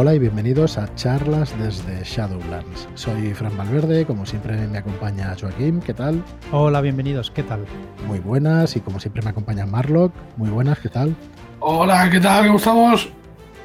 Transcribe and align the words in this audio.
Hola 0.00 0.14
y 0.14 0.18
bienvenidos 0.18 0.78
a 0.78 0.94
charlas 0.94 1.54
desde 1.58 2.02
Shadowlands. 2.02 2.88
Soy 2.94 3.34
Fran 3.34 3.54
Valverde, 3.54 4.06
como 4.06 4.24
siempre 4.24 4.56
me 4.66 4.78
acompaña 4.78 5.36
Joaquín, 5.38 5.80
¿qué 5.80 5.92
tal? 5.92 6.24
Hola, 6.52 6.80
bienvenidos, 6.80 7.30
¿qué 7.30 7.42
tal? 7.42 7.66
Muy 8.06 8.18
buenas 8.18 8.76
y 8.76 8.80
como 8.80 8.98
siempre 8.98 9.20
me 9.22 9.28
acompaña 9.28 9.66
Marlock, 9.66 10.14
muy 10.38 10.48
buenas, 10.48 10.78
¿qué 10.78 10.88
tal? 10.88 11.14
Hola, 11.58 12.08
¿qué 12.10 12.18
tal? 12.18 12.46
¿Cómo 12.46 12.56
estamos? 12.56 13.10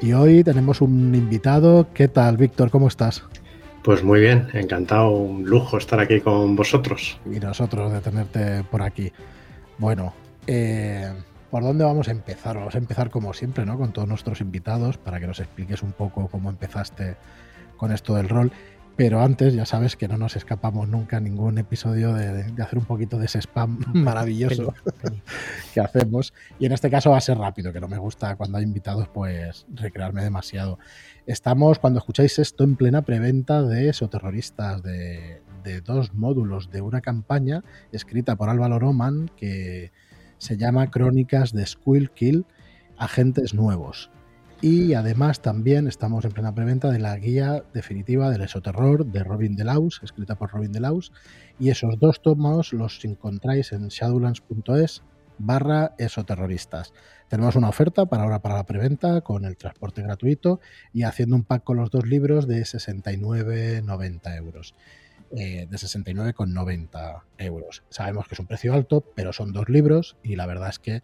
Y 0.02 0.12
hoy 0.12 0.44
tenemos 0.44 0.82
un 0.82 1.14
invitado, 1.14 1.86
¿qué 1.94 2.06
tal 2.06 2.36
Víctor? 2.36 2.70
¿Cómo 2.70 2.88
estás? 2.88 3.24
Pues 3.82 4.04
muy 4.04 4.20
bien, 4.20 4.46
encantado, 4.52 5.12
un 5.12 5.46
lujo 5.46 5.78
estar 5.78 6.00
aquí 6.00 6.20
con 6.20 6.54
vosotros. 6.54 7.18
Y 7.24 7.40
nosotros 7.40 7.90
de 7.90 8.00
tenerte 8.02 8.62
por 8.64 8.82
aquí. 8.82 9.10
Bueno, 9.78 10.12
eh, 10.46 11.14
¿Por 11.50 11.62
dónde 11.62 11.84
vamos 11.84 12.08
a 12.08 12.10
empezar? 12.10 12.56
Vamos 12.56 12.74
a 12.74 12.78
empezar 12.78 13.10
como 13.10 13.32
siempre, 13.32 13.64
¿no? 13.64 13.78
Con 13.78 13.92
todos 13.92 14.08
nuestros 14.08 14.40
invitados 14.40 14.98
para 14.98 15.20
que 15.20 15.26
nos 15.26 15.40
expliques 15.40 15.82
un 15.82 15.92
poco 15.92 16.28
cómo 16.28 16.50
empezaste 16.50 17.16
con 17.76 17.92
esto 17.92 18.14
del 18.14 18.28
rol. 18.28 18.52
Pero 18.96 19.20
antes, 19.20 19.52
ya 19.52 19.66
sabes 19.66 19.94
que 19.94 20.08
no 20.08 20.16
nos 20.16 20.36
escapamos 20.36 20.88
nunca 20.88 21.20
ningún 21.20 21.58
episodio 21.58 22.14
de, 22.14 22.50
hacer 22.62 22.78
un 22.78 22.86
poquito 22.86 23.18
de 23.18 23.26
ese 23.26 23.40
spam 23.40 23.78
maravilloso 23.94 24.74
que 25.74 25.80
hacemos. 25.80 26.32
Y 26.58 26.64
en 26.64 26.72
este 26.72 26.90
caso 26.90 27.10
va 27.10 27.18
a 27.18 27.20
ser 27.20 27.36
rápido, 27.36 27.74
que 27.74 27.80
no 27.80 27.88
me 27.88 27.98
gusta 27.98 28.36
cuando 28.36 28.56
hay 28.56 28.64
invitados, 28.64 29.08
pues 29.08 29.66
recrearme 29.74 30.24
demasiado. 30.24 30.78
Estamos, 31.26 31.78
cuando 31.78 31.98
escucháis 31.98 32.38
esto, 32.38 32.64
en 32.64 32.76
plena 32.76 33.02
preventa 33.02 33.62
de 33.62 33.92
Soterroristas, 33.92 34.82
de, 34.82 35.42
de 35.62 35.82
dos 35.82 36.14
módulos 36.14 36.70
de 36.70 36.80
una 36.80 37.02
campaña 37.02 37.64
escrita 37.92 38.36
por 38.36 38.48
Álvaro 38.48 38.78
Roman, 38.78 39.30
que 39.36 39.92
se 40.38 40.56
llama 40.56 40.90
Crónicas 40.90 41.52
de 41.52 41.66
Squill 41.66 42.10
Kill, 42.10 42.46
Agentes 42.96 43.54
Nuevos. 43.54 44.10
Y 44.62 44.94
además 44.94 45.42
también 45.42 45.86
estamos 45.86 46.24
en 46.24 46.32
plena 46.32 46.54
preventa 46.54 46.90
de 46.90 46.98
la 46.98 47.14
guía 47.16 47.62
definitiva 47.74 48.30
del 48.30 48.40
esoterror 48.40 49.04
de 49.04 49.22
Robin 49.22 49.54
Delaus, 49.54 50.00
escrita 50.02 50.36
por 50.36 50.50
Robin 50.50 50.72
Delaus. 50.72 51.12
Y 51.58 51.68
esos 51.68 51.98
dos 51.98 52.22
tomos 52.22 52.72
los 52.72 53.04
encontráis 53.04 53.72
en 53.72 53.88
shadowlands.es 53.88 55.02
barra 55.38 55.94
esoterroristas. 55.98 56.94
Tenemos 57.28 57.56
una 57.56 57.68
oferta 57.68 58.06
para 58.06 58.22
ahora 58.22 58.40
para 58.40 58.56
la 58.56 58.64
preventa 58.64 59.20
con 59.20 59.44
el 59.44 59.58
transporte 59.58 60.02
gratuito 60.02 60.60
y 60.92 61.02
haciendo 61.02 61.36
un 61.36 61.44
pack 61.44 61.62
con 61.62 61.76
los 61.76 61.90
dos 61.90 62.06
libros 62.06 62.46
de 62.46 62.62
69,90 62.62 64.36
euros. 64.36 64.74
Eh, 65.32 65.66
de 65.68 65.76
69,90 65.76 67.22
euros. 67.38 67.82
Sabemos 67.88 68.28
que 68.28 68.34
es 68.34 68.40
un 68.40 68.46
precio 68.46 68.72
alto, 68.72 69.04
pero 69.16 69.32
son 69.32 69.52
dos 69.52 69.68
libros 69.68 70.16
y 70.22 70.36
la 70.36 70.46
verdad 70.46 70.68
es 70.68 70.78
que 70.78 71.02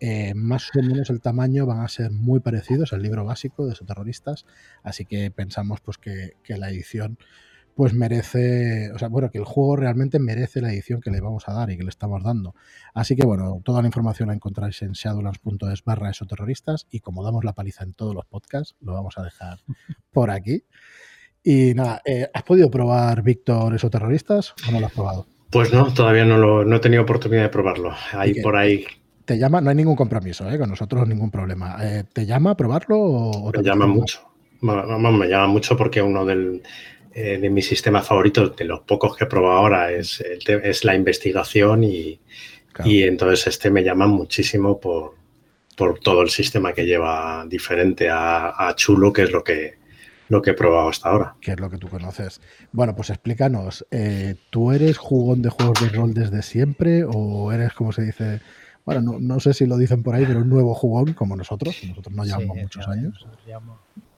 eh, 0.00 0.34
más 0.34 0.70
o 0.74 0.82
menos 0.82 1.08
el 1.10 1.20
tamaño 1.20 1.66
van 1.66 1.80
a 1.80 1.88
ser 1.88 2.10
muy 2.10 2.40
parecidos 2.40 2.92
al 2.92 3.02
libro 3.02 3.24
básico 3.24 3.66
de 3.66 3.76
terroristas, 3.86 4.46
así 4.82 5.04
que 5.04 5.30
pensamos 5.30 5.80
pues 5.82 5.98
que, 5.98 6.32
la 6.48 6.70
edición 6.70 7.18
pues 7.76 7.94
merece, 7.94 8.90
o 8.92 8.98
sea, 8.98 9.08
bueno, 9.08 9.30
que 9.30 9.38
el 9.38 9.44
juego 9.44 9.76
realmente 9.76 10.18
merece 10.18 10.60
la 10.60 10.72
edición 10.72 11.00
que 11.00 11.10
le 11.10 11.20
vamos 11.20 11.48
a 11.48 11.52
dar 11.52 11.70
y 11.70 11.76
que 11.76 11.84
le 11.84 11.90
estamos 11.90 12.22
dando. 12.24 12.54
Así 12.92 13.14
que 13.14 13.24
bueno, 13.24 13.60
toda 13.64 13.82
la 13.82 13.88
información 13.88 14.28
la 14.28 14.34
encontráis 14.34 14.82
en 14.82 14.92
shadowlands.es 14.92 15.84
barra 15.84 16.10
esoterroristas 16.10 16.86
y 16.90 17.00
como 17.00 17.22
damos 17.22 17.44
la 17.44 17.52
paliza 17.52 17.84
en 17.84 17.92
todos 17.92 18.14
los 18.14 18.26
podcasts, 18.26 18.76
lo 18.80 18.94
vamos 18.94 19.16
a 19.18 19.22
dejar 19.22 19.60
por 20.10 20.30
aquí. 20.30 20.64
Y 21.42 21.74
nada, 21.74 22.02
eh, 22.04 22.28
¿has 22.32 22.42
podido 22.42 22.70
probar 22.70 23.22
Víctor 23.22 23.74
esos 23.74 23.90
terroristas 23.90 24.54
o 24.68 24.72
no 24.72 24.80
lo 24.80 24.86
has 24.86 24.92
probado? 24.92 25.26
Pues 25.50 25.72
no, 25.72 25.92
todavía 25.92 26.24
no, 26.24 26.38
lo, 26.38 26.64
no 26.64 26.76
he 26.76 26.80
tenido 26.80 27.02
oportunidad 27.02 27.42
de 27.42 27.48
probarlo. 27.48 27.92
Ahí 28.12 28.40
por 28.40 28.56
ahí. 28.56 28.84
¿Te 29.24 29.38
llama? 29.38 29.60
No 29.60 29.70
hay 29.70 29.76
ningún 29.76 29.96
compromiso, 29.96 30.48
¿eh? 30.50 30.58
con 30.58 30.68
nosotros 30.68 31.06
ningún 31.08 31.30
problema. 31.30 31.76
Eh, 31.82 32.04
¿Te 32.12 32.26
llama 32.26 32.50
a 32.50 32.56
probarlo? 32.56 32.98
O, 32.98 33.52
me 33.52 33.62
llama 33.62 33.86
mucho. 33.86 34.20
Me 34.60 35.28
llama 35.28 35.46
mucho 35.46 35.76
porque 35.76 36.02
uno 36.02 36.24
del, 36.24 36.62
eh, 37.14 37.38
de 37.40 37.50
mis 37.50 37.66
sistemas 37.66 38.06
favoritos, 38.06 38.54
de 38.56 38.64
los 38.64 38.80
pocos 38.80 39.16
que 39.16 39.24
he 39.24 39.26
probado 39.26 39.56
ahora, 39.56 39.90
es, 39.90 40.20
es 40.20 40.84
la 40.84 40.94
investigación 40.94 41.84
y, 41.84 42.20
y 42.84 43.02
entonces 43.04 43.46
este 43.46 43.70
me 43.70 43.82
llama 43.82 44.06
muchísimo 44.06 44.78
por, 44.78 45.14
por 45.76 45.98
todo 46.00 46.22
el 46.22 46.30
sistema 46.30 46.72
que 46.72 46.84
lleva 46.84 47.46
diferente 47.48 48.08
a, 48.08 48.68
a 48.68 48.74
Chulo, 48.74 49.12
que 49.12 49.22
es 49.22 49.32
lo 49.32 49.42
que, 49.42 49.79
lo 50.30 50.40
que 50.40 50.50
he 50.50 50.54
probado 50.54 50.88
hasta 50.88 51.10
ahora. 51.10 51.34
Que 51.40 51.50
es 51.50 51.60
lo 51.60 51.68
que 51.68 51.76
tú 51.76 51.88
conoces. 51.88 52.40
Bueno, 52.72 52.94
pues 52.94 53.10
explícanos, 53.10 53.84
eh, 53.90 54.36
¿tú 54.50 54.70
eres 54.70 54.96
jugón 54.96 55.42
de 55.42 55.50
juegos 55.50 55.80
de 55.80 55.88
rol 55.88 56.14
desde 56.14 56.42
siempre 56.42 57.04
o 57.04 57.50
eres, 57.52 57.72
como 57.72 57.90
se 57.90 58.02
dice, 58.02 58.40
bueno, 58.84 59.18
no, 59.20 59.40
sé 59.40 59.52
si 59.52 59.66
lo 59.66 59.76
dicen 59.76 60.04
por 60.04 60.14
ahí, 60.14 60.24
pero 60.24 60.40
un 60.40 60.48
nuevo 60.48 60.72
jugón 60.72 61.14
como 61.14 61.34
nosotros, 61.34 61.76
nosotros 61.86 62.14
no 62.14 62.24
llevamos 62.24 62.56
muchos 62.56 62.86
años? 62.86 63.26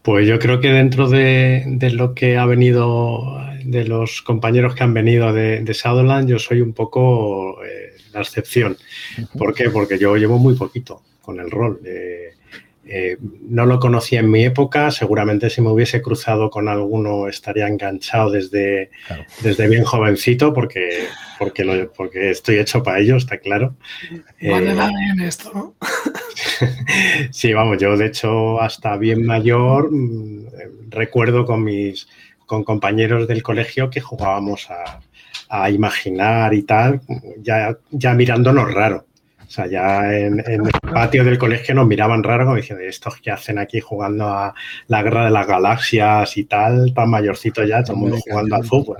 Pues 0.03 0.29
yo 0.29 0.39
creo 0.39 0.61
que 0.61 0.69
dentro 0.69 1.09
de, 1.09 1.79
lo 1.95 2.15
que 2.15 2.37
ha 2.37 2.45
venido, 2.45 3.39
de 3.65 3.87
los 3.87 4.21
compañeros 4.21 4.75
que 4.75 4.85
han 4.85 4.93
venido 4.93 5.33
de, 5.33 5.65
Shadowland, 5.65 6.29
yo 6.29 6.39
soy 6.39 6.61
un 6.61 6.75
poco 6.75 7.65
eh, 7.65 7.93
la 8.13 8.21
excepción. 8.21 8.77
¿Por 9.39 9.55
qué? 9.55 9.71
Porque 9.71 9.99
yo 9.99 10.15
llevo 10.17 10.39
muy 10.39 10.57
poquito 10.57 11.03
con 11.23 11.41
el 11.41 11.51
rol. 11.51 11.81
Eh, 11.87 12.35
eh, 12.95 13.17
no 13.49 13.65
lo 13.65 13.79
conocía 13.79 14.21
en 14.21 14.31
mi 14.31 14.45
época, 14.45 14.91
seguramente 14.91 15.49
si 15.49 15.63
me 15.63 15.71
hubiese 15.71 16.03
cruzado 16.03 16.51
con 16.51 16.69
alguno 16.69 17.27
estaría 17.27 17.67
enganchado 17.67 18.31
desde, 18.31 18.91
desde 19.41 19.67
bien 19.67 19.83
jovencito 19.83 20.53
porque, 20.53 21.07
porque, 21.39 21.89
porque 21.97 22.29
estoy 22.29 22.59
hecho 22.59 22.83
para 22.83 22.99
ello, 22.99 23.17
está 23.17 23.39
claro. 23.39 23.77
Vale, 24.43 24.73
eh, 24.73 25.27
esto, 25.27 25.75
sí, 27.31 27.55
vamos, 27.55 27.79
yo 27.79 27.97
de 27.97 28.09
hecho 28.09 28.61
hasta 28.61 28.99
bien 28.99 29.25
mayor 29.25 29.91
mm, 29.91 30.91
recuerdo 30.91 31.47
con 31.47 31.65
mis 31.65 32.07
con 32.45 32.63
compañeros 32.63 33.27
del 33.27 33.43
colegio 33.43 33.89
que 33.89 34.03
jugábamos 34.03 34.69
a, 34.71 35.01
a 35.49 35.71
imaginar 35.71 36.53
y 36.53 36.65
tal, 36.65 37.01
ya, 37.39 37.75
ya 37.91 38.13
mirándonos 38.13 38.71
raro. 38.71 39.07
O 39.53 39.55
sea, 39.55 39.67
ya 39.67 40.19
en, 40.19 40.41
el 40.41 40.63
patio 40.81 41.23
del 41.25 41.37
colegio 41.37 41.75
nos 41.75 41.87
miraban 41.87 42.23
raro 42.23 42.47
como 42.47 42.57
diciendo, 42.57 42.83
estos 42.85 43.21
que 43.21 43.31
hacen 43.31 43.59
aquí 43.59 43.81
jugando 43.81 44.27
a 44.27 44.55
la 44.87 45.03
guerra 45.03 45.27
de 45.27 45.31
las 45.31 45.47
galaxias 45.47 46.39
y 46.39 46.45
tal, 46.45 46.95
tan 46.95 47.11
mayorcito 47.11 47.63
ya, 47.63 47.83
todo 47.83 47.93
el 47.93 48.01
mundo 48.01 48.19
jugando 48.27 48.57
al 48.57 48.65
fútbol. 48.65 48.97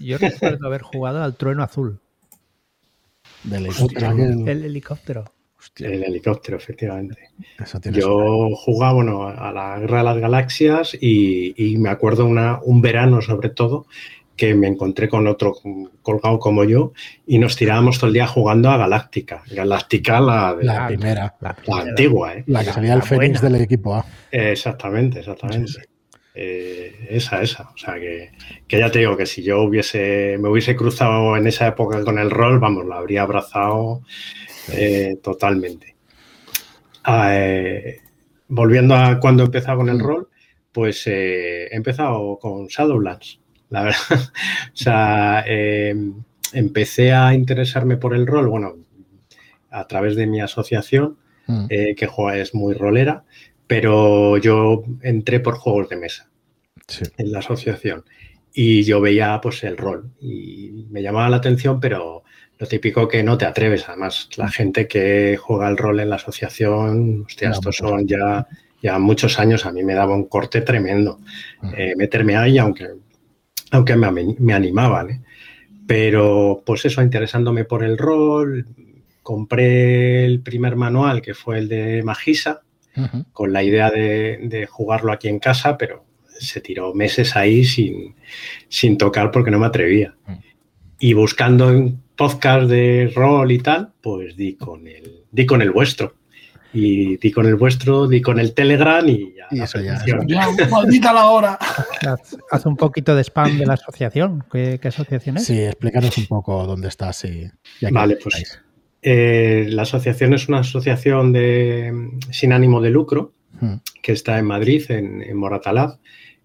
Yo 0.00 0.18
recuerdo 0.18 0.66
haber 0.66 0.82
jugado 0.82 1.22
al 1.22 1.36
trueno 1.36 1.62
azul. 1.62 2.00
Del 3.44 3.66
helicóptero. 3.66 4.10
El 4.50 4.64
helicóptero. 4.64 5.24
El 5.78 6.02
helicóptero, 6.02 6.56
efectivamente. 6.56 7.30
Yo 7.92 8.48
jugaba 8.56 8.94
bueno, 8.94 9.28
a 9.28 9.52
la 9.52 9.78
Guerra 9.78 9.98
de 9.98 10.04
las 10.04 10.18
Galaxias 10.18 10.98
y, 11.00 11.54
y 11.56 11.76
me 11.78 11.90
acuerdo 11.90 12.26
una, 12.26 12.58
un 12.64 12.82
verano 12.82 13.22
sobre 13.22 13.50
todo 13.50 13.86
que 14.36 14.54
me 14.54 14.68
encontré 14.68 15.08
con 15.08 15.26
otro 15.26 15.54
colgado 16.02 16.38
como 16.38 16.64
yo 16.64 16.92
y 17.26 17.38
nos 17.38 17.56
tirábamos 17.56 17.98
todo 17.98 18.08
el 18.08 18.14
día 18.14 18.26
jugando 18.26 18.70
a 18.70 18.76
Galáctica. 18.76 19.42
Galáctica, 19.50 20.20
la, 20.20 20.56
la, 20.60 20.86
primera. 20.86 21.34
La, 21.40 21.56
antigua, 21.80 22.34
¿eh? 22.34 22.44
La 22.46 22.64
que 22.64 22.72
salía 22.72 22.94
el 22.94 23.02
Fénix 23.02 23.40
del 23.40 23.56
equipo 23.56 23.94
A. 23.94 24.04
exactamente, 24.30 25.20
exactamente. 25.20 25.82
Eh, 26.34 27.06
esa, 27.08 27.40
esa. 27.40 27.70
O 27.74 27.78
sea, 27.78 27.94
que, 27.94 28.30
ya 28.68 28.90
te 28.90 28.98
digo 28.98 29.16
que 29.16 29.24
si 29.24 29.42
yo 29.42 29.62
hubiese, 29.62 30.36
me 30.38 30.50
hubiese 30.50 30.76
cruzado 30.76 31.34
en 31.36 31.46
esa 31.46 31.66
época 31.66 32.04
con 32.04 32.18
el 32.18 32.30
rol, 32.30 32.58
vamos, 32.58 32.84
lo 32.84 32.94
habría 32.94 33.22
abrazado 33.22 34.02
eh, 34.70 35.18
totalmente. 35.22 35.96
Ah, 37.04 37.30
eh, 37.32 38.00
volviendo 38.48 38.94
a 38.94 39.18
cuando 39.18 39.44
he 39.44 39.46
empezado 39.46 39.78
con 39.78 39.88
el 39.88 39.96
mm. 39.96 40.02
rol, 40.02 40.28
pues 40.72 41.06
he 41.06 41.74
empezado 41.74 42.38
con 42.38 42.66
Shadowlands 42.66 43.40
la 43.70 43.82
verdad. 43.84 43.98
o 44.72 44.76
sea, 44.76 45.44
em, 45.46 46.14
empecé 46.52 47.12
a 47.12 47.34
interesarme 47.34 47.96
por 47.96 48.14
el 48.14 48.26
rol, 48.26 48.48
bueno, 48.48 48.76
a 49.70 49.86
través 49.86 50.16
de 50.16 50.26
mi 50.26 50.40
asociación, 50.40 51.18
mm. 51.46 51.66
eh, 51.68 51.94
que 51.96 52.06
juega, 52.06 52.38
es 52.38 52.54
muy 52.54 52.74
rolera, 52.74 53.24
pero 53.66 54.36
yo 54.38 54.82
entré 55.02 55.40
por 55.40 55.56
juegos 55.56 55.88
de 55.88 55.96
mesa 55.96 56.28
en 57.16 57.32
la 57.32 57.40
asociación 57.40 58.04
y 58.54 58.84
yo 58.84 59.00
veía 59.00 59.40
pues 59.42 59.64
el 59.64 59.76
rol 59.76 60.12
y 60.20 60.86
me 60.88 61.02
llamaba 61.02 61.28
la 61.28 61.36
atención, 61.36 61.80
pero 61.80 62.22
lo 62.58 62.66
típico 62.66 63.06
que 63.06 63.22
no 63.22 63.36
te 63.36 63.44
atreves. 63.44 63.88
Además, 63.88 64.30
la 64.36 64.48
gente 64.48 64.88
que 64.88 65.36
juega 65.36 65.68
el 65.68 65.76
rol 65.76 66.00
en 66.00 66.08
la 66.08 66.16
asociación, 66.16 67.24
hostia, 67.26 67.50
estos 67.50 67.76
son 67.76 68.06
ya, 68.06 68.46
ya 68.82 68.98
muchos 68.98 69.38
años, 69.38 69.66
a 69.66 69.72
mí 69.72 69.84
me 69.84 69.94
daba 69.94 70.14
un 70.14 70.24
corte 70.24 70.62
tremendo 70.62 71.18
mm. 71.60 71.72
eh, 71.76 71.94
meterme 71.96 72.36
ahí, 72.36 72.56
aunque 72.56 72.88
aunque 73.70 73.96
me, 73.96 74.54
animaban. 74.54 75.10
¿eh? 75.10 75.20
Pero 75.86 76.62
pues 76.64 76.84
eso, 76.84 77.02
interesándome 77.02 77.64
por 77.64 77.84
el 77.84 77.98
rol, 77.98 78.66
compré 79.22 80.24
el 80.24 80.40
primer 80.40 80.76
manual, 80.76 81.22
que 81.22 81.34
fue 81.34 81.58
el 81.58 81.68
de 81.68 82.02
Magisa, 82.02 82.62
con 83.32 83.52
la 83.52 83.62
idea 83.62 83.90
de, 83.90 84.66
jugarlo 84.70 85.12
aquí 85.12 85.28
en 85.28 85.38
casa, 85.38 85.76
pero 85.76 86.04
se 86.26 86.60
tiró 86.60 86.94
meses 86.94 87.36
ahí 87.36 87.64
sin, 87.64 88.14
sin 88.68 88.96
tocar 88.96 89.30
porque 89.30 89.50
no 89.50 89.58
me 89.58 89.66
atrevía. 89.66 90.14
Mm. 90.26 90.32
Y 90.98 91.12
buscando 91.12 91.68
un 91.68 92.02
podcast 92.16 92.68
de 92.68 93.12
rol 93.14 93.52
y 93.52 93.58
tal, 93.58 93.92
pues 94.00 94.36
di 94.36 94.54
con 94.54 94.86
el, 94.86 95.24
di 95.30 95.44
con 95.44 95.60
el 95.60 95.70
vuestro. 95.70 96.14
Y 96.72 97.16
di 97.16 97.32
con 97.32 97.46
el 97.46 97.54
vuestro, 97.54 98.06
di 98.06 98.20
con 98.20 98.38
el 98.38 98.52
Telegram 98.54 99.06
y 99.08 99.34
ya. 99.34 99.46
Y 99.50 99.62
eso 99.62 99.78
maldita 100.70 101.12
la 101.12 101.26
hora. 101.26 101.58
Haz, 102.50 102.66
un 102.66 102.76
poquito 102.76 103.14
de 103.14 103.22
spam 103.22 103.58
de 103.58 103.66
la 103.66 103.74
asociación. 103.74 104.44
¿Qué, 104.50 104.78
qué 104.80 104.88
asociación 104.88 105.36
es? 105.36 105.44
Sí, 105.44 105.60
explícanos 105.60 106.16
un 106.18 106.26
poco 106.26 106.66
dónde 106.66 106.88
estás 106.88 107.24
y, 107.24 107.50
y 107.80 107.90
Vale, 107.90 108.18
pues 108.22 108.60
eh, 109.08 109.66
la 109.68 109.82
asociación 109.82 110.34
es 110.34 110.48
una 110.48 110.58
asociación 110.58 111.32
de, 111.32 111.92
sin 112.32 112.52
ánimo 112.52 112.80
de 112.80 112.90
lucro 112.90 113.32
que 114.02 114.12
está 114.12 114.38
en 114.38 114.46
Madrid, 114.46 114.84
en, 114.90 115.22
en 115.22 115.36
Moratalaz. 115.36 115.98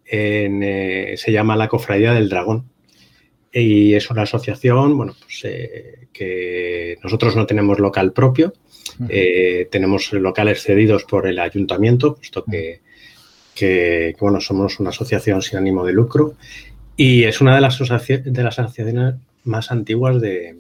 En, 0.06 0.62
eh, 0.62 1.16
se 1.18 1.32
llama 1.32 1.56
la 1.56 1.68
Cofradía 1.68 2.14
del 2.14 2.30
Dragón. 2.30 2.70
Y 3.52 3.96
es 3.96 4.10
una 4.12 4.22
asociación, 4.22 4.96
bueno, 4.96 5.16
pues 5.20 5.42
eh, 5.44 6.08
que 6.14 6.98
nosotros 7.04 7.36
no 7.36 7.46
tenemos 7.46 7.80
local 7.80 8.14
propio. 8.14 8.54
Eh, 9.10 9.68
tenemos 9.72 10.12
locales 10.14 10.62
cedidos 10.64 11.04
por 11.06 11.28
el 11.28 11.40
ayuntamiento, 11.40 12.16
puesto 12.16 12.44
que, 12.46 14.16
bueno, 14.20 14.40
somos 14.42 14.80
una 14.80 14.90
asociación 14.90 15.42
sin 15.42 15.58
ánimo 15.60 15.86
de 15.86 15.94
lucro 15.94 16.36
y 16.96 17.24
es 17.24 17.42
una 17.42 17.56
de 17.56 17.62
las, 17.62 17.78
de 17.80 18.44
las 18.44 18.60
asociaciones 18.60 19.16
más 19.44 19.72
antiguas 19.72 20.22
de, 20.22 20.58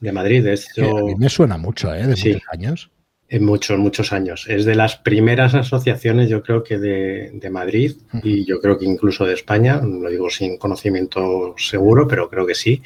de 0.00 0.12
Madrid. 0.12 0.44
De 0.44 0.58
Que 0.74 0.82
a 0.82 0.86
hecho, 0.86 1.06
mí 1.06 1.14
me 1.16 1.28
suena 1.28 1.56
mucho, 1.58 1.94
¿eh? 1.94 2.06
De 2.06 2.16
Sí. 2.16 2.32
muchos 2.32 2.48
años. 2.50 2.90
en 3.28 3.44
muchos, 3.44 3.78
muchos 3.78 4.12
años. 4.12 4.46
Es 4.48 4.64
de 4.64 4.76
las 4.76 4.96
primeras 4.96 5.54
asociaciones, 5.54 6.28
yo 6.28 6.42
creo 6.44 6.62
que 6.62 6.78
de, 6.78 7.30
de 7.34 7.50
Madrid 7.50 7.92
y 8.22 8.44
yo 8.44 8.60
creo 8.60 8.78
que 8.78 8.84
incluso 8.84 9.24
de 9.24 9.34
España, 9.34 9.80
lo 9.82 10.08
digo 10.08 10.30
sin 10.30 10.58
conocimiento 10.58 11.54
seguro, 11.58 12.06
pero 12.06 12.28
creo 12.30 12.46
que 12.46 12.54
sí, 12.54 12.82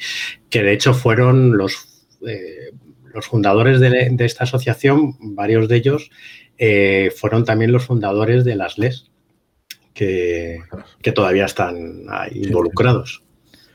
que 0.49 0.63
de 0.63 0.73
hecho 0.73 0.95
fueron 0.95 1.55
los, 1.57 2.07
eh, 2.27 2.71
los 3.13 3.27
fundadores 3.27 3.79
de, 3.79 4.09
de 4.11 4.25
esta 4.25 4.43
asociación, 4.43 5.15
varios 5.35 5.67
de 5.67 5.75
ellos 5.77 6.09
eh, 6.57 7.11
fueron 7.15 7.43
también 7.43 7.71
los 7.71 7.85
fundadores 7.85 8.45
de 8.45 8.55
las 8.55 8.77
LES, 8.77 9.09
que, 9.95 10.59
que 11.01 11.11
todavía 11.11 11.45
están 11.45 12.03
ahí 12.07 12.43
involucrados. 12.43 13.23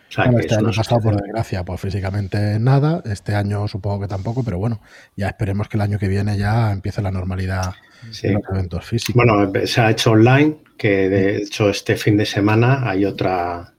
O 0.08 0.12
sea, 0.12 0.26
Bueno, 0.26 0.38
que 0.38 0.42
este 0.42 0.54
es 0.54 0.58
año 0.60 0.72
pasado, 0.72 1.00
por 1.00 1.20
desgracia, 1.20 1.64
pues 1.64 1.80
físicamente 1.80 2.60
nada. 2.60 3.02
Este 3.04 3.34
año 3.34 3.66
supongo 3.66 4.02
que 4.02 4.06
tampoco, 4.06 4.44
pero 4.44 4.58
bueno, 4.58 4.80
ya 5.16 5.26
esperemos 5.26 5.68
que 5.68 5.76
el 5.76 5.80
año 5.80 5.98
que 5.98 6.06
viene 6.06 6.38
ya 6.38 6.70
empiece 6.70 7.02
la 7.02 7.10
normalidad 7.10 7.74
sí. 8.12 8.28
en 8.28 8.34
los 8.34 8.44
eventos 8.50 8.86
físicos. 8.86 9.16
Bueno, 9.16 9.50
se 9.66 9.80
ha 9.80 9.90
hecho 9.90 10.12
online, 10.12 10.58
que 10.78 11.08
de 11.08 11.38
hecho 11.38 11.68
este 11.68 11.96
fin 11.96 12.16
de 12.16 12.24
semana 12.24 12.88
hay 12.88 13.04
otra, 13.04 13.74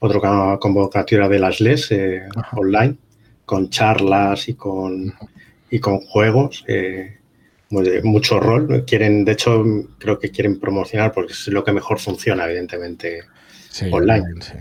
otra 0.00 0.58
convocatoria 0.60 1.28
de 1.28 1.38
las 1.38 1.60
LES 1.60 1.92
eh, 1.92 2.28
online, 2.52 2.98
con 3.50 3.68
charlas 3.68 4.48
y 4.48 4.54
con, 4.54 5.12
y 5.72 5.80
con 5.80 5.98
juegos. 6.02 6.64
eh, 6.68 7.16
mucho 8.04 8.38
rol. 8.38 8.84
Quieren, 8.86 9.24
de 9.24 9.32
hecho, 9.32 9.64
creo 9.98 10.20
que 10.20 10.30
quieren 10.30 10.60
promocionar 10.60 11.12
porque 11.12 11.32
es 11.32 11.48
lo 11.48 11.64
que 11.64 11.72
mejor 11.72 11.98
funciona, 11.98 12.44
evidentemente. 12.44 13.22
Sí, 13.68 13.88
online. 13.90 14.24
sí. 14.40 14.52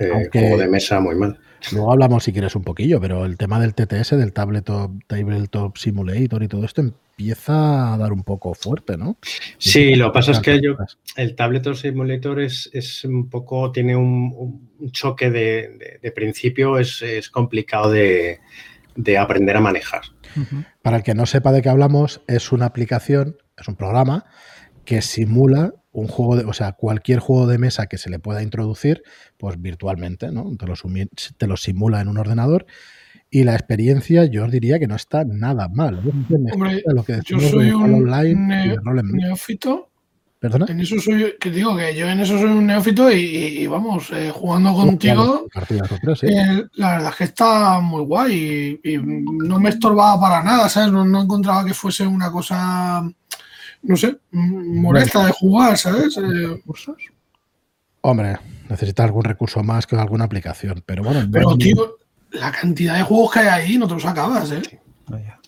Eh, 0.00 0.10
Aunque- 0.12 0.40
Juego 0.40 0.56
de 0.58 0.68
mesa 0.68 0.98
muy 1.00 1.14
mal. 1.14 1.38
Luego 1.72 1.92
hablamos 1.92 2.24
si 2.24 2.32
quieres 2.32 2.54
un 2.56 2.62
poquillo, 2.62 3.00
pero 3.00 3.24
el 3.24 3.36
tema 3.36 3.60
del 3.60 3.74
TTS, 3.74 4.10
del 4.16 4.32
Tabletop, 4.32 4.92
Tabletop 5.06 5.76
Simulator 5.76 6.42
y 6.42 6.48
todo 6.48 6.64
esto 6.64 6.80
empieza 6.82 7.94
a 7.94 7.96
dar 7.98 8.12
un 8.12 8.22
poco 8.22 8.54
fuerte, 8.54 8.96
¿no? 8.96 9.16
Sí, 9.58 9.94
lo 9.94 10.06
que 10.10 10.14
pasa 10.14 10.32
es 10.32 10.40
que 10.40 10.60
yo, 10.60 10.76
el 11.16 11.34
Tabletop 11.36 11.74
Simulator 11.76 12.40
es, 12.40 12.68
es 12.72 13.04
un 13.04 13.28
poco, 13.30 13.70
tiene 13.72 13.94
un, 13.96 14.68
un 14.78 14.90
choque 14.90 15.30
de, 15.30 15.40
de- 15.78 15.98
de 16.02 16.12
principio, 16.12 16.78
es, 16.78 17.02
es 17.02 17.30
complicado 17.30 17.90
de, 17.90 18.40
de 18.96 19.18
aprender 19.18 19.56
a 19.56 19.60
manejar. 19.60 20.02
Para 20.82 20.96
el 20.98 21.02
que 21.04 21.14
no 21.14 21.26
sepa 21.26 21.52
de 21.52 21.62
qué 21.62 21.68
hablamos, 21.68 22.20
es 22.26 22.50
una 22.52 22.66
aplicación, 22.66 23.36
es 23.56 23.68
un 23.68 23.76
programa 23.76 24.26
que 24.84 25.00
simula 25.00 25.72
un 25.92 26.08
juego 26.08 26.34
de, 26.36 26.44
o 26.44 26.52
sea, 26.52 26.72
cualquier 26.72 27.20
juego 27.20 27.46
de 27.46 27.56
mesa 27.56 27.86
que 27.86 27.98
se 27.98 28.10
le 28.10 28.18
pueda 28.18 28.42
introducir, 28.42 29.04
pues 29.44 29.60
virtualmente, 29.60 30.32
¿no? 30.32 30.56
Te 30.56 30.66
lo, 30.66 30.72
te 31.36 31.46
lo 31.46 31.58
simula 31.58 32.00
en 32.00 32.08
un 32.08 32.16
ordenador 32.16 32.64
y 33.28 33.44
la 33.44 33.52
experiencia 33.52 34.24
yo 34.24 34.46
os 34.46 34.50
diría 34.50 34.78
que 34.78 34.86
no 34.86 34.96
está 34.96 35.22
nada 35.22 35.68
mal. 35.68 36.00
Hombre, 36.50 36.82
que 36.82 36.94
lo 36.94 37.04
que 37.04 37.20
Yo 37.26 37.38
soy 37.40 37.72
un 37.72 37.92
online 37.94 38.34
ne- 38.34 39.02
neófito. 39.02 39.90
¿Perdona? 40.38 40.64
En 40.70 40.80
eso 40.80 40.98
soy, 40.98 41.34
que 41.38 41.50
digo 41.50 41.76
que 41.76 41.94
yo 41.94 42.08
en 42.08 42.20
eso 42.20 42.38
soy 42.38 42.52
un 42.52 42.66
neófito 42.66 43.12
y, 43.12 43.66
vamos, 43.66 44.10
eh, 44.14 44.30
jugando 44.34 44.72
contigo, 44.72 45.46
Partidas 45.52 45.90
eh, 46.22 46.64
la 46.76 46.92
verdad 46.92 47.10
es 47.10 47.16
que 47.16 47.24
está 47.24 47.80
muy 47.80 48.02
guay 48.02 48.80
y, 48.82 48.94
y 48.94 48.96
no 48.96 49.60
me 49.60 49.68
estorbaba 49.68 50.18
para 50.18 50.42
nada, 50.42 50.70
¿sabes? 50.70 50.90
No, 50.90 51.04
no 51.04 51.20
encontraba 51.20 51.66
que 51.66 51.74
fuese 51.74 52.06
una 52.06 52.32
cosa, 52.32 53.06
no 53.82 53.96
sé, 53.96 54.16
molesta 54.30 55.26
de 55.26 55.32
jugar, 55.32 55.76
¿sabes? 55.76 56.16
Eh, 56.16 56.62
Hombre, 58.06 58.36
necesitas 58.68 59.06
algún 59.06 59.24
recurso 59.24 59.62
más 59.62 59.86
que 59.86 59.96
alguna 59.96 60.24
aplicación, 60.24 60.82
pero 60.84 61.02
bueno. 61.02 61.22
no 61.22 61.30
pero, 61.30 61.56
tío, 61.56 61.96
la 62.32 62.52
cantidad 62.52 62.98
de 62.98 63.02
juegos 63.02 63.32
que 63.32 63.38
hay 63.38 63.46
ahí 63.46 63.78
no 63.78 63.88
te 63.88 63.94
los 63.94 64.04
acabas, 64.04 64.50
¿eh? 64.50 64.60
Vaya. 65.06 65.38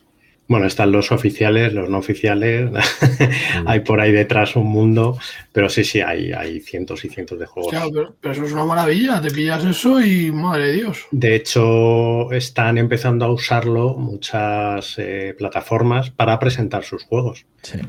Bueno, 0.49 0.67
están 0.67 0.93
los 0.93 1.11
oficiales, 1.11 1.73
los 1.73 1.91
no 1.91 1.99
oficiales, 1.99 2.71
hay 3.67 3.81
por 3.81 4.01
ahí 4.01 4.13
detrás 4.13 4.55
un 4.55 4.69
mundo, 4.69 5.19
pero 5.53 5.69
sí, 5.69 5.83
sí, 5.83 6.01
hay, 6.01 6.33
hay 6.33 6.61
cientos 6.61 7.05
y 7.05 7.09
cientos 7.09 7.39
de 7.39 7.47
juegos. 7.47 7.73
Claro, 7.73 7.91
pero, 7.93 8.17
pero 8.21 8.35
eso 8.35 8.45
es 8.45 8.53
una 8.53 8.65
maravilla, 8.65 9.21
te 9.21 9.31
pillas 9.31 9.65
eso 9.65 10.01
y 10.01 10.31
madre 10.31 10.69
de 10.69 10.73
Dios. 10.75 11.07
De 11.11 11.35
hecho, 11.35 12.31
están 12.33 12.79
empezando 12.79 13.25
a 13.25 13.33
usarlo 13.33 13.95
muchas 13.95 14.95
eh, 14.99 15.35
plataformas 15.37 16.11
para 16.11 16.39
presentar 16.39 16.85
sus 16.85 17.03
juegos. 17.05 17.47
Sí. 17.63 17.81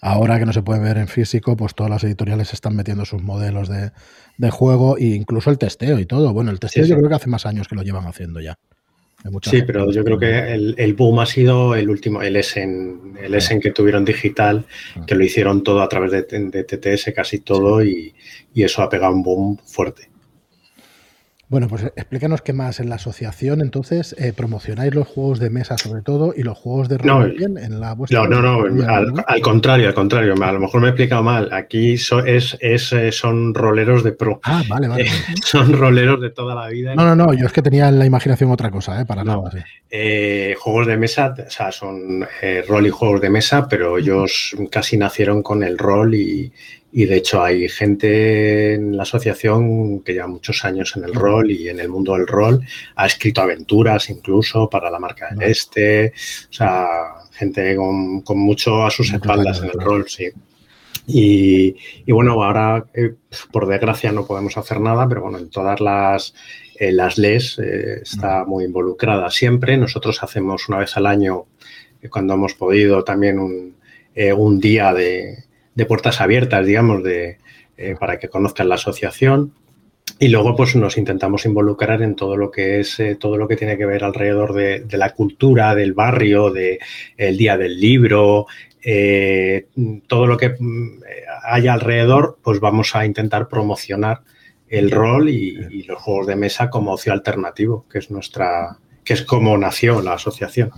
Ahora 0.00 0.38
que 0.38 0.46
no 0.46 0.52
se 0.52 0.62
puede 0.62 0.80
ver 0.80 0.96
en 0.96 1.08
físico, 1.08 1.56
pues 1.56 1.74
todas 1.74 1.90
las 1.90 2.02
editoriales 2.04 2.52
están 2.52 2.74
metiendo 2.74 3.04
sus 3.04 3.22
modelos 3.22 3.68
de, 3.68 3.92
de 4.38 4.50
juego 4.50 4.96
e 4.96 5.04
incluso 5.04 5.50
el 5.50 5.58
testeo 5.58 5.98
y 5.98 6.06
todo. 6.06 6.32
Bueno, 6.32 6.50
el 6.50 6.58
testeo 6.58 6.84
Sí, 6.84 6.90
yo 6.90 6.96
creo 6.96 7.08
que 7.08 7.14
hace 7.14 7.28
más 7.28 7.46
años 7.46 7.68
que 7.68 7.76
lo 7.76 7.82
llevan 7.82 8.06
haciendo 8.06 8.40
ya. 8.40 8.58
Sí, 9.42 9.50
gente 9.50 9.66
pero 9.66 9.90
yo 9.90 10.04
creo 10.04 10.18
que 10.18 10.52
el, 10.52 10.74
el 10.78 10.94
boom 10.94 11.20
ha 11.20 11.26
sido 11.26 11.74
el 11.74 11.88
último, 11.88 12.22
el 12.22 12.36
Essen, 12.36 13.14
el 13.20 13.34
Essen 13.34 13.60
que 13.60 13.70
tuvieron 13.70 14.04
digital, 14.04 14.66
que 15.06 15.14
lo 15.14 15.24
hicieron 15.24 15.62
todo 15.62 15.80
a 15.80 15.88
través 15.88 16.10
de, 16.10 16.22
de 16.22 16.64
TTS, 16.64 17.12
casi 17.14 17.38
todo, 17.38 17.84
y, 17.84 18.14
y 18.52 18.62
eso 18.62 18.82
ha 18.82 18.88
pegado 18.88 19.14
un 19.14 19.22
boom 19.22 19.58
fuerte. 19.58 20.11
Bueno, 21.52 21.68
pues 21.68 21.84
explícanos 21.96 22.40
qué 22.40 22.54
más 22.54 22.80
en 22.80 22.88
la 22.88 22.94
asociación. 22.94 23.60
Entonces, 23.60 24.16
eh, 24.18 24.32
promocionáis 24.34 24.94
los 24.94 25.06
juegos 25.06 25.38
de 25.38 25.50
mesa 25.50 25.76
sobre 25.76 26.00
todo 26.00 26.32
y 26.34 26.42
los 26.44 26.56
juegos 26.56 26.88
de 26.88 26.96
rol 26.96 27.06
No, 27.06 27.18
también 27.26 27.58
en 27.58 27.78
la 27.78 27.92
vuestra. 27.92 28.26
No, 28.26 28.40
no, 28.40 28.66
no, 28.66 28.88
al, 28.88 29.12
¿no? 29.12 29.22
al 29.26 29.40
contrario, 29.42 29.86
al 29.86 29.92
contrario, 29.94 30.32
a 30.42 30.52
lo 30.52 30.58
mejor 30.60 30.80
me 30.80 30.86
he 30.86 30.90
explicado 30.90 31.22
mal. 31.22 31.50
Aquí 31.52 31.98
so- 31.98 32.24
es, 32.24 32.56
es, 32.62 32.90
eh, 32.94 33.12
son 33.12 33.52
roleros 33.54 34.02
de 34.02 34.12
pro, 34.12 34.40
Ah, 34.44 34.62
vale, 34.66 34.88
vale. 34.88 35.02
Eh, 35.06 35.08
son 35.44 35.74
roleros 35.74 36.22
de 36.22 36.30
toda 36.30 36.54
la 36.54 36.68
vida. 36.68 36.94
No, 36.94 37.04
no, 37.04 37.14
no, 37.14 37.34
yo 37.34 37.44
es 37.44 37.52
que 37.52 37.60
tenía 37.60 37.88
en 37.90 37.98
la 37.98 38.06
imaginación 38.06 38.50
otra 38.50 38.70
cosa, 38.70 38.98
¿eh? 38.98 39.04
Para 39.04 39.22
No. 39.22 39.36
nada. 39.42 39.50
sí. 39.50 39.58
Eh, 39.90 40.54
juegos 40.58 40.86
de 40.86 40.96
mesa, 40.96 41.34
o 41.46 41.50
sea, 41.50 41.70
son 41.70 42.26
eh, 42.40 42.64
rol 42.66 42.86
y 42.86 42.90
juegos 42.90 43.20
de 43.20 43.28
mesa, 43.28 43.68
pero 43.68 43.98
ellos 43.98 44.56
casi 44.70 44.96
nacieron 44.96 45.42
con 45.42 45.62
el 45.62 45.76
rol 45.76 46.14
y, 46.14 46.50
y 46.92 47.06
de 47.06 47.16
hecho 47.16 47.42
hay 47.42 47.68
gente 47.70 48.74
en 48.74 48.96
la 48.96 49.04
asociación 49.04 50.00
que 50.00 50.12
lleva 50.12 50.26
muchos 50.26 50.62
años 50.64 50.94
en 50.96 51.04
el 51.04 51.14
rol 51.14 51.50
y 51.50 51.68
en 51.70 51.80
el 51.80 51.88
mundo 51.88 52.12
del 52.12 52.26
rol, 52.26 52.60
ha 52.96 53.06
escrito 53.06 53.40
aventuras 53.40 54.10
incluso 54.10 54.68
para 54.68 54.90
la 54.90 54.98
marca 54.98 55.30
del. 55.30 55.50
Este, 55.50 56.12
o 56.50 56.52
sea, 56.52 56.86
gente 57.32 57.74
con, 57.76 58.20
con 58.20 58.38
mucho 58.38 58.84
a 58.84 58.90
sus 58.90 59.10
espaldas 59.10 59.60
en 59.60 59.70
el 59.70 59.80
rol, 59.80 60.04
sí. 60.06 60.28
Y, 61.06 61.74
y 62.06 62.12
bueno, 62.12 62.32
ahora 62.42 62.84
eh, 62.94 63.14
por 63.50 63.66
desgracia 63.66 64.12
no 64.12 64.26
podemos 64.26 64.56
hacer 64.56 64.78
nada, 64.78 65.08
pero 65.08 65.22
bueno, 65.22 65.38
en 65.38 65.50
todas 65.50 65.80
las, 65.80 66.34
eh, 66.78 66.92
las 66.92 67.16
LES 67.16 67.58
eh, 67.58 68.00
está 68.02 68.44
muy 68.44 68.64
involucrada 68.64 69.30
siempre. 69.30 69.76
Nosotros 69.76 70.22
hacemos 70.22 70.68
una 70.68 70.78
vez 70.78 70.96
al 70.96 71.06
año, 71.06 71.46
eh, 72.02 72.08
cuando 72.08 72.34
hemos 72.34 72.54
podido, 72.54 73.02
también 73.02 73.38
un, 73.38 73.76
un 74.36 74.60
día 74.60 74.92
de, 74.92 75.44
de 75.74 75.86
puertas 75.86 76.20
abiertas, 76.20 76.66
digamos, 76.66 77.02
de, 77.02 77.38
eh, 77.76 77.96
para 77.98 78.18
que 78.18 78.28
conozcan 78.28 78.68
la 78.68 78.76
asociación. 78.76 79.54
Y 80.18 80.28
luego, 80.28 80.54
pues 80.54 80.76
nos 80.76 80.98
intentamos 80.98 81.46
involucrar 81.46 82.02
en 82.02 82.16
todo 82.16 82.36
lo 82.36 82.50
que 82.50 82.80
es 82.80 83.00
eh, 83.00 83.16
todo 83.16 83.36
lo 83.36 83.48
que 83.48 83.56
tiene 83.56 83.78
que 83.78 83.86
ver 83.86 84.04
alrededor 84.04 84.52
de, 84.52 84.80
de 84.80 84.98
la 84.98 85.10
cultura, 85.14 85.74
del 85.74 85.94
barrio, 85.94 86.50
de 86.50 86.80
el 87.16 87.36
día 87.36 87.56
del 87.56 87.80
libro, 87.80 88.46
eh, 88.84 89.66
todo 90.06 90.26
lo 90.26 90.36
que 90.36 90.54
mm, 90.58 91.02
haya 91.44 91.72
alrededor, 91.72 92.38
pues 92.42 92.60
vamos 92.60 92.94
a 92.94 93.06
intentar 93.06 93.48
promocionar 93.48 94.22
el 94.68 94.90
rol 94.90 95.28
y, 95.28 95.56
y 95.70 95.82
los 95.84 96.00
juegos 96.00 96.26
de 96.26 96.36
mesa 96.36 96.68
como 96.68 96.92
ocio 96.92 97.12
alternativo, 97.12 97.86
que 97.90 97.98
es 97.98 98.10
nuestra, 98.10 98.78
que 99.04 99.12
es 99.14 99.22
como 99.22 99.56
nació 99.56 100.02
la 100.02 100.14
asociación. 100.14 100.70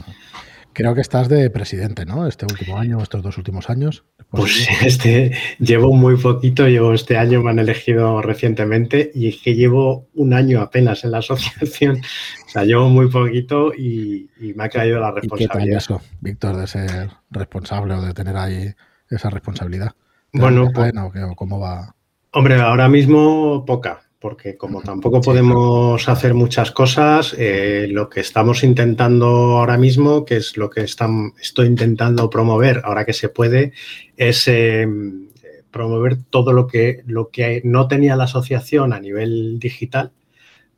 Creo 0.75 0.95
que 0.95 1.01
estás 1.01 1.29
de 1.29 1.49
presidente, 1.51 2.05
¿no? 2.05 2.27
Este 2.27 2.47
último 2.47 2.77
año, 2.77 3.01
estos 3.01 3.23
dos 3.23 3.39
últimos 3.39 3.71
años. 3.71 4.05
Pues 4.31 4.69
este, 4.85 5.33
llevo 5.59 5.95
muy 5.95 6.17
poquito, 6.17 6.67
llevo 6.67 6.93
este 6.93 7.17
año, 7.17 7.43
me 7.43 7.51
han 7.51 7.61
elegido 7.61 8.21
recientemente 8.21 9.13
y 9.15 9.29
es 9.29 9.41
que 9.41 9.55
llevo 9.55 10.09
un 10.15 10.35
año 10.35 10.61
apenas 10.61 11.05
en 11.05 11.13
la 11.13 11.19
asociación. 11.19 12.01
O 12.47 12.49
sea, 12.51 12.65
llevo 12.65 12.89
muy 12.89 13.09
poquito 13.09 13.73
y, 13.73 14.29
me 14.57 14.65
ha 14.65 14.69
caído 14.69 15.01
la 15.01 15.13
responsabilidad. 15.13 15.67
¿Y 15.67 15.71
qué 15.71 15.77
eso, 15.77 16.01
Víctor, 16.21 16.57
de 16.57 16.67
ser 16.67 17.11
responsable 17.31 17.95
o 17.95 18.03
de 18.03 18.13
tener 18.13 18.37
ahí 18.37 18.75
esa 19.09 19.31
responsabilidad? 19.31 19.93
Bueno, 20.33 20.71
pues, 20.75 20.93
¿cómo 21.37 21.61
va? 21.61 21.95
Hombre, 22.33 22.61
ahora 22.61 22.89
mismo 22.89 23.65
poca, 23.65 24.03
porque 24.25 24.57
como 24.57 24.81
tampoco 24.81 25.21
podemos 25.21 26.09
hacer 26.09 26.33
muchas 26.33 26.71
cosas, 26.71 27.37
eh, 27.37 27.89
lo 27.91 28.09
que 28.09 28.21
estamos 28.21 28.65
intentando 28.65 29.27
ahora 29.59 29.77
mismo, 29.77 30.25
que 30.25 30.37
es 30.37 30.57
lo 30.57 30.71
que 30.71 30.81
estoy 30.81 31.67
intentando 31.67 32.31
promover 32.31 32.81
ahora 32.85 33.05
que 33.05 33.13
se 33.13 33.29
puede, 33.29 33.75
es 34.17 34.49
em, 34.49 35.29
promover 35.71 36.17
todo 36.31 36.55
lo 36.55 36.67
que, 36.67 37.03
lo 37.05 37.29
que 37.29 37.61
no 37.65 37.87
tenía 37.87 38.17
la 38.17 38.25
asociación 38.25 38.95
a 38.95 38.99
nivel 38.99 39.59
digital, 39.59 40.11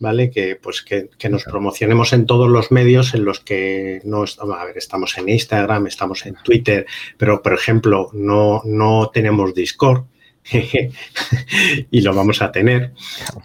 ¿vale? 0.00 0.28
Que 0.32 0.56
pues 0.56 0.82
que, 0.82 1.08
nos 1.30 1.44
promocionemos 1.44 2.12
en 2.14 2.26
todos 2.26 2.48
los 2.48 2.72
medios 2.72 3.14
en 3.14 3.24
los 3.24 3.38
que 3.38 4.00
no 4.02 4.24
a 4.24 4.64
ver, 4.64 4.76
estamos 4.76 5.16
en 5.18 5.28
Instagram, 5.28 5.86
estamos 5.86 6.26
en 6.26 6.34
Twitter, 6.42 6.84
pero 7.16 7.42
por 7.42 7.54
ejemplo, 7.54 8.10
no, 8.12 8.62
no 8.64 9.12
tenemos 9.14 9.54
Discord. 9.54 10.02
y 11.90 12.00
lo 12.00 12.14
vamos 12.14 12.40
a 12.42 12.52
tener, 12.52 12.92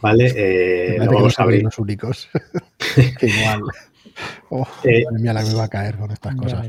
¿vale? 0.02 0.34
Eh, 0.36 0.98
lo 1.00 1.12
vamos 1.12 1.40
a 1.40 1.44
abrir. 1.44 1.64
Los 1.64 1.80
únicos. 1.80 2.30
igual. 3.22 3.64
Oh, 4.50 4.68
eh, 4.84 5.04
mía, 5.14 5.34
la 5.34 5.44
que 5.44 5.50
me 5.50 5.56
va 5.56 5.64
a 5.64 5.70
caer 5.70 5.98
con 5.98 6.12
estas 6.12 6.36
cosas. 6.36 6.68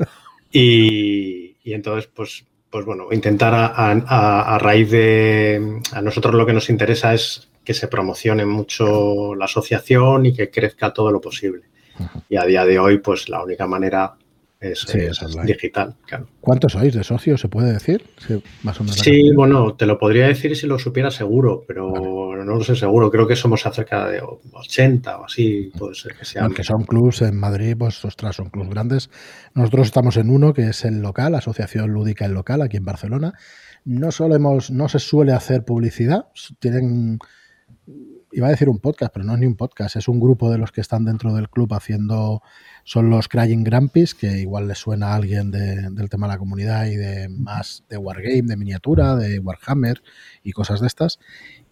y, 0.52 1.56
entonces, 1.64 2.10
pues, 2.14 2.44
pues 2.70 2.84
bueno, 2.84 3.08
intentar 3.10 3.52
a, 3.54 4.58
raíz 4.60 4.90
de. 4.90 5.80
A 5.92 6.02
nosotros 6.02 6.34
lo 6.34 6.46
que 6.46 6.52
nos 6.52 6.70
interesa 6.70 7.14
es 7.14 7.48
que 7.64 7.74
se 7.74 7.88
promocione 7.88 8.44
mucho 8.44 9.34
la 9.34 9.46
asociación 9.46 10.26
y 10.26 10.34
que 10.34 10.50
crezca 10.50 10.92
todo 10.92 11.10
lo 11.10 11.20
posible. 11.20 11.62
Y 12.28 12.36
a 12.36 12.44
día 12.44 12.64
de 12.64 12.78
hoy, 12.78 12.98
pues 12.98 13.28
la 13.28 13.42
única 13.42 13.66
manera 13.66 14.14
es, 14.60 14.86
digital. 15.44 15.94
¿Cuántos 16.40 16.72
sois 16.72 16.94
de 16.94 17.04
socios, 17.04 17.40
se 17.40 17.48
puede 17.48 17.72
decir? 17.72 18.04
Sí, 18.26 18.42
más 18.62 18.80
o 18.80 18.84
menos 18.84 18.98
sí 18.98 19.32
bueno, 19.32 19.74
te 19.74 19.86
lo 19.86 19.98
podría 19.98 20.28
decir 20.28 20.56
si 20.56 20.66
lo 20.66 20.78
supiera 20.78 21.10
seguro, 21.10 21.64
pero 21.66 21.92
no 22.44 22.54
lo 22.56 22.64
sé 22.64 22.74
seguro. 22.76 23.10
Creo 23.10 23.26
que 23.26 23.36
somos 23.36 23.66
acerca 23.66 24.08
de 24.08 24.22
80 24.52 25.18
o 25.18 25.24
así, 25.24 25.70
puede 25.76 25.94
ser 25.94 26.14
que 26.14 26.24
sean. 26.24 26.44
Aunque 26.44 26.64
son 26.64 26.84
clubs 26.84 27.22
en 27.22 27.36
Madrid, 27.36 27.76
pues 27.78 28.04
ostras, 28.04 28.36
son 28.36 28.50
clubs 28.50 28.70
grandes. 28.70 29.10
Nosotros 29.54 29.86
estamos 29.86 30.16
en 30.16 30.30
uno 30.30 30.54
que 30.54 30.68
es 30.68 30.84
el 30.84 31.00
local, 31.00 31.34
Asociación 31.34 31.90
Lúdica 31.92 32.24
El 32.24 32.32
Local, 32.32 32.62
aquí 32.62 32.76
en 32.76 32.84
Barcelona. 32.84 33.34
No 33.84 34.12
solemos, 34.12 34.70
no 34.70 34.88
se 34.88 34.98
suele 34.98 35.32
hacer 35.32 35.64
publicidad, 35.64 36.26
tienen 36.58 37.18
iba 38.34 38.48
a 38.48 38.50
decir 38.50 38.68
un 38.68 38.78
podcast, 38.78 39.12
pero 39.12 39.24
no 39.24 39.34
es 39.34 39.40
ni 39.40 39.46
un 39.46 39.54
podcast, 39.54 39.96
es 39.96 40.08
un 40.08 40.20
grupo 40.20 40.50
de 40.50 40.58
los 40.58 40.72
que 40.72 40.80
están 40.80 41.04
dentro 41.04 41.34
del 41.34 41.48
club 41.48 41.72
haciendo 41.72 42.42
son 42.84 43.08
los 43.08 43.28
Crying 43.28 43.64
Grampies, 43.64 44.14
que 44.14 44.40
igual 44.40 44.68
le 44.68 44.74
suena 44.74 45.12
a 45.12 45.14
alguien 45.14 45.50
del 45.50 46.08
tema 46.10 46.26
de 46.26 46.34
la 46.34 46.38
comunidad 46.38 46.86
y 46.86 46.96
de 46.96 47.28
más 47.30 47.84
de 47.88 47.96
Wargame, 47.96 48.42
de 48.42 48.56
miniatura, 48.56 49.16
de 49.16 49.38
Warhammer 49.38 50.02
y 50.42 50.52
cosas 50.52 50.80
de 50.80 50.86
estas. 50.86 51.18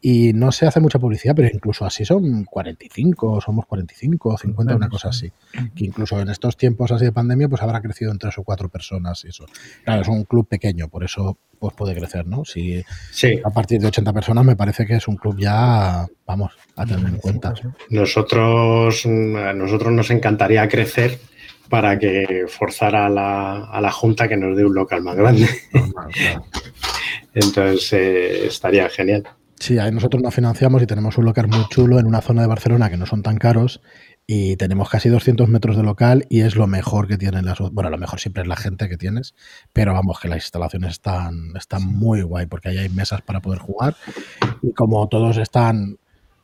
Y 0.04 0.32
no 0.32 0.50
se 0.50 0.66
hace 0.66 0.80
mucha 0.80 0.98
publicidad, 0.98 1.32
pero 1.36 1.46
incluso 1.46 1.84
así 1.84 2.04
son 2.04 2.42
45, 2.42 3.40
somos 3.40 3.66
45 3.66 4.30
o 4.30 4.36
50, 4.36 4.74
una 4.74 4.88
cosa 4.88 5.10
así. 5.10 5.30
Que 5.76 5.84
incluso 5.84 6.20
en 6.20 6.28
estos 6.28 6.56
tiempos 6.56 6.90
así 6.90 7.04
de 7.04 7.12
pandemia, 7.12 7.48
pues 7.48 7.62
habrá 7.62 7.80
crecido 7.80 8.10
en 8.10 8.18
tres 8.18 8.36
o 8.36 8.42
cuatro 8.42 8.68
personas 8.68 9.24
y 9.24 9.28
eso. 9.28 9.46
Claro, 9.84 10.02
es 10.02 10.08
un 10.08 10.24
club 10.24 10.48
pequeño, 10.48 10.88
por 10.88 11.04
eso 11.04 11.38
pues 11.60 11.72
puede 11.74 11.94
crecer, 11.94 12.26
¿no? 12.26 12.44
Si 12.44 12.82
sí. 13.12 13.38
a 13.44 13.50
partir 13.50 13.80
de 13.80 13.86
80 13.86 14.12
personas 14.12 14.44
me 14.44 14.56
parece 14.56 14.84
que 14.84 14.96
es 14.96 15.06
un 15.06 15.14
club 15.14 15.38
ya, 15.38 16.04
vamos, 16.26 16.50
a 16.74 16.84
tener 16.84 17.06
en 17.06 17.18
cuenta. 17.18 17.54
Nosotros, 17.88 19.06
a 19.06 19.52
nosotros 19.52 19.92
nos 19.92 20.10
encantaría 20.10 20.68
crecer 20.68 21.20
para 21.68 21.96
que 21.96 22.46
forzara 22.48 23.06
a 23.06 23.08
la, 23.08 23.64
a 23.66 23.80
la 23.80 23.92
Junta 23.92 24.26
que 24.26 24.36
nos 24.36 24.56
dé 24.56 24.64
un 24.64 24.74
local 24.74 25.02
más 25.02 25.14
grande. 25.14 25.48
Entonces 27.34 27.92
eh, 27.92 28.46
estaría 28.48 28.88
genial. 28.88 29.28
Sí, 29.62 29.78
ahí 29.78 29.92
nosotros 29.92 30.20
nos 30.20 30.34
financiamos 30.34 30.82
y 30.82 30.86
tenemos 30.86 31.16
un 31.18 31.24
local 31.24 31.46
muy 31.46 31.64
chulo 31.68 32.00
en 32.00 32.06
una 32.06 32.20
zona 32.20 32.42
de 32.42 32.48
Barcelona 32.48 32.90
que 32.90 32.96
no 32.96 33.06
son 33.06 33.22
tan 33.22 33.36
caros 33.36 33.80
y 34.26 34.56
tenemos 34.56 34.88
casi 34.88 35.08
200 35.08 35.48
metros 35.48 35.76
de 35.76 35.84
local 35.84 36.26
y 36.28 36.40
es 36.40 36.56
lo 36.56 36.66
mejor 36.66 37.06
que 37.06 37.16
tienen 37.16 37.44
las... 37.44 37.60
Bueno, 37.70 37.88
lo 37.88 37.96
mejor 37.96 38.18
siempre 38.18 38.42
es 38.42 38.48
la 38.48 38.56
gente 38.56 38.88
que 38.88 38.96
tienes, 38.96 39.36
pero 39.72 39.92
vamos, 39.92 40.18
que 40.18 40.26
las 40.26 40.38
instalaciones 40.38 40.90
están, 40.90 41.52
están 41.56 41.86
muy 41.86 42.22
guay 42.22 42.46
porque 42.46 42.70
ahí 42.70 42.78
hay 42.78 42.88
mesas 42.88 43.22
para 43.22 43.38
poder 43.38 43.60
jugar 43.60 43.94
y 44.62 44.72
como 44.72 45.06
todos 45.06 45.36
están 45.36 45.96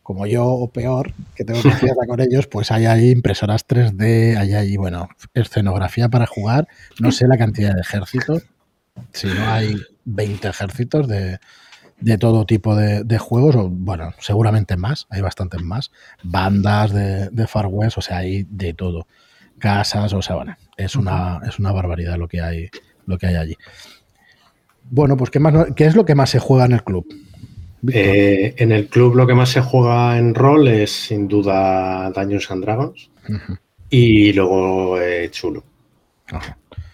como 0.04 0.24
yo 0.28 0.46
o 0.46 0.70
peor, 0.70 1.12
que 1.34 1.42
tengo 1.42 1.60
confianza 1.60 2.06
con 2.06 2.20
ellos, 2.20 2.46
pues 2.46 2.70
hay 2.70 3.10
impresoras 3.10 3.66
3D, 3.66 4.36
hay 4.36 4.54
ahí, 4.54 4.76
bueno, 4.76 5.08
escenografía 5.34 6.08
para 6.08 6.26
jugar, 6.26 6.68
no 7.00 7.10
sé 7.10 7.26
la 7.26 7.36
cantidad 7.36 7.74
de 7.74 7.80
ejércitos, 7.80 8.44
si 9.12 9.26
no 9.26 9.50
hay 9.50 9.74
20 10.04 10.46
ejércitos 10.46 11.08
de, 11.08 11.40
de 12.00 12.18
todo 12.18 12.46
tipo 12.46 12.76
de, 12.76 13.18
juegos, 13.18 13.56
o 13.56 13.68
bueno, 13.68 14.12
seguramente 14.20 14.76
más, 14.76 15.06
hay 15.10 15.20
bastantes 15.20 15.62
más, 15.62 15.90
bandas 16.22 16.92
de, 16.92 17.28
de, 17.30 17.46
Far 17.46 17.66
West, 17.66 17.98
o 17.98 18.00
sea, 18.00 18.18
hay 18.18 18.46
de 18.48 18.72
todo, 18.74 19.06
casas, 19.58 20.12
o 20.12 20.22
sea, 20.22 20.36
bueno, 20.36 20.56
es 20.76 20.94
una, 20.96 21.40
es 21.46 21.58
una 21.58 21.72
barbaridad 21.72 22.16
lo 22.16 22.28
que 22.28 22.40
hay, 22.40 22.68
lo 23.06 23.18
que 23.18 23.26
hay 23.26 23.34
allí. 23.34 23.56
Bueno, 24.90 25.16
pues 25.16 25.30
¿qué, 25.30 25.40
más, 25.40 25.72
¿qué 25.74 25.86
es 25.86 25.94
lo 25.94 26.04
que 26.04 26.14
más 26.14 26.30
se 26.30 26.38
juega 26.38 26.64
en 26.64 26.72
el 26.72 26.84
club? 26.84 27.06
Eh, 27.92 28.54
en 28.56 28.72
el 28.72 28.88
club 28.88 29.14
lo 29.14 29.26
que 29.26 29.34
más 29.34 29.50
se 29.50 29.60
juega 29.60 30.18
en 30.18 30.34
rol 30.34 30.66
es 30.66 30.90
sin 30.90 31.28
duda 31.28 32.10
Dungeons 32.10 32.50
and 32.50 32.64
Dragons 32.64 33.10
y 33.90 34.32
luego 34.32 35.00
eh, 35.00 35.30
Chulo. 35.30 35.62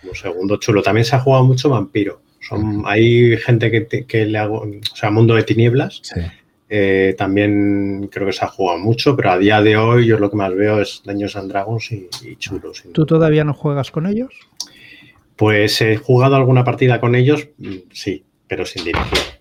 Un 0.03 0.15
segundo 0.15 0.57
Chulo. 0.59 0.83
También 0.83 1.05
se 1.05 1.17
ha 1.17 1.21
jugado 1.21 1.45
mucho 1.45 1.71
Vampiro. 1.71 2.21
Son, 2.49 2.83
hay 2.87 3.37
gente 3.39 3.71
que, 4.07 4.27
le 4.27 4.39
hago, 4.39 4.61
o 4.61 4.97
sea, 4.97 5.11
Mundo 5.11 5.35
de 5.35 5.45
Tinieblas. 5.45 6.03
Eh, 6.69 7.15
también 7.17 8.09
creo 8.11 8.27
que 8.27 8.33
se 8.33 8.45
ha 8.45 8.49
jugado 8.49 8.79
mucho, 8.79 9.15
pero 9.17 9.31
a 9.31 9.39
día 9.39 9.63
de 9.63 9.77
hoy 9.77 10.07
yo 10.07 10.19
lo 10.19 10.31
que 10.31 10.37
más 10.37 10.55
veo 10.55 10.81
es 10.81 11.03
Daños 11.05 11.37
and 11.37 11.51
Dragons 11.51 11.93
y, 11.93 12.37
Chulos. 12.37 12.83
¿Tú 12.93 13.07
todavía 13.07 13.45
no 13.45 13.55
juegas 13.55 13.91
con 13.91 14.07
ellos? 14.07 14.35
Pues 15.37 15.81
he 15.81 15.97
jugado 15.97 16.37
alguna 16.37 16.65
partida 16.65 17.01
con 17.01 17.15
ellos, 17.15 17.49
mm, 17.59 17.75
sí, 17.93 18.25
pero 18.49 18.65
sin 18.65 18.85
dirigir. 18.85 19.34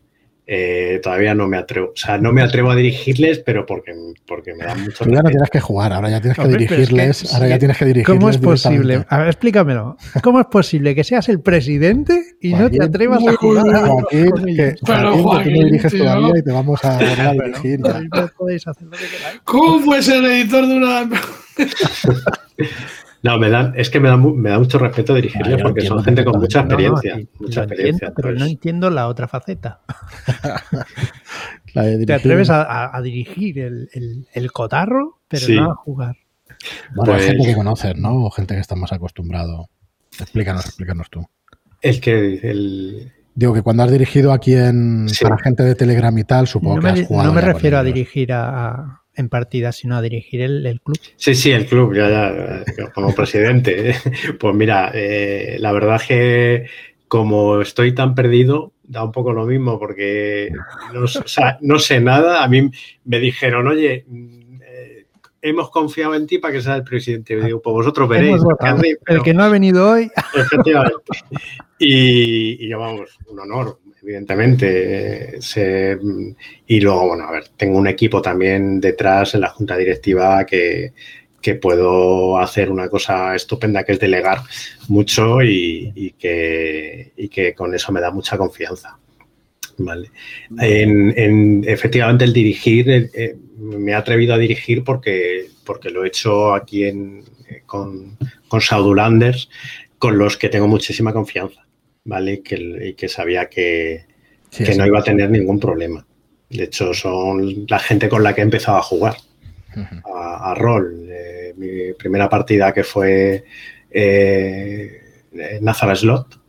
Eh, 0.45 0.99
todavía 1.01 1.33
no 1.33 1.47
me 1.47 1.57
atrevo. 1.57 1.91
O 1.93 1.95
sea, 1.95 2.17
no 2.17 2.33
me 2.33 2.41
atrevo 2.41 2.71
a 2.71 2.75
dirigirles, 2.75 3.39
pero 3.39 3.65
porque, 3.65 3.93
porque 4.27 4.53
me 4.53 4.65
da 4.65 4.75
mucho. 4.75 5.05
Tú 5.05 5.11
ya 5.11 5.21
no 5.21 5.29
tienes 5.29 5.49
que 5.49 5.61
jugar, 5.61 5.93
ahora 5.93 6.09
ya 6.09 6.19
tienes 6.19 6.37
que 6.37 6.47
dirigirles. 6.47 7.33
ahora 7.33 7.47
ya 7.47 7.59
tienes 7.59 7.77
que 7.77 7.85
dirigirles. 7.85 8.19
¿Cómo 8.19 8.29
es 8.29 8.37
posible? 8.37 9.05
A 9.07 9.17
ver, 9.19 9.27
explícamelo. 9.27 9.97
¿Cómo 10.21 10.41
es 10.41 10.47
posible 10.47 10.95
que 10.95 11.03
seas 11.05 11.29
el 11.29 11.39
presidente 11.39 12.35
y 12.41 12.53
no 12.53 12.69
te 12.69 12.83
atrevas 12.83 13.25
a 13.25 13.35
jugar? 13.35 13.87
Joaquín, 13.87 14.55
que, 14.55 14.75
pero, 14.85 15.17
Joaquín, 15.17 15.53
tú 15.53 15.59
no 15.59 15.65
diriges 15.65 15.97
todavía 15.97 16.33
y 16.37 16.43
te 16.43 16.51
vamos 16.51 16.83
a, 16.83 16.97
a 16.97 17.33
dirigir. 17.33 17.79
¿Cómo 19.45 19.85
puedes 19.85 20.05
ser 20.05 20.25
editor 20.25 20.67
de 20.67 20.75
una.? 20.75 21.09
No, 23.23 23.39
me 23.39 23.49
dan, 23.49 23.73
es 23.77 23.89
que 23.89 24.01
me 24.01 24.09
da, 24.09 24.17
me 24.17 24.49
da 24.49 24.59
mucho 24.59 24.77
respeto 24.77 25.15
dirigirles 25.15 25.61
porque 25.61 25.81
son 25.81 26.03
gente 26.03 26.25
con 26.25 26.41
mucha 26.41 26.59
experiencia. 26.59 27.19
mucha 27.39 27.63
experiencia 27.63 28.11
pero 28.13 28.33
no 28.33 28.45
entiendo 28.45 28.89
la 28.89 29.07
otra 29.07 29.29
faceta. 29.29 29.79
Te 31.73 32.13
atreves 32.13 32.49
a, 32.51 32.99
dirigir 33.01 33.59
el, 33.59 34.51
cotarro, 34.51 35.21
pero 35.29 35.47
no 35.47 35.71
a 35.71 35.75
jugar. 35.75 36.17
Bueno, 36.93 37.13
hay 37.13 37.19
pues 37.19 37.31
gente 37.31 37.47
que 37.47 37.55
conoces, 37.55 37.95
¿no? 37.95 38.25
O 38.25 38.29
gente 38.29 38.55
que 38.55 38.59
está 38.59 38.75
más 38.75 38.91
acostumbrado. 38.91 39.69
Explícanos, 40.19 40.65
explícanos 40.65 41.09
tú. 41.09 41.25
El 41.81 41.99
que. 41.99 42.35
El... 42.43 43.11
Digo 43.33 43.53
que 43.53 43.63
cuando 43.63 43.83
has 43.83 43.91
dirigido 43.91 44.31
aquí 44.31 44.53
en 44.53 45.07
para 45.21 45.37
gente 45.39 45.63
de 45.63 45.75
Telegram 45.75 46.15
y 46.15 46.23
tal, 46.25 46.45
supongo 46.45 46.79
que 46.81 46.87
has 46.89 47.07
jugado. 47.07 47.29
No 47.29 47.33
me 47.33 47.41
refiero 47.41 47.77
a 47.77 47.83
dirigir 47.83 48.31
a, 48.33 49.02
en 49.15 49.29
partida, 49.29 49.71
sino 49.71 49.95
a 49.95 50.01
dirigir 50.01 50.41
el, 50.41 50.81
club. 50.83 50.97
Sí, 51.15 51.35
sí, 51.35 51.51
el 51.51 51.65
club, 51.65 51.93
ya, 51.95 52.09
ya 52.77 52.91
como 52.91 53.13
presidente. 53.13 53.95
pues 54.39 54.55
mira, 54.55 54.91
eh, 54.93 55.57
la 55.59 55.71
verdad 55.71 55.97
es 55.97 56.07
que 56.07 56.65
como 57.07 57.61
estoy 57.61 57.93
tan 57.93 58.15
perdido, 58.15 58.73
da 58.83 59.03
un 59.03 59.11
poco 59.11 59.33
lo 59.33 59.45
mismo 59.45 59.77
porque 59.77 60.51
no, 60.93 61.05
no 61.61 61.79
sé 61.79 61.99
nada. 61.99 62.43
A 62.43 62.47
mí 62.47 62.71
me 63.05 63.19
dijeron, 63.19 63.67
oye, 63.67 64.05
eh, 64.61 65.05
hemos 65.41 65.69
confiado 65.69 66.15
en 66.15 66.25
ti 66.25 66.39
para 66.39 66.53
que 66.53 66.61
seas 66.61 66.77
el 66.77 66.83
presidente. 66.83 67.33
Y 67.33 67.41
digo, 67.41 67.61
pues 67.61 67.73
vosotros 67.73 68.09
veréis. 68.09 68.41
el 69.05 69.21
que 69.21 69.33
no 69.33 69.43
ha 69.43 69.49
venido 69.49 69.91
hoy. 69.91 70.09
Efectivamente. 70.33 71.11
Y, 71.77 72.65
y 72.65 72.69
yo, 72.69 72.79
vamos, 72.79 73.19
un 73.27 73.39
honor, 73.39 73.79
evidentemente. 74.03 75.39
y 76.67 76.79
luego, 76.81 77.07
bueno, 77.07 77.25
a 77.25 77.31
ver, 77.31 77.47
tengo 77.55 77.77
un 77.77 77.87
equipo 77.87 78.21
también 78.21 78.79
detrás 78.79 79.33
en 79.33 79.41
la 79.41 79.49
junta 79.49 79.77
directiva 79.77 80.45
que, 80.45 80.93
que 81.43 81.55
puedo 81.55 82.37
hacer 82.37 82.71
una 82.71 82.89
cosa 82.89 83.35
estupenda 83.35 83.83
que 83.83 83.91
es 83.93 83.99
delegar 83.99 84.39
mucho 84.87 85.43
y, 85.43 86.15
que, 86.17 87.11
que, 87.31 87.53
con 87.53 87.75
eso 87.75 87.91
me 87.91 88.01
da 88.01 88.11
mucha 88.11 88.37
confianza. 88.37 88.97
Vale. 89.77 90.11
En, 90.59 91.63
efectivamente, 91.67 92.25
el 92.25 92.33
dirigir, 92.33 92.89
eh, 92.89 93.09
eh, 93.13 93.35
me 93.57 93.91
he 93.91 93.95
atrevido 93.95 94.35
a 94.35 94.37
dirigir 94.37 94.83
porque, 94.83 95.47
porque 95.65 95.89
lo 95.89 96.03
he 96.03 96.07
hecho 96.07 96.53
aquí 96.53 96.85
en, 96.85 97.23
con, 97.65 98.17
con 98.47 98.61
Saudulanders, 98.61 99.49
con 99.97 100.17
los 100.17 100.37
que 100.37 100.49
tengo 100.49 100.67
muchísima 100.67 101.11
confianza, 101.11 101.62
¿vale? 102.05 102.41
Que, 102.41 102.55
y 102.89 102.93
que 102.93 103.07
sabía 103.07 103.47
que, 103.49 104.05
que 104.49 104.75
no 104.75 104.85
iba 104.85 104.99
a 104.99 105.03
tener 105.03 105.29
ningún 105.29 105.59
problema. 105.59 106.05
De 106.49 106.65
hecho, 106.65 106.93
son 106.93 107.65
la 107.67 107.79
gente 107.79 108.07
con 108.09 108.23
la 108.23 108.33
que 108.33 108.41
he 108.41 108.43
empezado 108.43 108.77
a 108.77 108.83
jugar 108.83 109.15
a, 110.05 110.53
rol. 110.55 111.07
Eh, 111.09 111.53
mi 111.57 111.93
primera 111.93 112.29
partida 112.29 112.73
que 112.73 112.83
fue 112.83 113.43
eh, 113.89 115.01
Nazar 115.61 115.95
Slot, 115.97 116.39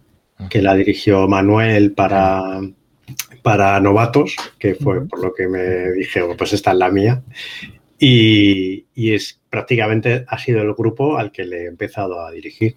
que 0.50 0.60
la 0.60 0.74
dirigió 0.74 1.26
Manuel 1.28 1.92
para, 1.92 2.60
para 3.42 3.80
novatos, 3.80 4.36
que 4.58 4.74
fue 4.74 5.06
por 5.06 5.22
lo 5.22 5.34
que 5.34 5.48
me 5.48 5.92
dije, 5.92 6.22
oh, 6.22 6.36
pues 6.36 6.52
esta 6.52 6.72
es 6.72 6.78
la 6.78 6.90
mía. 6.90 7.22
Y, 7.98 8.86
es 8.96 9.40
prácticamente 9.48 10.24
ha 10.28 10.38
sido 10.38 10.62
el 10.62 10.74
grupo 10.74 11.16
al 11.16 11.30
que 11.30 11.44
le 11.44 11.62
he 11.62 11.66
empezado 11.66 12.20
a 12.20 12.30
dirigir. 12.32 12.76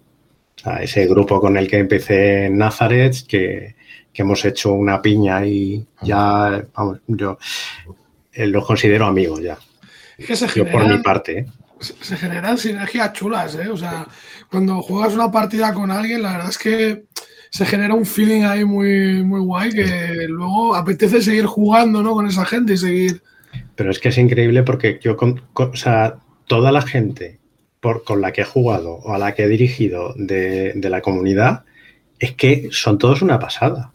Ese 0.80 1.06
grupo 1.06 1.40
con 1.40 1.56
el 1.56 1.68
que 1.68 1.78
empecé 1.78 2.46
en 2.46 2.58
Nazaret, 2.58 3.14
que, 3.26 3.74
que 4.12 4.22
hemos 4.22 4.44
hecho 4.44 4.72
una 4.72 5.00
piña 5.00 5.44
y 5.46 5.86
ya, 6.02 6.64
vamos, 6.74 6.98
yo 7.06 7.38
eh, 8.32 8.46
lo 8.46 8.64
considero 8.64 9.06
amigo 9.06 9.40
ya. 9.40 9.58
Es 10.16 10.26
que 10.26 10.36
se 10.36 10.48
generan, 10.48 10.72
por 10.72 10.96
mi 10.96 11.02
parte. 11.02 11.38
¿eh? 11.38 11.46
Se, 11.80 12.16
generan 12.16 12.58
sinergias 12.58 13.12
chulas, 13.12 13.54
¿eh? 13.54 13.68
O 13.68 13.76
sea, 13.76 14.06
cuando 14.50 14.82
juegas 14.82 15.14
una 15.14 15.30
partida 15.30 15.72
con 15.72 15.90
alguien, 15.90 16.22
la 16.22 16.32
verdad 16.32 16.50
es 16.50 16.58
que 16.58 17.04
se 17.50 17.64
genera 17.64 17.94
un 17.94 18.04
feeling 18.04 18.42
ahí 18.42 18.64
muy, 18.64 19.22
muy 19.22 19.40
guay 19.40 19.70
que 19.70 20.26
luego 20.28 20.74
apetece 20.74 21.22
seguir 21.22 21.46
jugando, 21.46 22.02
¿no? 22.02 22.12
Con 22.12 22.26
esa 22.26 22.44
gente 22.44 22.74
y 22.74 22.78
seguir. 22.78 23.22
Pero 23.76 23.90
es 23.90 23.98
que 23.98 24.08
es 24.08 24.18
increíble 24.18 24.64
porque 24.64 24.98
yo, 25.02 25.16
con, 25.16 25.40
o 25.54 25.76
sea, 25.76 26.16
toda 26.46 26.72
la 26.72 26.82
gente 26.82 27.38
por, 27.80 28.04
con 28.04 28.20
la 28.20 28.32
que 28.32 28.42
he 28.42 28.44
jugado 28.44 28.94
o 28.94 29.14
a 29.14 29.18
la 29.18 29.34
que 29.34 29.44
he 29.44 29.48
dirigido 29.48 30.14
de, 30.16 30.74
la 30.82 31.00
comunidad, 31.00 31.64
es 32.18 32.32
que 32.32 32.68
son 32.72 32.98
todos 32.98 33.22
una 33.22 33.38
pasada. 33.38 33.92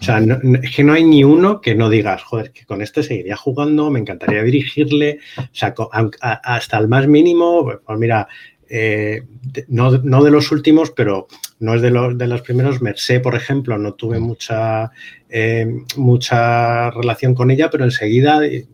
O 0.00 0.02
sea, 0.02 0.20
es 0.62 0.76
que 0.76 0.84
no 0.84 0.92
hay 0.92 1.02
ni 1.02 1.24
uno 1.24 1.60
que 1.60 1.74
no 1.74 1.90
digas, 1.90 2.22
joder, 2.22 2.52
que 2.52 2.64
con 2.64 2.82
este 2.82 3.02
seguiría 3.02 3.36
jugando, 3.36 3.90
me 3.90 3.98
encantaría 3.98 4.44
dirigirle, 4.44 5.18
o 5.36 5.48
sea, 5.50 5.74
hasta 6.20 6.78
el 6.78 6.86
más 6.86 7.08
mínimo, 7.08 7.68
pues 7.84 7.98
mira, 7.98 8.28
eh, 8.70 9.22
no, 9.68 9.90
de 9.90 10.30
los 10.30 10.52
últimos, 10.52 10.90
pero 10.90 11.26
no 11.58 11.74
es 11.74 11.82
de 11.82 11.90
los, 11.90 12.18
de 12.18 12.26
los 12.26 12.42
primeros. 12.42 12.82
Mercé, 12.82 13.20
por 13.20 13.34
ejemplo, 13.34 13.78
no 13.78 13.94
tuve 13.94 14.20
mucha, 14.20 14.90
eh, 15.28 15.66
mucha 15.96 16.90
relación 16.90 17.34
con 17.34 17.50
ella, 17.50 17.70
pero 17.70 17.84
enseguida 17.84 18.44
eh, 18.44 18.66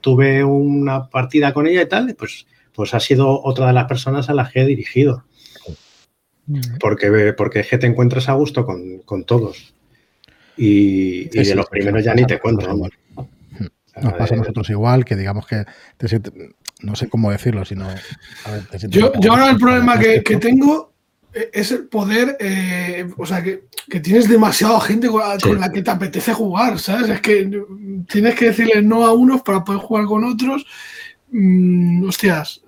tuve 0.00 0.44
una 0.44 1.08
partida 1.08 1.52
con 1.52 1.66
ella 1.66 1.82
y 1.82 1.88
tal, 1.88 2.14
pues, 2.16 2.46
pues 2.74 2.94
ha 2.94 3.00
sido 3.00 3.42
otra 3.42 3.68
de 3.68 3.72
las 3.72 3.86
personas 3.86 4.28
a 4.30 4.34
las 4.34 4.52
que 4.52 4.60
he 4.60 4.66
dirigido. 4.66 5.24
Porque, 6.80 7.34
porque 7.36 7.60
es 7.60 7.68
que 7.68 7.78
te 7.78 7.86
encuentras 7.86 8.28
a 8.28 8.32
gusto 8.32 8.64
con, 8.64 8.98
con 9.04 9.24
todos. 9.24 9.74
Y, 10.56 11.28
de 11.28 11.54
los 11.54 11.66
primeros 11.66 12.04
ya 12.04 12.14
ni 12.14 12.26
te 12.26 12.38
cuento. 12.38 12.66
Nos 14.00 14.12
pasa 14.14 14.34
a 14.34 14.38
nosotros 14.38 14.68
igual, 14.70 15.04
que 15.04 15.16
digamos 15.16 15.46
que 15.46 15.64
no 16.82 16.96
sé 16.96 17.08
cómo 17.08 17.30
decirlo, 17.30 17.64
sino... 17.64 17.86
yo, 18.88 19.12
ahora 19.30 19.50
el 19.50 19.58
problema 19.58 19.98
que, 19.98 20.20
tengo 20.20 20.92
es 21.32 21.70
el 21.72 21.86
poder, 21.88 22.36
eh, 22.40 23.08
o 23.16 23.26
sea, 23.26 23.42
que, 23.42 23.64
tienes 24.00 24.28
demasiada 24.28 24.80
gente 24.80 25.08
con, 25.08 25.60
la 25.60 25.72
que 25.72 25.82
te 25.82 25.90
apetece 25.90 26.32
jugar, 26.32 26.78
¿sabes? 26.78 27.08
Es 27.08 27.20
que 27.20 27.50
tienes 28.08 28.34
que 28.34 28.46
decirle 28.46 28.82
no 28.82 29.04
a 29.04 29.12
unos 29.12 29.42
para 29.42 29.64
poder 29.64 29.80
jugar 29.80 30.04
con 30.06 30.24
otros. 30.24 30.66
Mm, 31.32 32.04
hostias, 32.04 32.62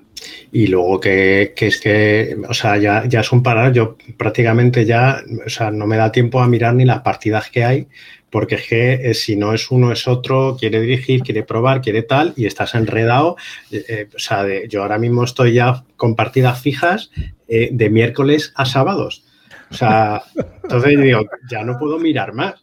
y 0.50 0.66
luego 0.66 1.00
que, 1.00 1.54
es 1.56 1.80
que, 1.80 2.36
o 2.48 2.54
sea, 2.54 2.76
ya, 2.76 3.04
ya 3.06 3.20
es 3.20 3.32
un 3.32 3.42
yo 3.72 3.96
prácticamente 4.16 4.84
ya, 4.84 5.22
o 5.44 5.48
sea, 5.48 5.70
no 5.70 5.86
me 5.86 5.96
da 5.96 6.12
tiempo 6.12 6.40
a 6.40 6.48
mirar 6.48 6.74
ni 6.74 6.84
las 6.84 7.00
partidas 7.00 7.50
que 7.50 7.64
hay, 7.64 7.88
porque 8.30 8.56
es 8.56 8.66
que 8.66 8.92
eh, 8.94 9.14
si 9.14 9.36
no 9.36 9.52
es 9.52 9.70
uno 9.70 9.92
es 9.92 10.08
otro, 10.08 10.56
quiere 10.58 10.80
dirigir, 10.80 11.22
quiere 11.22 11.42
probar, 11.42 11.80
quiere 11.80 12.02
tal, 12.02 12.34
y 12.36 12.46
estás 12.46 12.74
enredado. 12.74 13.36
Eh, 13.70 13.84
eh, 13.88 14.08
o 14.14 14.18
sea, 14.18 14.44
yo 14.68 14.82
ahora 14.82 14.98
mismo 14.98 15.24
estoy 15.24 15.54
ya 15.54 15.84
con 15.96 16.16
partidas 16.16 16.60
fijas 16.60 17.10
de 17.48 17.90
miércoles 17.90 18.52
a 18.56 18.64
sábados. 18.64 19.24
O 19.72 19.74
sea, 19.74 20.22
entonces 20.62 21.00
digo, 21.00 21.24
ya 21.50 21.64
no 21.64 21.78
puedo 21.78 21.98
mirar 21.98 22.34
más. 22.34 22.54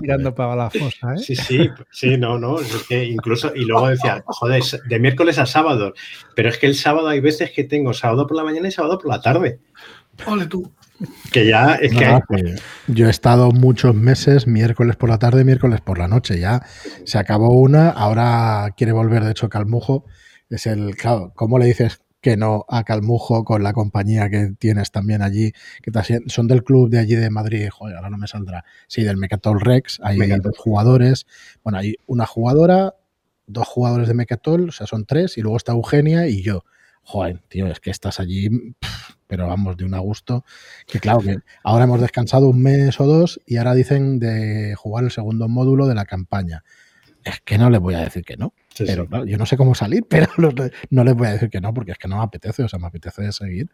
mirando 0.00 0.34
para 0.34 0.56
la 0.56 0.70
fosa, 0.70 1.14
¿eh? 1.14 1.18
Sí, 1.18 1.36
sí, 1.36 1.70
sí, 1.92 2.18
no, 2.18 2.36
no. 2.36 2.58
Es 2.58 2.84
que 2.88 3.04
incluso, 3.04 3.52
y 3.54 3.64
luego 3.64 3.88
decía, 3.88 4.24
joder, 4.26 4.62
de 4.88 4.98
miércoles 4.98 5.38
a 5.38 5.46
sábado. 5.46 5.94
Pero 6.34 6.48
es 6.48 6.58
que 6.58 6.66
el 6.66 6.74
sábado 6.74 7.08
hay 7.08 7.20
veces 7.20 7.52
que 7.52 7.62
tengo 7.62 7.94
sábado 7.94 8.26
por 8.26 8.36
la 8.36 8.42
mañana 8.42 8.66
y 8.66 8.72
sábado 8.72 8.98
por 8.98 9.08
la 9.08 9.20
tarde. 9.20 9.60
Ole 10.26 10.46
tú. 10.46 10.72
Que 11.32 11.46
ya 11.46 11.74
es 11.74 11.92
que, 11.92 12.56
Yo 12.88 13.06
he 13.06 13.10
estado 13.10 13.50
muchos 13.52 13.94
meses, 13.94 14.46
miércoles 14.46 14.96
por 14.96 15.10
la 15.10 15.18
tarde, 15.18 15.44
miércoles 15.44 15.80
por 15.80 15.98
la 15.98 16.08
noche. 16.08 16.40
Ya 16.40 16.62
se 17.04 17.18
acabó 17.18 17.50
una, 17.50 17.90
ahora 17.90 18.74
quiere 18.76 18.92
volver, 18.92 19.22
de 19.22 19.30
hecho, 19.30 19.48
Calmujo. 19.48 20.06
Es 20.50 20.66
el, 20.66 20.96
claro, 20.96 21.32
¿cómo 21.34 21.58
le 21.58 21.66
dices 21.66 22.03
que 22.24 22.38
no 22.38 22.64
a 22.70 22.84
Calmujo 22.84 23.44
con 23.44 23.62
la 23.62 23.74
compañía 23.74 24.30
que 24.30 24.54
tienes 24.58 24.90
también 24.90 25.20
allí, 25.20 25.52
que 25.82 25.92
son 26.28 26.48
del 26.48 26.64
club 26.64 26.88
de 26.88 26.98
allí 26.98 27.16
de 27.16 27.28
Madrid, 27.28 27.68
joder, 27.70 27.96
ahora 27.96 28.08
no 28.08 28.16
me 28.16 28.26
saldrá, 28.26 28.64
sí, 28.88 29.02
del 29.02 29.18
Mecatol 29.18 29.60
Rex, 29.60 30.00
hay 30.02 30.16
dos 30.40 30.56
jugadores, 30.56 31.26
bueno, 31.62 31.80
hay 31.80 31.96
una 32.06 32.24
jugadora, 32.24 32.94
dos 33.46 33.68
jugadores 33.68 34.08
de 34.08 34.14
Mecatol, 34.14 34.70
o 34.70 34.72
sea, 34.72 34.86
son 34.86 35.04
tres, 35.04 35.36
y 35.36 35.42
luego 35.42 35.58
está 35.58 35.72
Eugenia 35.72 36.26
y 36.26 36.42
yo. 36.42 36.64
Joder, 37.02 37.42
tío, 37.48 37.66
es 37.66 37.78
que 37.78 37.90
estás 37.90 38.18
allí, 38.20 38.48
pero 39.26 39.46
vamos, 39.46 39.76
de 39.76 39.84
un 39.84 39.92
a 39.92 39.98
gusto, 39.98 40.46
que 40.86 41.00
claro, 41.00 41.20
que 41.20 41.40
ahora 41.62 41.84
hemos 41.84 42.00
descansado 42.00 42.48
un 42.48 42.62
mes 42.62 42.98
o 43.00 43.04
dos 43.06 43.38
y 43.44 43.58
ahora 43.58 43.74
dicen 43.74 44.18
de 44.18 44.74
jugar 44.76 45.04
el 45.04 45.10
segundo 45.10 45.46
módulo 45.48 45.86
de 45.86 45.94
la 45.94 46.06
campaña. 46.06 46.64
Es 47.24 47.40
que 47.40 47.58
no 47.58 47.70
les 47.70 47.80
voy 47.80 47.94
a 47.94 48.00
decir 48.00 48.22
que 48.22 48.36
no 48.36 48.54
pero 48.78 49.06
claro, 49.06 49.24
yo 49.24 49.38
no 49.38 49.46
sé 49.46 49.56
cómo 49.56 49.74
salir, 49.74 50.04
pero 50.08 50.28
no 50.90 51.04
les 51.04 51.14
voy 51.14 51.28
a 51.28 51.32
decir 51.32 51.50
que 51.50 51.60
no, 51.60 51.72
porque 51.72 51.92
es 51.92 51.98
que 51.98 52.08
no 52.08 52.18
me 52.18 52.24
apetece, 52.24 52.64
o 52.64 52.68
sea, 52.68 52.78
me 52.78 52.86
apetece 52.86 53.30
seguir. 53.32 53.70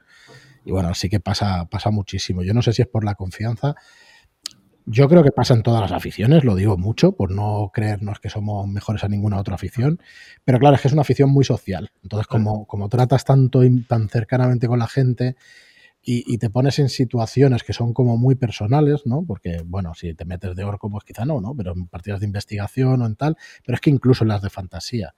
Y 0.65 0.73
bueno, 0.73 0.95
sí 0.95 1.09
que 1.09 1.21
pasa, 1.21 1.67
pasa 1.67 1.91
muchísimo. 1.91 2.43
Yo 2.43 2.53
no 2.53 2.63
sé 2.63 2.73
si 2.73 2.83
es 2.83 2.89
por 2.89 3.05
la 3.05 3.15
confianza. 3.15 3.75
Yo 4.87 5.09
creo 5.09 5.23
que 5.23 5.31
pasa 5.31 5.55
en 5.55 5.63
todas 5.63 5.81
las 5.81 5.93
aficiones, 5.93 6.45
lo 6.45 6.55
digo 6.55 6.77
mucho, 6.77 7.13
por 7.13 7.31
no 7.31 7.71
creernos 7.73 8.19
que 8.19 8.29
somos 8.29 8.67
mejores 8.67 9.05
a 9.05 9.09
ninguna 9.09 9.39
otra 9.39 9.55
afición. 9.55 10.01
Pero 10.45 10.59
claro, 10.59 10.77
es 10.77 10.83
que 10.83 10.89
es 10.89 10.93
una 10.93 11.03
afición 11.03 11.31
muy 11.31 11.45
social. 11.45 11.93
Entonces, 12.03 12.27
como, 12.27 12.67
como 12.67 12.89
tratas 12.89 13.25
tanto 13.25 13.63
y 13.65 13.83
tan 13.83 14.09
cercanamente 14.09 14.67
con 14.69 14.79
la 14.79 14.89
gente, 14.89 15.37
y, 16.03 16.39
te 16.39 16.49
pones 16.49 16.79
en 16.79 16.89
situaciones 16.89 17.63
que 17.63 17.73
son 17.73 17.93
como 17.93 18.17
muy 18.17 18.35
personales, 18.35 19.03
¿no? 19.05 19.25
Porque, 19.27 19.61
bueno, 19.65 19.95
si 19.95 20.15
te 20.15 20.25
metes 20.25 20.57
de 20.57 20.65
orco, 20.65 20.91
pues 20.91 21.05
quizá 21.05 21.25
no, 21.25 21.41
¿no? 21.41 21.55
Pero 21.55 21.73
en 21.73 21.89
partidas 21.89 22.21
de 22.21 22.27
investigación 22.27 23.03
o 23.03 23.07
en 23.07 23.17
tal, 23.17 23.37
pero 23.65 23.75
es 23.75 23.81
que 23.81 23.91
incluso 23.91 24.25
en 24.25 24.29
las 24.29 24.41
de 24.41 24.51
fantasía 24.51 25.15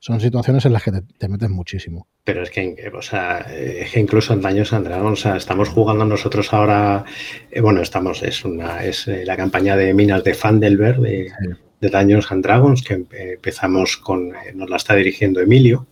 son 0.00 0.20
situaciones 0.20 0.66
en 0.66 0.74
las 0.74 0.82
que 0.82 0.92
te, 0.92 1.28
metes 1.28 1.48
muchísimo. 1.48 2.08
Pero 2.24 2.42
es 2.42 2.50
que, 2.50 2.92
o 2.92 3.00
sea, 3.00 3.38
es 3.38 3.90
que 3.90 4.00
incluso 4.00 4.34
en 4.34 4.42
Daños 4.42 4.72
and 4.72 4.86
Dragons, 4.86 5.20
o 5.20 5.22
sea, 5.22 5.36
estamos 5.36 5.70
jugando 5.70 6.04
nosotros 6.04 6.52
ahora, 6.52 7.04
eh, 7.50 7.62
bueno, 7.62 7.80
estamos, 7.80 8.22
es 8.22 8.44
una, 8.44 8.84
es 8.84 9.08
eh, 9.08 9.24
la 9.24 9.36
campaña 9.36 9.76
de 9.76 9.94
minas 9.94 10.22
de 10.22 10.34
Fandelver 10.34 10.98
de, 10.98 11.32
de 11.80 11.88
Daños 11.88 12.30
and 12.30 12.42
Dragons, 12.42 12.82
que 12.82 13.06
empezamos 13.12 13.96
con, 13.96 14.34
eh, 14.34 14.52
nos 14.54 14.68
la 14.68 14.76
está 14.76 14.94
dirigiendo 14.94 15.40
Emilio. 15.40 15.86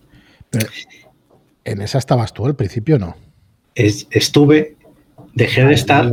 en 1.63 1.81
esa 1.81 1.97
estabas 1.97 2.33
tú 2.33 2.45
al 2.45 2.55
principio, 2.55 2.99
¿no? 2.99 3.15
Estuve, 3.75 4.75
dejé 5.33 5.65
de 5.65 5.73
estar 5.73 6.11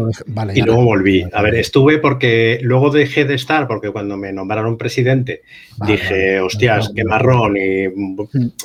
y 0.55 0.62
luego 0.62 0.83
volví. 0.83 1.27
A 1.33 1.42
ver, 1.42 1.55
estuve 1.55 1.99
porque 1.99 2.59
luego 2.62 2.90
dejé 2.90 3.25
de 3.25 3.35
estar 3.35 3.66
porque 3.66 3.90
cuando 3.90 4.16
me 4.16 4.33
nombraron 4.33 4.79
presidente 4.79 5.42
dije, 5.87 6.40
hostias, 6.40 6.90
qué 6.94 7.05
marrón 7.05 7.57
y 7.57 7.88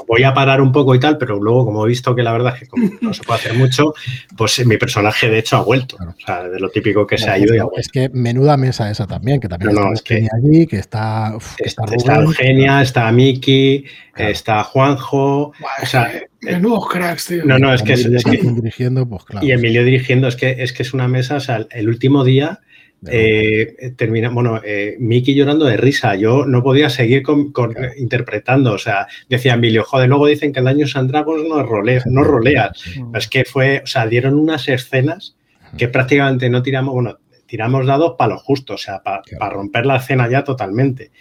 voy 0.08 0.24
a 0.24 0.34
parar 0.34 0.62
un 0.62 0.72
poco 0.72 0.96
y 0.96 1.00
tal, 1.00 1.18
pero 1.18 1.42
luego 1.42 1.66
como 1.66 1.86
he 1.86 1.90
visto 1.90 2.16
que 2.16 2.24
la 2.24 2.32
verdad 2.32 2.56
es 2.56 2.70
que 2.70 2.98
no 3.02 3.14
se 3.14 3.24
puede 3.24 3.40
hacer 3.40 3.54
mucho, 3.54 3.94
pues 4.38 4.66
mi 4.66 4.78
personaje 4.78 5.30
de 5.30 5.40
hecho 5.40 5.58
ha 5.58 5.64
vuelto. 5.64 5.98
O 5.98 6.26
sea, 6.26 6.44
de 6.44 6.60
lo 6.60 6.70
típico 6.70 7.06
que 7.06 7.18
se 7.18 7.30
ha 7.30 7.38
ido 7.38 7.54
y 7.54 7.60
ha 7.60 7.64
vuelto. 7.64 7.82
Es 7.82 7.90
que 7.90 8.10
menuda 8.10 8.56
mesa 8.56 8.90
esa 8.90 9.06
también, 9.08 9.40
que 9.40 9.50
también 9.50 9.72
está 9.94 10.04
que, 10.04 10.28
allí, 10.34 10.68
que 10.68 10.78
está... 10.78 11.38
está, 11.58 12.16
Eugenia, 12.16 12.82
está 12.82 13.12
Miki, 13.12 13.86
está 14.16 14.64
Juanjo. 14.64 15.52
o 15.82 15.86
sea, 15.86 16.10
Menudos 16.46 16.88
cracks, 16.90 17.28
tío. 17.28 17.46
No, 17.46 17.60
no, 17.60 17.74
es 17.74 17.84
que, 17.84 17.94
es, 17.94 18.10
dirigiendo, 18.10 19.08
pues 19.08 19.24
claro. 19.26 19.46
Y 19.46 19.52
Emilio 19.52 19.84
dirigiendo, 19.84 20.28
es 20.28 20.36
que 20.36 20.56
es 20.60 20.74
que 20.74 20.84
es 20.84 20.94
una 20.94 21.08
mesa, 21.08 21.36
o 21.36 21.40
sea, 21.40 21.66
el 21.72 21.90
último 21.90 22.24
día 22.24 22.62
eh, 23.08 23.94
termina, 23.96 24.30
bueno, 24.30 24.62
eh, 24.64 24.96
Miki 25.00 25.36
llorando 25.36 25.66
de 25.66 25.78
risa. 25.78 26.16
Yo 26.16 26.46
no 26.46 26.64
podía 26.64 26.90
seguir 26.90 27.24
con, 27.24 27.54
interpretando. 27.98 28.74
O 28.74 28.78
sea, 28.78 29.08
decía 29.30 29.54
Emilio, 29.54 29.84
joder, 29.84 30.10
luego 30.10 30.28
dicen 30.28 30.52
que 30.52 30.60
el 30.60 30.66
daño 30.66 30.86
Dragons 30.88 31.48
no, 31.48 31.64
rolea, 31.64 32.02
no 32.06 32.24
roleas. 32.24 32.72
Es 33.14 33.28
que 33.28 33.46
fue, 33.46 33.82
o 33.84 33.88
sea, 33.88 34.08
dieron 34.08 34.36
unas 34.36 34.68
escenas 34.68 35.36
que 35.78 35.88
prácticamente 35.88 36.50
no 36.50 36.64
tiramos, 36.64 36.94
bueno, 36.94 37.20
tiramos 37.46 37.86
dados 37.86 38.16
para 38.18 38.34
lo 38.34 38.40
justo, 38.40 38.74
o 38.74 38.78
sea, 38.78 39.02
para, 39.04 39.22
romper 39.50 39.86
la 39.86 39.98
escena 39.98 40.30
ya 40.30 40.44
totalmente. 40.44 41.12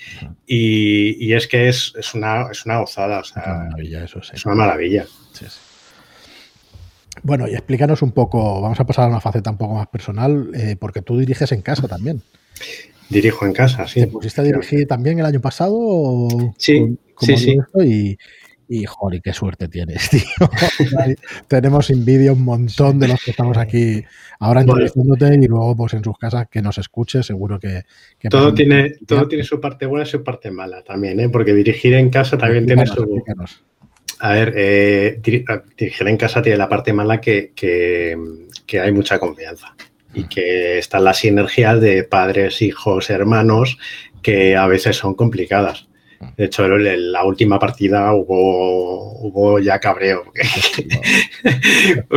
Y, 0.46 1.32
es 1.32 1.46
que 1.46 1.68
es, 1.68 1.92
una, 2.14 2.48
es 2.50 2.64
una 2.66 2.78
gozada, 2.78 3.20
o 3.20 3.24
sea, 3.24 3.42
es 3.42 3.46
una 3.46 3.56
maravilla. 3.64 4.04
Eso, 4.04 4.20
Es 4.32 4.46
una 4.46 4.54
maravilla. 4.54 5.06
Bueno, 7.22 7.48
y 7.48 7.52
explícanos 7.52 8.02
un 8.02 8.12
poco, 8.12 8.60
vamos 8.60 8.80
a 8.80 8.84
pasar 8.84 9.04
a 9.04 9.08
una 9.08 9.20
faceta 9.20 9.50
un 9.50 9.56
poco 9.56 9.74
más 9.74 9.86
personal, 9.86 10.50
eh, 10.54 10.76
porque 10.78 11.00
tú 11.00 11.18
diriges 11.18 11.52
en 11.52 11.62
casa 11.62 11.86
también. 11.86 12.22
Dirijo 13.08 13.46
en 13.46 13.52
casa, 13.52 13.86
sí. 13.86 14.00
¿Te 14.00 14.06
pusiste 14.08 14.40
a 14.40 14.44
dirigir 14.44 14.86
también 14.86 15.18
el 15.18 15.26
año 15.26 15.40
pasado? 15.40 16.28
sí, 16.58 16.98
sí, 17.20 17.36
sí. 17.36 17.58
Y, 17.84 18.18
y, 18.68 18.84
joder, 18.84 19.20
qué 19.22 19.32
suerte 19.32 19.68
tienes, 19.68 20.10
tío. 20.10 20.22
Tenemos 21.48 21.90
envidia 21.90 22.32
un 22.32 22.44
montón 22.44 22.98
de 22.98 23.08
los 23.08 23.22
que 23.22 23.30
estamos 23.30 23.56
aquí 23.56 24.02
ahora 24.40 24.62
entrevistándote 24.62 25.34
y 25.40 25.46
luego 25.46 25.76
pues 25.76 25.94
en 25.94 26.04
sus 26.04 26.18
casas 26.18 26.48
que 26.50 26.62
nos 26.62 26.78
escuche, 26.78 27.22
seguro 27.22 27.58
que... 27.58 27.82
todo 28.28 28.54
tiene, 28.54 28.94
todo 29.06 29.28
tiene 29.28 29.44
su 29.44 29.60
parte 29.60 29.86
buena 29.86 30.04
y 30.04 30.10
su 30.10 30.22
parte 30.22 30.50
mala 30.50 30.82
también, 30.82 31.20
¿eh? 31.20 31.28
porque 31.28 31.54
dirigir 31.54 31.94
en 31.94 32.10
casa 32.10 32.38
también 32.38 32.66
tiene 32.66 32.86
su... 32.86 33.22
A 34.20 34.32
ver, 34.32 34.54
eh, 34.56 35.20
dirigir 35.20 36.08
en 36.08 36.16
casa 36.16 36.40
tiene 36.40 36.56
la 36.56 36.68
parte 36.68 36.92
mala 36.92 37.20
que, 37.20 37.52
hay 38.72 38.92
mucha 38.92 39.18
confianza 39.18 39.74
y 40.14 40.24
que 40.28 40.78
están 40.78 41.04
las 41.04 41.18
sinergias 41.18 41.80
de 41.80 42.04
padres, 42.04 42.62
hijos, 42.62 43.10
hermanos 43.10 43.78
que 44.22 44.56
a 44.56 44.66
veces 44.66 44.96
son 44.96 45.14
complicadas. 45.14 45.88
De 46.36 46.44
hecho, 46.44 46.64
en 46.64 47.12
la 47.12 47.24
última 47.24 47.58
partida 47.58 48.12
hubo, 48.14 49.18
hubo 49.20 49.58
ya 49.58 49.78
cabreo. 49.78 50.24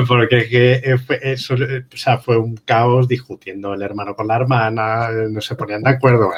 Porque, 0.07 0.97
fue, 1.05 1.19
eso, 1.21 1.55
o 1.55 1.97
sea, 1.97 2.17
fue 2.17 2.37
un 2.37 2.57
caos 2.57 3.07
discutiendo 3.07 3.73
el 3.73 3.81
hermano 3.81 4.15
con 4.15 4.27
la 4.27 4.35
hermana, 4.35 5.09
no 5.29 5.41
se 5.41 5.55
ponían 5.55 5.83
de 5.83 5.91
acuerdo. 5.91 6.31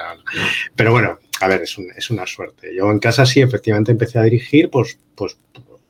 Pero 0.75 0.91
bueno, 0.91 1.19
a 1.41 1.47
ver, 1.47 1.61
es, 1.63 1.77
es, 1.95 2.09
una 2.09 2.25
suerte. 2.25 2.73
Yo 2.75 2.89
en 2.91 2.99
casa 2.99 3.25
sí, 3.25 3.41
efectivamente 3.41 3.91
empecé 3.91 4.19
a 4.19 4.23
dirigir, 4.23 4.69
pues, 4.69 4.99
pues 5.15 5.37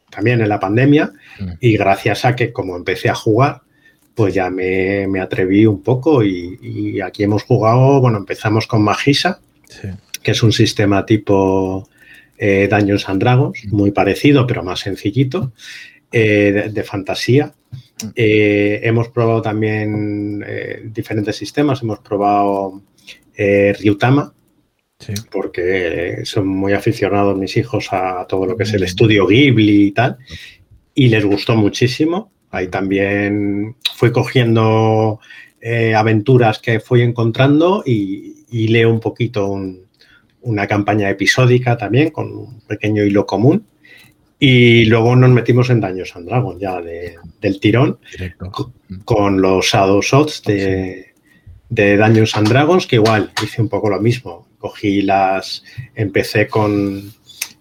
también 0.10 0.42
en 0.42 0.50
la 0.50 0.60
pandemia, 0.60 1.12
mm. 1.40 1.52
y 1.60 1.78
gracias 1.78 2.26
a 2.26 2.36
que 2.36 2.52
como 2.52 2.76
empecé 2.76 3.10
a 3.10 3.16
jugar, 3.16 3.62
pues 4.20 4.34
ya 4.34 4.50
me, 4.50 5.20
atreví 5.22 5.66
un 5.66 5.82
poco 5.82 6.24
y, 6.26 7.00
aquí 7.00 7.24
hemos 7.24 7.44
jugado, 7.44 8.02
bueno, 8.02 8.18
empezamos 8.18 8.68
con 8.68 8.82
Magisa, 8.82 9.40
que 10.22 10.32
es 10.32 10.44
un 10.44 10.52
sistema 10.52 11.06
tipo 11.06 11.88
eh, 12.40 12.68
Dungeons 12.72 13.08
and 13.10 13.22
Dragons, 13.22 13.66
mm. 13.66 13.76
muy 13.76 13.92
parecido, 13.92 14.48
pero 14.48 14.64
más 14.64 14.80
sencillito, 14.80 15.52
eh, 16.12 16.72
de, 16.72 16.84
fantasía. 16.84 17.54
Mm. 18.04 18.08
Eh, 18.16 18.80
hemos 18.84 19.10
probado 19.10 19.42
también 19.42 20.44
eh, 20.48 20.82
diferentes 20.86 21.36
sistemas, 21.36 21.84
hemos 21.84 22.00
probado 22.00 22.82
Ryutama, 23.38 24.34
porque 25.32 26.24
son 26.26 26.48
muy 26.48 26.74
aficionados 26.74 27.38
mis 27.38 27.56
hijos 27.56 27.88
a 27.92 28.26
todo 28.28 28.46
lo 28.46 28.58
que 28.58 28.64
es 28.64 28.74
el 28.74 28.84
estudio 28.84 29.28
Ghibli 29.28 29.88
y 29.88 29.92
tal, 29.92 30.18
y 30.94 31.08
les 31.08 31.24
gustó 31.24 31.56
muchísimo. 31.56 32.34
Ahí 32.52 32.68
también 32.68 33.78
fui 33.96 34.12
cogiendo 34.12 35.22
aventuras 35.96 36.60
que 36.60 36.82
fui 36.82 37.02
encontrando 37.02 37.82
y, 37.86 38.68
leo 38.68 38.92
un 38.92 39.00
poquito 39.00 39.58
una 40.42 40.68
campaña 40.68 41.10
episódica 41.10 41.78
también 41.78 42.12
con 42.12 42.32
un 42.32 42.62
pequeño 42.62 43.04
hilo 43.04 43.26
común. 43.26 43.66
Y 44.42 44.86
luego 44.86 45.16
nos 45.16 45.30
metimos 45.32 45.70
en 45.70 45.82
Daños 45.82 46.16
and 46.16 46.28
Dragons 46.28 46.62
ya 46.62 46.82
del 46.82 47.60
tirón 47.60 48.00
con, 49.04 49.42
los 49.42 49.66
Shadow 49.66 50.02
Shots 50.02 50.44
de, 50.44 51.14
de 51.68 51.98
Dungeons 51.98 52.38
and 52.38 52.48
Dragons, 52.48 52.88
que 52.88 52.96
igual 52.96 53.32
hice 53.44 53.62
un 53.62 53.68
poco 53.68 53.90
lo 53.90 54.00
mismo. 54.00 54.48
Cogí 54.58 55.02
las. 55.02 55.64
Empecé 55.94 56.48
con, 56.48 57.12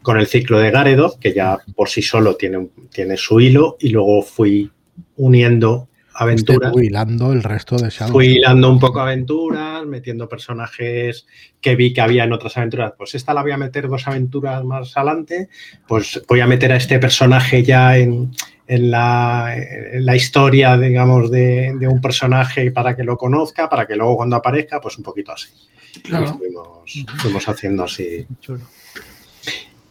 con 0.02 0.18
el 0.18 0.26
ciclo 0.26 0.60
de 0.60 0.70
Garedo, 0.70 1.18
que 1.18 1.34
ya 1.34 1.58
por 1.74 1.88
sí 1.88 2.00
solo 2.00 2.36
tiene, 2.36 2.68
tiene 2.92 3.16
su 3.16 3.40
hilo, 3.40 3.76
y 3.80 3.88
luego 3.88 4.22
fui 4.22 4.70
uniendo 5.16 5.87
aventuras. 6.18 6.72
Fui 6.72 6.86
hilando 6.86 7.32
el 7.32 7.42
resto 7.42 7.76
de 7.76 7.90
Shadow. 7.90 8.12
Fui 8.12 8.26
hilando 8.26 8.70
un 8.70 8.80
poco 8.80 9.00
aventuras, 9.00 9.86
metiendo 9.86 10.28
personajes 10.28 11.26
que 11.60 11.76
vi 11.76 11.92
que 11.92 12.00
había 12.00 12.24
en 12.24 12.32
otras 12.32 12.56
aventuras. 12.56 12.92
Pues 12.98 13.14
esta 13.14 13.32
la 13.32 13.42
voy 13.42 13.52
a 13.52 13.56
meter 13.56 13.88
dos 13.88 14.06
aventuras 14.08 14.64
más 14.64 14.96
adelante. 14.96 15.48
Pues 15.86 16.22
voy 16.28 16.40
a 16.40 16.46
meter 16.46 16.72
a 16.72 16.76
este 16.76 16.98
personaje 16.98 17.62
ya 17.62 17.96
en, 17.96 18.32
en 18.66 18.90
la, 18.90 20.14
historia, 20.14 20.76
digamos, 20.76 21.30
de, 21.30 21.74
un 21.88 22.00
personaje 22.00 22.70
para 22.72 22.96
que 22.96 23.04
lo 23.04 23.16
conozca, 23.16 23.68
para 23.68 23.86
que 23.86 23.96
luego 23.96 24.16
cuando 24.16 24.36
aparezca, 24.36 24.80
pues 24.80 24.98
un 24.98 25.04
poquito 25.04 25.32
así. 25.32 25.48
fuimos, 27.22 27.48
haciendo 27.48 27.84
así. 27.84 28.26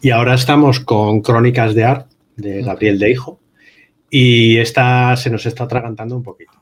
Y 0.02 0.12
ahora 0.12 0.36
estamos 0.36 0.82
con 0.82 1.22
Crónicas 1.22 1.74
de 1.74 1.86
Art, 1.86 2.12
de 2.36 2.62
Gabriel 2.62 3.00
de 3.00 3.12
Hijo, 3.12 3.40
y 4.10 4.58
esta 4.58 5.16
se 5.16 5.30
nos 5.30 5.46
está 5.46 5.66
atragantando 5.66 6.16
un 6.16 6.24
poquito. 6.24 6.54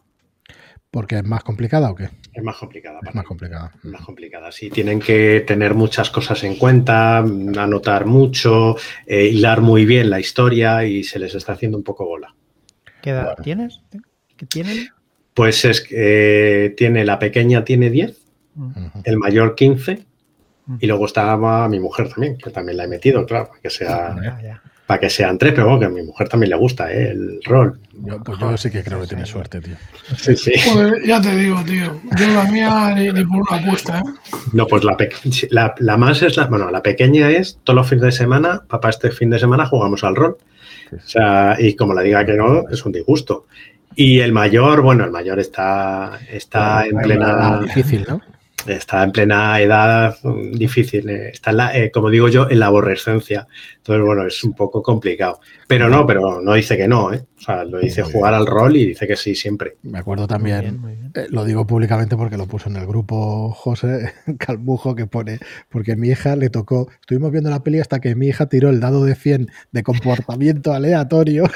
¿Porque 0.95 1.17
es 1.17 1.25
más 1.25 1.43
complicada 1.43 1.91
o 1.91 1.95
qué? 1.95 2.09
Es 2.33 2.41
más 2.41 2.55
complicada. 2.55 2.99
Es 3.05 3.13
más 3.13 3.25
complicada. 3.25 3.71
más 3.83 4.01
complicada. 4.01 4.51
Sí, 4.53 4.69
tienen 4.69 5.01
que 5.01 5.43
tener 5.45 5.73
muchas 5.73 6.09
cosas 6.09 6.41
en 6.45 6.55
cuenta, 6.55 7.17
anotar 7.17 8.05
mucho, 8.05 8.77
eh, 9.05 9.25
hilar 9.25 9.59
muy 9.59 9.85
bien 9.85 10.09
la 10.09 10.21
historia 10.21 10.85
y 10.85 11.03
se 11.03 11.19
les 11.19 11.35
está 11.35 11.51
haciendo 11.51 11.77
un 11.77 11.83
poco 11.83 12.05
bola. 12.05 12.33
¿Qué 13.01 13.09
edad 13.09 13.35
tienes? 13.43 13.81
¿Qué 14.37 14.45
tienen? 14.45 14.87
Pues 15.33 15.65
es 15.65 15.81
que 15.81 16.65
eh, 16.65 16.69
tiene 16.69 17.03
la 17.03 17.19
pequeña 17.19 17.65
tiene 17.65 17.89
10, 17.89 18.17
el 19.03 19.17
mayor 19.17 19.53
15 19.53 19.99
y 20.79 20.87
luego 20.87 21.07
está 21.07 21.35
mi 21.67 21.79
mujer 21.81 22.07
también, 22.07 22.37
que 22.37 22.51
también 22.51 22.77
la 22.77 22.85
he 22.85 22.87
metido, 22.87 23.25
claro, 23.25 23.51
que 23.61 23.69
sea 23.69 24.15
para 24.85 24.99
que 24.99 25.09
sean 25.09 25.37
tres, 25.37 25.53
pero 25.53 25.65
bueno, 25.65 25.79
que 25.79 25.85
a 25.85 25.89
mi 25.89 26.03
mujer 26.03 26.29
también 26.29 26.51
le 26.51 26.55
gusta 26.55 26.91
¿eh? 26.91 27.09
el 27.09 27.39
rol. 27.43 27.79
Yo, 27.93 28.21
pues 28.21 28.37
yo 28.37 28.57
sí 28.57 28.69
que 28.69 28.83
creo 28.83 29.01
que 29.01 29.07
tiene 29.07 29.25
suerte, 29.25 29.59
tío. 29.59 29.75
Sí, 30.17 30.35
sí. 30.35 30.53
ya 31.05 31.19
te 31.21 31.35
digo, 31.35 31.63
tío. 31.63 31.99
Yo 32.17 32.27
la 32.27 32.43
mía 32.45 32.93
ni, 32.95 33.11
por 33.25 33.41
una 33.49 33.61
apuesta, 33.61 33.99
¿eh? 33.99 34.03
No, 34.53 34.67
pues 34.67 34.83
la, 34.83 34.95
la, 35.49 35.75
la, 35.79 35.97
más 35.97 36.21
es 36.21 36.37
la. 36.37 36.45
Bueno, 36.45 36.69
la 36.69 36.83
pequeña 36.83 37.31
es 37.31 37.59
todos 37.63 37.77
los 37.77 37.89
fines 37.89 38.03
de 38.03 38.11
semana, 38.11 38.63
papá, 38.67 38.89
este 38.89 39.11
fin 39.11 39.29
de 39.29 39.39
semana 39.39 39.65
jugamos 39.65 40.03
al 40.03 40.15
rol. 40.15 40.37
O 40.91 41.07
sea, 41.07 41.55
y 41.57 41.75
como 41.75 41.93
la 41.93 42.01
diga 42.01 42.25
que 42.25 42.33
no, 42.33 42.69
es 42.69 42.85
un 42.85 42.91
disgusto. 42.91 43.47
Y 43.95 44.19
el 44.19 44.33
mayor, 44.33 44.81
bueno, 44.81 45.03
el 45.03 45.11
mayor 45.11 45.39
está, 45.39 46.19
está 46.29 46.85
en 46.85 46.97
plena. 46.97 47.61
Difícil, 47.61 48.05
¿no? 48.07 48.21
Está 48.67 49.03
en 49.03 49.11
plena 49.11 49.59
edad 49.59 50.17
difícil, 50.53 51.09
eh, 51.09 51.29
está, 51.29 51.51
en 51.51 51.57
la, 51.57 51.77
eh, 51.77 51.91
como 51.91 52.09
digo 52.09 52.27
yo, 52.29 52.49
en 52.49 52.59
la 52.59 52.67
aborrescencia. 52.67 53.47
Entonces, 53.77 54.05
bueno, 54.05 54.25
es 54.25 54.43
un 54.43 54.53
poco 54.53 54.81
complicado. 54.81 55.39
Pero 55.67 55.89
no, 55.89 56.05
pero 56.05 56.41
no 56.41 56.53
dice 56.53 56.77
que 56.77 56.87
no, 56.87 57.13
¿eh? 57.13 57.23
O 57.37 57.41
sea, 57.41 57.63
lo 57.63 57.79
dice 57.79 58.01
jugar 58.01 58.33
al 58.33 58.47
rol 58.47 58.75
y 58.77 58.85
dice 58.87 59.05
que 59.05 59.15
sí 59.15 59.35
siempre. 59.35 59.77
Me 59.83 59.99
acuerdo 59.99 60.25
también, 60.25 61.11
eh, 61.13 61.27
lo 61.29 61.43
digo 61.43 61.67
públicamente 61.67 62.15
porque 62.15 62.37
lo 62.37 62.47
puso 62.47 62.69
en 62.69 62.77
el 62.77 62.87
grupo 62.87 63.51
José 63.51 64.13
Calmujo 64.39 64.95
que 64.95 65.05
pone, 65.05 65.39
porque 65.69 65.95
mi 65.95 66.09
hija 66.09 66.35
le 66.35 66.49
tocó, 66.49 66.87
estuvimos 66.99 67.31
viendo 67.31 67.49
la 67.49 67.61
peli 67.61 67.79
hasta 67.79 67.99
que 67.99 68.15
mi 68.15 68.27
hija 68.27 68.47
tiró 68.47 68.69
el 68.69 68.79
dado 68.79 69.05
de 69.05 69.15
100 69.15 69.51
de 69.71 69.83
comportamiento 69.83 70.73
aleatorio. 70.73 71.45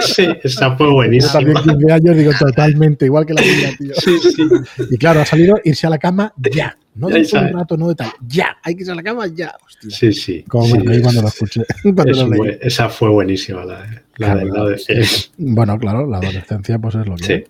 Sí, 0.00 0.26
esa 0.42 0.76
fue 0.76 0.90
buenísima. 0.90 1.40
Yo 1.40 1.52
también 1.52 1.78
15 1.78 1.92
años 1.92 2.16
digo 2.16 2.32
totalmente, 2.38 3.04
igual 3.04 3.26
que 3.26 3.34
la 3.34 3.42
mía, 3.42 3.70
tío. 3.78 3.94
Sí, 3.94 4.18
sí. 4.18 4.42
Y 4.90 4.96
claro, 4.96 5.20
ha 5.20 5.24
salido 5.24 5.58
irse 5.64 5.86
a 5.86 5.90
la 5.90 5.98
cama 5.98 6.32
ya. 6.52 6.76
No 6.94 7.08
de 7.08 7.20
un 7.20 7.52
rato, 7.52 7.76
no 7.76 7.88
de 7.88 7.94
tal. 7.94 8.10
Ya, 8.26 8.56
hay 8.62 8.74
que 8.74 8.80
irse 8.80 8.90
a 8.90 8.94
la 8.96 9.02
cama 9.04 9.26
ya. 9.28 9.54
Hostia. 9.64 9.90
Sí, 9.90 10.12
sí. 10.12 10.42
Como 10.42 10.66
me 10.74 11.00
cuando 11.00 11.22
lo 11.22 11.28
escuché. 11.28 11.62
esa 12.60 12.88
fue 12.88 13.08
buenísima, 13.08 13.64
la, 13.64 14.02
la 14.16 14.34
del 14.34 14.48
lado 14.48 14.68
de 14.70 15.06
Bueno, 15.38 15.78
claro, 15.78 16.06
la 16.06 16.18
adolescencia 16.18 16.78
pues 16.78 16.96
es 16.96 17.06
lo 17.06 17.14
que, 17.14 17.32
hay, 17.32 17.44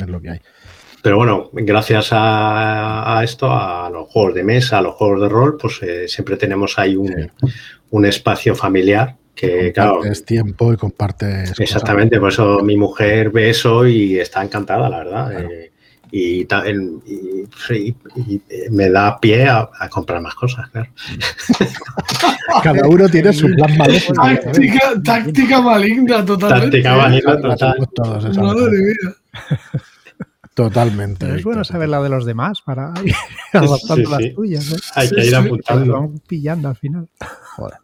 es 0.00 0.08
lo 0.08 0.20
que 0.20 0.30
hay. 0.30 0.40
Pero 1.02 1.16
bueno, 1.16 1.50
gracias 1.52 2.10
a, 2.12 3.20
esto, 3.24 3.50
a 3.50 3.90
los 3.90 4.06
juegos 4.06 4.34
de 4.34 4.44
mesa, 4.44 4.78
a 4.78 4.82
los 4.82 4.94
juegos 4.94 5.20
de 5.20 5.28
rol, 5.28 5.56
pues 5.60 5.82
eh, 5.82 6.06
siempre 6.06 6.36
tenemos 6.36 6.78
ahí 6.78 6.94
un, 6.94 7.32
un 7.90 8.06
espacio 8.06 8.54
familiar 8.54 9.16
que, 9.34 9.72
claro. 9.72 10.04
Es 10.04 10.24
tiempo 10.24 10.72
y 10.72 10.76
compartes. 10.76 11.58
Exactamente, 11.58 12.20
por 12.20 12.28
eso 12.28 12.60
mi 12.62 12.76
mujer 12.76 13.30
ve 13.30 13.50
eso 13.50 13.84
y 13.84 14.20
está 14.20 14.44
encantada, 14.44 14.88
la 14.88 14.98
verdad. 14.98 15.42
Eh, 15.42 15.71
y, 16.12 16.46
me 18.70 18.90
da 18.90 19.18
pie 19.18 19.48
a, 19.48 19.68
comprar 19.90 20.20
más 20.20 20.34
cosas, 20.34 20.68
claro. 20.70 20.90
Cada 22.62 22.86
uno 22.86 23.08
tiene 23.08 23.32
su 23.32 23.46
plan 23.46 23.76
maléfico. 23.78 24.22
Táctica, 24.22 25.02
táctica 25.02 25.60
maligna, 25.62 26.24
totalmente. 26.24 26.82
Táctica 26.82 26.96
maligna, 26.96 27.40
total. 27.40 27.88
Madre 28.36 28.78
mía. 28.78 29.16
Totalmente. 30.54 31.24
Pero 31.24 31.38
es 31.38 31.44
bueno 31.44 31.64
saber 31.64 31.88
la 31.88 32.02
de 32.02 32.10
los 32.10 32.26
demás 32.26 32.60
para 32.60 32.92
ir 33.04 33.14
adaptando 33.54 34.10
las 34.10 34.34
tuyas. 34.34 34.70
¿eh? 34.70 34.76
Hay 34.94 35.08
que 35.08 35.26
ir 35.26 35.34
apuntando. 35.34 35.92
Vamos 35.94 36.20
pillando 36.28 36.68
al 36.68 36.76
final. 36.76 37.08
Joder. 37.56 37.78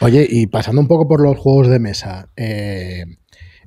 Oye, 0.00 0.24
y 0.30 0.46
pasando 0.46 0.80
un 0.80 0.86
poco 0.86 1.08
por 1.08 1.20
los 1.20 1.36
juegos 1.36 1.66
de 1.68 1.80
mesa, 1.80 2.28
eh, 2.36 3.17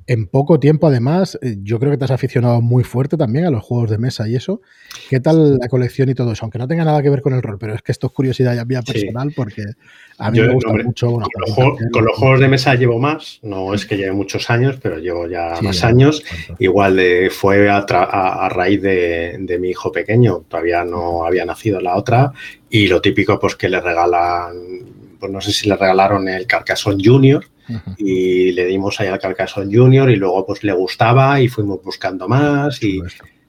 en 0.06 0.26
poco 0.26 0.58
tiempo, 0.58 0.88
además, 0.88 1.38
eh, 1.42 1.56
yo 1.62 1.78
creo 1.78 1.92
que 1.92 1.98
te 1.98 2.04
has 2.04 2.10
aficionado 2.10 2.60
muy 2.60 2.84
fuerte 2.84 3.16
también 3.16 3.44
a 3.44 3.50
los 3.50 3.62
juegos 3.62 3.90
de 3.90 3.98
mesa 3.98 4.28
y 4.28 4.34
eso. 4.34 4.60
¿Qué 5.08 5.20
tal 5.20 5.58
la 5.58 5.68
colección 5.68 6.08
y 6.08 6.14
todo 6.14 6.32
eso? 6.32 6.44
Aunque 6.44 6.58
no 6.58 6.66
tenga 6.66 6.84
nada 6.84 7.02
que 7.02 7.10
ver 7.10 7.22
con 7.22 7.34
el 7.34 7.42
rol, 7.42 7.58
pero 7.58 7.74
es 7.74 7.82
que 7.82 7.92
esto 7.92 8.08
es 8.08 8.12
curiosidad 8.12 8.54
ya 8.54 8.64
mía 8.64 8.82
personal 8.82 9.32
porque 9.34 9.62
a 10.18 10.30
mí 10.30 10.40
me 10.40 10.52
gusta 10.54 10.72
mucho. 10.72 11.12
con, 11.12 12.04
los 12.04 12.16
juegos, 12.16 12.40
de 12.40 12.48
mesa 12.48 12.74
llevo 12.74 12.98
más, 12.98 13.38
no 13.42 13.74
es 13.74 13.86
que 13.86 13.96
lleve 13.96 14.12
muchos 14.12 14.50
años, 14.50 14.78
pero 14.82 14.98
llevo 14.98 15.28
ya 15.28 15.54
más 15.62 15.84
años. 15.84 16.24
Igual 16.58 16.96
de, 16.96 17.30
fue 17.30 17.68
a, 17.70 18.48
raíz 18.50 18.82
de, 18.82 19.58
mi 19.60 19.70
hijo 19.70 19.92
pequeño, 19.92 20.44
todavía 20.48 20.84
no 20.84 21.24
había 21.24 21.44
nacido 21.44 21.80
la 21.80 21.96
otra, 21.96 22.32
y 22.68 22.88
lo 22.88 23.00
típico, 23.00 23.38
pues 23.38 23.54
que 23.54 23.68
le 23.68 23.80
regalan, 23.80 24.52
pues 25.20 25.30
no 25.30 25.40
sé 25.40 25.52
si 25.52 25.68
le 25.68 25.76
regalaron 25.76 26.28
el 26.28 26.46
Carcassonne 26.46 27.02
Junior 27.04 27.44
y 27.96 28.52
le 28.52 28.66
dimos 28.66 29.00
ahí 29.00 29.08
al 29.08 29.18
Carcassonne 29.18 29.74
Junior 29.74 30.10
y 30.10 30.16
luego 30.16 30.46
pues 30.46 30.62
le 30.64 30.72
gustaba 30.72 31.40
y 31.40 31.48
fuimos 31.48 31.82
buscando 31.82 32.28
más 32.28 32.82
y 32.82 33.00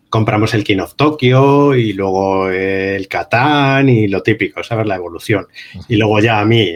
compramos 0.10 0.54
el 0.54 0.64
King 0.64 0.80
of 0.80 0.96
Tokyo 0.96 1.74
y 1.74 1.94
luego 1.94 2.50
el 2.50 3.08
Catán 3.08 3.90
y 3.90 4.08
lo 4.08 4.22
típico, 4.22 4.64
¿sabes? 4.64 4.86
La 4.86 4.96
evolución. 4.96 5.48
Y 5.88 5.96
luego 5.96 6.20
ya 6.20 6.40
a 6.40 6.46
mí 6.46 6.72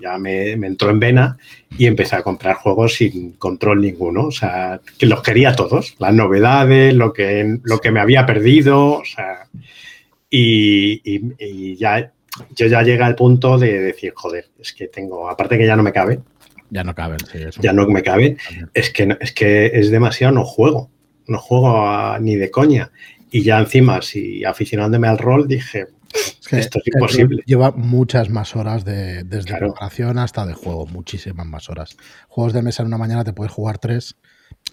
ya 0.00 0.18
me, 0.18 0.52
entró 0.52 0.90
en 0.90 1.00
vena 1.00 1.38
y 1.78 1.86
empecé 1.86 2.16
a 2.16 2.22
comprar 2.22 2.56
juegos 2.56 2.94
sin 2.94 3.32
control 3.32 3.80
ninguno. 3.80 4.26
O 4.26 4.30
sea, 4.30 4.80
que 4.98 5.06
los 5.06 5.22
quería 5.22 5.56
todos, 5.56 5.94
las 5.98 6.12
novedades, 6.12 6.92
lo 6.94 7.12
que, 7.12 7.58
lo 7.62 7.78
que 7.78 7.90
me 7.90 8.00
había 8.00 8.26
perdido, 8.26 8.98
o 8.98 9.04
sea, 9.04 9.48
y, 10.28 11.00
y 11.38 11.76
ya 11.76 12.12
yo 12.54 12.66
ya 12.66 12.82
llegué 12.82 13.02
al 13.02 13.14
punto 13.14 13.58
de 13.58 13.80
decir, 13.80 14.12
joder, 14.14 14.48
es 14.58 14.72
que 14.72 14.88
tengo, 14.88 15.28
aparte 15.28 15.58
que 15.58 15.66
ya 15.66 15.76
no 15.76 15.82
me 15.82 15.92
cabe, 15.92 16.20
ya 16.70 16.84
no 16.84 16.94
caben, 16.94 17.18
sí, 17.30 17.38
eso. 17.38 17.60
Ya 17.62 17.72
no 17.72 17.86
me 17.86 18.02
caben. 18.02 18.38
Es 18.74 18.90
que, 18.90 19.16
es 19.20 19.32
que 19.32 19.66
es 19.66 19.90
demasiado, 19.90 20.34
no 20.34 20.44
juego. 20.44 20.90
No 21.26 21.38
juego 21.38 22.18
ni 22.20 22.36
de 22.36 22.50
coña. 22.50 22.90
Y 23.30 23.42
ya 23.42 23.58
encima, 23.58 24.02
si 24.02 24.44
aficionándome 24.44 25.08
al 25.08 25.18
rol, 25.18 25.48
dije, 25.48 25.86
esto 26.50 26.78
es 26.78 26.86
imposible. 26.94 27.42
Lleva 27.46 27.72
muchas 27.72 28.30
más 28.30 28.54
horas 28.56 28.84
de, 28.84 29.24
desde 29.24 29.56
preparación 29.56 30.18
hasta 30.18 30.46
de 30.46 30.54
juego, 30.54 30.86
muchísimas 30.86 31.46
más 31.46 31.68
horas. 31.68 31.96
Juegos 32.28 32.52
de 32.52 32.62
mesa 32.62 32.82
en 32.82 32.88
una 32.88 32.98
mañana 32.98 33.24
te 33.24 33.32
puedes 33.32 33.52
jugar 33.52 33.78
tres, 33.78 34.16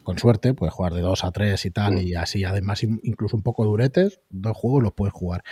con 0.03 0.17
suerte, 0.17 0.53
puedes 0.53 0.73
jugar 0.73 0.93
de 0.93 1.01
dos 1.01 1.23
a 1.23 1.31
tres 1.31 1.65
y 1.65 1.71
tal, 1.71 1.95
mm. 1.95 1.97
y 1.99 2.15
así, 2.15 2.43
además, 2.43 2.83
incluso 2.83 3.35
un 3.35 3.43
poco 3.43 3.65
duretes, 3.65 4.21
dos 4.29 4.55
juegos 4.55 4.83
los 4.83 4.93
puedes 4.93 5.13
jugar. 5.13 5.43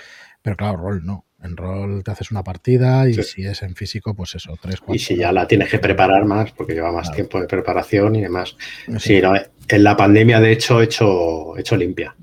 Pero 0.42 0.58
claro, 0.58 0.78
rol 0.78 1.06
no. 1.06 1.26
En 1.44 1.58
rol 1.58 2.04
te 2.04 2.12
haces 2.12 2.32
una 2.32 2.44
partida 2.44 3.10
y 3.10 3.14
si 3.16 3.46
es 3.46 3.64
en 3.64 3.76
físico, 3.76 4.14
pues 4.14 4.36
eso, 4.36 4.58
tres, 4.62 4.80
cuatro. 4.80 4.96
Y 4.96 5.00
si 5.00 5.16
ya 5.16 5.32
la 5.32 5.48
tienes 5.48 5.70
que 5.70 5.80
preparar 5.80 6.26
más, 6.26 6.52
porque 6.52 6.74
lleva 6.74 6.92
más 6.92 7.12
tiempo 7.12 7.42
de 7.42 7.48
preparación 7.48 8.16
y 8.16 8.22
demás. 8.22 8.56
Sí, 9.00 9.22
en 9.68 9.84
la 9.84 9.98
pandemia, 9.98 10.40
de 10.40 10.52
hecho, 10.52 10.82
he 10.82 10.86
hecho, 10.86 11.58
hecho 11.58 11.76
limpia. 11.76 12.16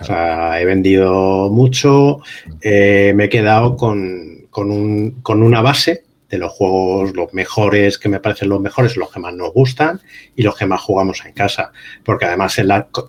O 0.00 0.04
sea, 0.04 0.60
he 0.60 0.64
vendido 0.64 1.50
mucho, 1.50 2.20
eh, 2.60 3.12
me 3.14 3.24
he 3.24 3.28
quedado 3.28 3.76
con, 3.76 4.46
con, 4.50 4.70
un, 4.70 5.20
con 5.22 5.42
una 5.42 5.60
base 5.60 6.04
de 6.28 6.38
los 6.38 6.52
juegos, 6.52 7.14
los 7.14 7.32
mejores, 7.34 7.98
que 7.98 8.08
me 8.08 8.20
parecen 8.20 8.48
los 8.48 8.60
mejores, 8.60 8.96
los 8.96 9.12
que 9.12 9.20
más 9.20 9.34
nos 9.34 9.52
gustan 9.52 10.00
y 10.34 10.42
los 10.42 10.56
que 10.56 10.66
más 10.66 10.80
jugamos 10.80 11.24
en 11.24 11.32
casa. 11.32 11.72
Porque 12.04 12.24
además, 12.24 12.60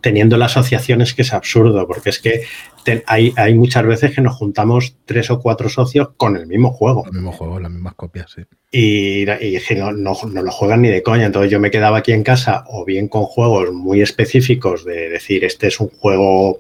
teniendo 0.02 0.38
la 0.38 0.46
asociación 0.46 1.02
es 1.02 1.14
que 1.14 1.22
es 1.22 1.34
absurdo, 1.34 1.88
porque 1.88 2.10
es 2.10 2.20
que 2.20 2.44
hay, 3.08 3.34
hay, 3.36 3.56
muchas 3.56 3.86
veces 3.86 4.14
que 4.14 4.22
nos 4.22 4.36
juntamos 4.36 4.96
tres 5.06 5.32
o 5.32 5.40
cuatro 5.40 5.70
socios 5.70 6.10
con 6.18 6.38
el 6.38 6.46
mismo 6.46 6.72
juego. 6.72 7.06
El 7.08 7.14
mismo 7.14 7.32
juego, 7.32 7.60
las 7.60 7.72
mismas 7.72 7.96
copias, 7.96 8.32
sí. 8.32 8.44
Y, 8.72 9.26
no, 9.76 9.92
no, 9.94 10.14
no, 10.32 10.42
lo 10.42 10.52
juegan 10.52 10.82
ni 10.82 10.90
de 10.90 11.02
coña. 11.02 11.26
Entonces 11.26 11.52
yo 11.52 11.60
me 11.60 11.72
quedaba 11.72 12.00
aquí 12.00 12.12
en 12.12 12.24
casa 12.24 12.66
o 12.68 12.86
bien 12.86 13.08
con 13.08 13.24
juegos 13.24 13.72
muy 13.72 14.02
específicos 14.02 14.84
de 14.86 15.10
decir, 15.10 15.46
este 15.46 15.68
es 15.68 15.80
un 15.80 15.88
juego 15.88 16.60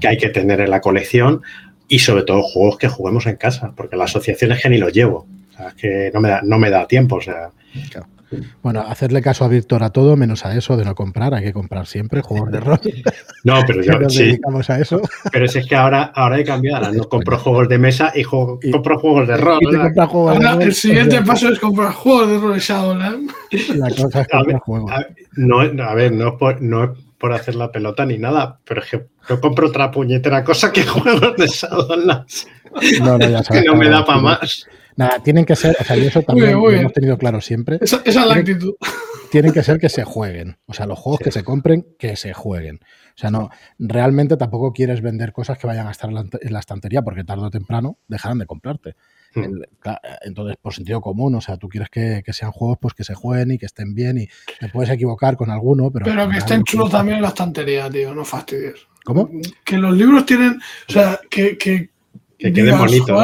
que 0.00 0.08
hay 0.08 0.16
que 0.16 0.30
tener 0.30 0.60
en 0.60 0.70
la 0.70 0.80
colección 0.80 1.42
y 1.86 1.98
sobre 1.98 2.22
todo 2.22 2.42
juegos 2.42 2.78
que 2.78 2.88
juguemos 2.88 3.26
en 3.26 3.36
casa, 3.36 3.74
porque 3.76 3.96
la 3.96 4.04
asociación 4.04 4.52
es 4.52 4.62
que 4.62 4.70
ni 4.70 4.78
los 4.78 4.92
llevo 4.92 5.26
que 5.76 6.10
no 6.12 6.20
me 6.20 6.28
da, 6.28 6.40
no 6.42 6.58
me 6.58 6.70
da 6.70 6.86
tiempo, 6.86 7.16
o 7.16 7.20
sea. 7.20 7.50
Bueno, 8.62 8.80
hacerle 8.80 9.22
caso 9.22 9.44
a 9.44 9.48
Víctor 9.48 9.82
a 9.82 9.90
todo, 9.90 10.16
menos 10.16 10.44
a 10.44 10.54
eso 10.54 10.76
de 10.76 10.84
no 10.84 10.94
comprar, 10.94 11.34
hay 11.34 11.42
que 11.42 11.52
comprar 11.52 11.86
siempre 11.86 12.22
juegos 12.22 12.50
de 12.50 12.60
rol. 12.60 12.80
No, 13.42 13.62
pero 13.66 13.82
yo 13.82 13.98
nos 13.98 14.14
dedicamos 14.14 14.68
a 14.68 14.78
eso. 14.78 15.00
Pero 15.32 15.46
es 15.46 15.66
que 15.66 15.74
ahora, 15.74 16.12
ahora 16.14 16.36
hay 16.36 16.44
que 16.44 16.50
cambiar, 16.50 16.92
no 16.92 17.04
compro 17.04 17.38
juegos 17.38 17.68
de 17.70 17.78
mesa 17.78 18.12
y, 18.14 18.22
compro 18.22 18.98
juegos 18.98 19.26
de 19.28 19.36
rol. 19.38 19.60
el 20.60 20.74
siguiente 20.74 21.22
paso 21.22 21.48
es 21.48 21.58
comprar 21.58 21.92
juegos 21.92 22.28
de 22.28 22.38
rol 22.38 22.54
de 22.54 22.60
Shadowland. 22.60 23.30
La 23.76 23.88
cosa 23.90 24.20
es 24.20 24.28
comprar 24.28 24.60
juegos. 24.60 24.92
no, 25.36 25.60
a 25.60 25.94
ver, 25.94 26.12
no 26.12 26.28
es, 26.28 26.34
por, 26.34 26.60
no 26.60 26.94
por 27.18 27.32
hacer 27.32 27.54
la 27.54 27.72
pelota 27.72 28.04
ni 28.04 28.18
nada, 28.18 28.58
pero 28.64 28.82
es 28.82 28.90
que 28.90 29.06
yo 29.28 29.40
compro 29.40 29.68
otra 29.68 29.90
puñetera 29.90 30.44
cosa 30.44 30.70
que 30.70 30.82
juegos 30.86 31.36
de 31.36 31.46
Shadowlands. 31.46 32.46
No, 33.00 33.18
no, 33.18 33.28
ya 33.28 33.42
sabes, 33.42 33.62
que 33.62 33.68
no 33.68 33.74
me 33.74 33.88
da 33.88 34.04
para 34.04 34.20
más. 34.20 34.66
Nada, 35.00 35.18
tienen 35.22 35.46
que 35.46 35.56
ser, 35.56 35.74
o 35.80 35.84
sea, 35.84 35.96
y 35.96 36.06
eso 36.06 36.20
también 36.26 36.52
lo 36.52 36.70
hemos 36.70 36.92
tenido 36.92 37.16
claro 37.16 37.40
siempre. 37.40 37.78
Esa, 37.80 38.02
es 38.04 38.14
la 38.14 38.34
actitud. 38.34 38.74
Tienen 39.30 39.52
que 39.52 39.62
ser 39.62 39.78
que 39.78 39.88
se 39.88 40.04
jueguen. 40.04 40.58
O 40.66 40.74
sea, 40.74 40.84
los 40.84 40.98
juegos 40.98 41.20
que 41.20 41.30
se 41.30 41.42
compren, 41.42 41.86
que 41.98 42.16
se 42.16 42.34
jueguen. 42.34 42.80
O 42.82 43.18
sea, 43.18 43.30
no, 43.30 43.48
realmente 43.78 44.36
tampoco 44.36 44.74
quieres 44.74 45.00
vender 45.00 45.32
cosas 45.32 45.56
que 45.56 45.66
vayan 45.66 45.86
a 45.86 45.90
estar 45.90 46.10
en 46.10 46.52
la 46.52 46.58
estantería, 46.58 47.00
porque 47.00 47.24
tarde 47.24 47.46
o 47.46 47.50
temprano 47.50 47.96
dejarán 48.08 48.38
de 48.38 48.46
comprarte. 48.46 48.94
Hmm. 49.34 49.62
Entonces, 50.22 50.56
por 50.60 50.74
sentido 50.74 51.00
común, 51.00 51.34
o 51.34 51.40
sea, 51.40 51.56
tú 51.56 51.68
quieres 51.68 51.88
que, 51.88 52.22
sean 52.32 52.52
juegos 52.52 52.76
pues 52.78 52.92
que 52.92 53.04
se 53.04 53.14
jueguen 53.14 53.52
y 53.52 53.58
que 53.58 53.66
estén 53.66 53.94
bien 53.94 54.18
y 54.18 54.28
te 54.58 54.68
puedes 54.68 54.90
equivocar 54.90 55.36
con 55.38 55.48
alguno, 55.50 55.90
pero... 55.90 56.04
Pero 56.04 56.28
que 56.28 56.38
estén 56.38 56.62
chulos 56.64 56.90
también 56.90 57.16
en 57.16 57.22
la 57.22 57.28
estantería, 57.28 57.88
tío, 57.88 58.12
no 58.14 58.24
fastidies. 58.24 58.86
¿Cómo? 59.04 59.30
Que 59.64 59.78
los 59.78 59.96
libros 59.96 60.26
tienen, 60.26 60.60
o 60.88 60.92
sea, 60.92 61.18
que, 61.30 61.56
que 61.56 61.90
que 62.40 62.52
quede 62.52 62.72
bonito. 62.72 63.16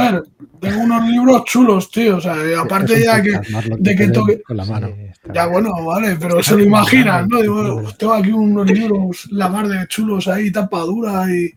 tengo 0.60 0.80
unos 0.80 1.08
libros 1.08 1.44
chulos, 1.44 1.90
tío. 1.90 2.18
O 2.18 2.20
sea, 2.20 2.36
aparte 2.60 3.02
ya 3.02 3.22
que, 3.22 3.40
de 3.78 3.96
que 3.96 4.08
toque. 4.08 4.42
Con 4.42 4.58
la 4.58 4.64
mano. 4.66 4.94
ya, 5.32 5.46
bueno, 5.46 5.72
vale, 5.84 6.16
pero 6.20 6.42
se 6.42 6.54
lo 6.54 6.62
imaginas, 6.62 7.26
¿no? 7.26 7.40
Digo, 7.40 7.82
tengo 7.96 8.12
aquí 8.12 8.30
unos 8.30 8.70
libros, 8.70 9.28
la 9.30 9.48
mar 9.48 9.68
de 9.68 9.86
chulos 9.88 10.28
ahí, 10.28 10.50
tapa 10.50 10.80
dura 10.80 11.24
y. 11.30 11.50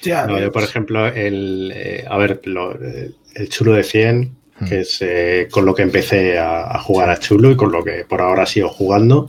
Ya, 0.00 0.26
yo, 0.28 0.50
por 0.50 0.62
ejemplo, 0.62 1.06
el. 1.08 1.72
Eh, 1.74 2.04
a 2.08 2.16
ver, 2.16 2.40
el 3.34 3.48
chulo 3.48 3.72
de 3.72 3.82
100, 3.82 4.36
hmm. 4.60 4.64
que 4.66 4.80
es 4.80 4.98
eh, 5.00 5.48
con 5.50 5.66
lo 5.66 5.74
que 5.74 5.82
empecé 5.82 6.38
a, 6.38 6.78
jugar 6.78 7.10
a 7.10 7.18
chulo 7.18 7.50
y 7.50 7.56
con 7.56 7.70
lo 7.70 7.84
que 7.84 8.04
por 8.08 8.22
ahora 8.22 8.46
sigo 8.46 8.68
jugando. 8.68 9.28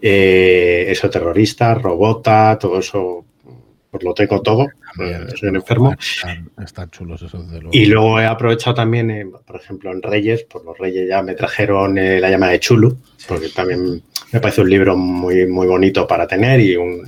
Eh, 0.00 0.84
eso, 0.88 1.10
terrorista, 1.10 1.74
robota, 1.74 2.58
todo 2.60 2.78
eso 2.78 3.24
pues 3.90 4.04
lo 4.04 4.14
tengo 4.14 4.40
todo, 4.40 4.68
eh, 4.98 5.26
soy 5.34 5.48
un 5.48 5.56
enfermo. 5.56 5.94
Están, 6.62 6.90
chulos 6.90 7.22
esos 7.22 7.50
de 7.50 7.60
Y 7.72 7.86
luego 7.86 8.20
he 8.20 8.26
aprovechado 8.26 8.74
también, 8.74 9.32
por 9.46 9.56
ejemplo, 9.56 9.92
en 9.92 10.02
Reyes, 10.02 10.46
pues 10.48 10.64
los 10.64 10.76
Reyes 10.78 11.08
ya 11.08 11.22
me 11.22 11.34
trajeron 11.34 11.96
eh, 11.98 12.20
la 12.20 12.30
llama 12.30 12.48
de 12.48 12.60
Chulu, 12.60 12.96
porque 13.26 13.48
también 13.48 14.02
me 14.32 14.40
parece 14.40 14.60
un 14.62 14.70
libro 14.70 14.96
muy, 14.96 15.46
muy 15.46 15.66
bonito 15.66 16.06
para 16.06 16.26
tener 16.26 16.60
y 16.60 16.76
un, 16.76 17.02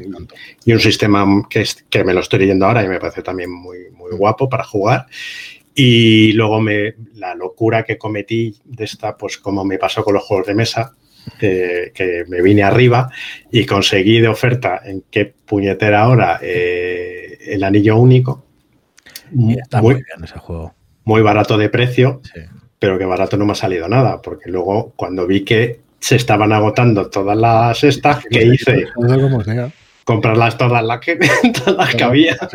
y 0.65 0.73
un 0.73 0.81
sistema 0.81 1.27
que, 1.49 1.63
es, 1.63 1.85
que 1.89 2.05
me 2.05 2.15
lo 2.15 2.21
estoy 2.21 2.41
leyendo 2.41 2.67
ahora 2.67 2.85
y 2.85 2.89
me 2.89 3.01
parece 3.01 3.23
también 3.23 3.51
muy, 3.51 3.91
muy 3.93 4.13
guapo 4.13 4.49
para 4.49 4.65
jugar. 4.65 5.07
Y 5.75 6.33
luego 6.35 6.61
me, 6.61 6.95
la 7.15 7.35
locura 7.35 7.83
que 7.83 7.99
cometí 7.99 8.55
de 8.65 8.85
esta, 8.85 9.17
pues 9.17 9.39
como 9.39 9.65
me 9.65 9.79
pasó 9.79 10.05
con 10.05 10.15
los 10.15 10.23
juegos 10.23 10.47
de 10.47 10.55
mesa, 10.55 10.95
que, 11.39 12.25
me 12.29 12.43
vine 12.43 12.63
arriba 12.63 13.11
y 13.51 13.67
conseguí 13.67 14.21
de 14.21 14.29
oferta 14.29 14.81
en 14.85 15.05
qué 15.11 15.33
puñetera 15.45 16.03
ahora 16.03 16.39
eh, 16.43 17.39
el 17.47 17.63
anillo 17.63 17.97
único. 17.99 18.45
muy, 19.33 19.57
bien 19.95 20.25
ese 20.25 20.39
juego. 20.39 20.75
Muy 21.05 21.23
barato 21.23 21.59
de 21.59 21.69
precio, 21.69 22.21
pero 22.79 22.99
que 22.99 23.05
barato 23.05 23.37
no 23.37 23.45
me 23.47 23.53
ha 23.53 23.57
salido 23.57 23.89
nada, 23.89 24.23
porque 24.23 24.51
luego 24.51 24.93
cuando 24.97 25.27
vi 25.27 25.45
que 25.45 25.81
se 26.01 26.17
estaban 26.17 26.53
agotando 26.53 27.09
todas 27.09 27.37
las 27.37 27.83
estas, 27.85 28.25
que 28.25 28.45
hice? 28.45 28.87
Comprarlas 30.05 30.59
todas 30.59 30.85
las 30.85 31.01
que, 31.01 31.17
todas 31.65 31.77
las 31.77 31.95
que 31.95 32.05
había. 32.05 32.37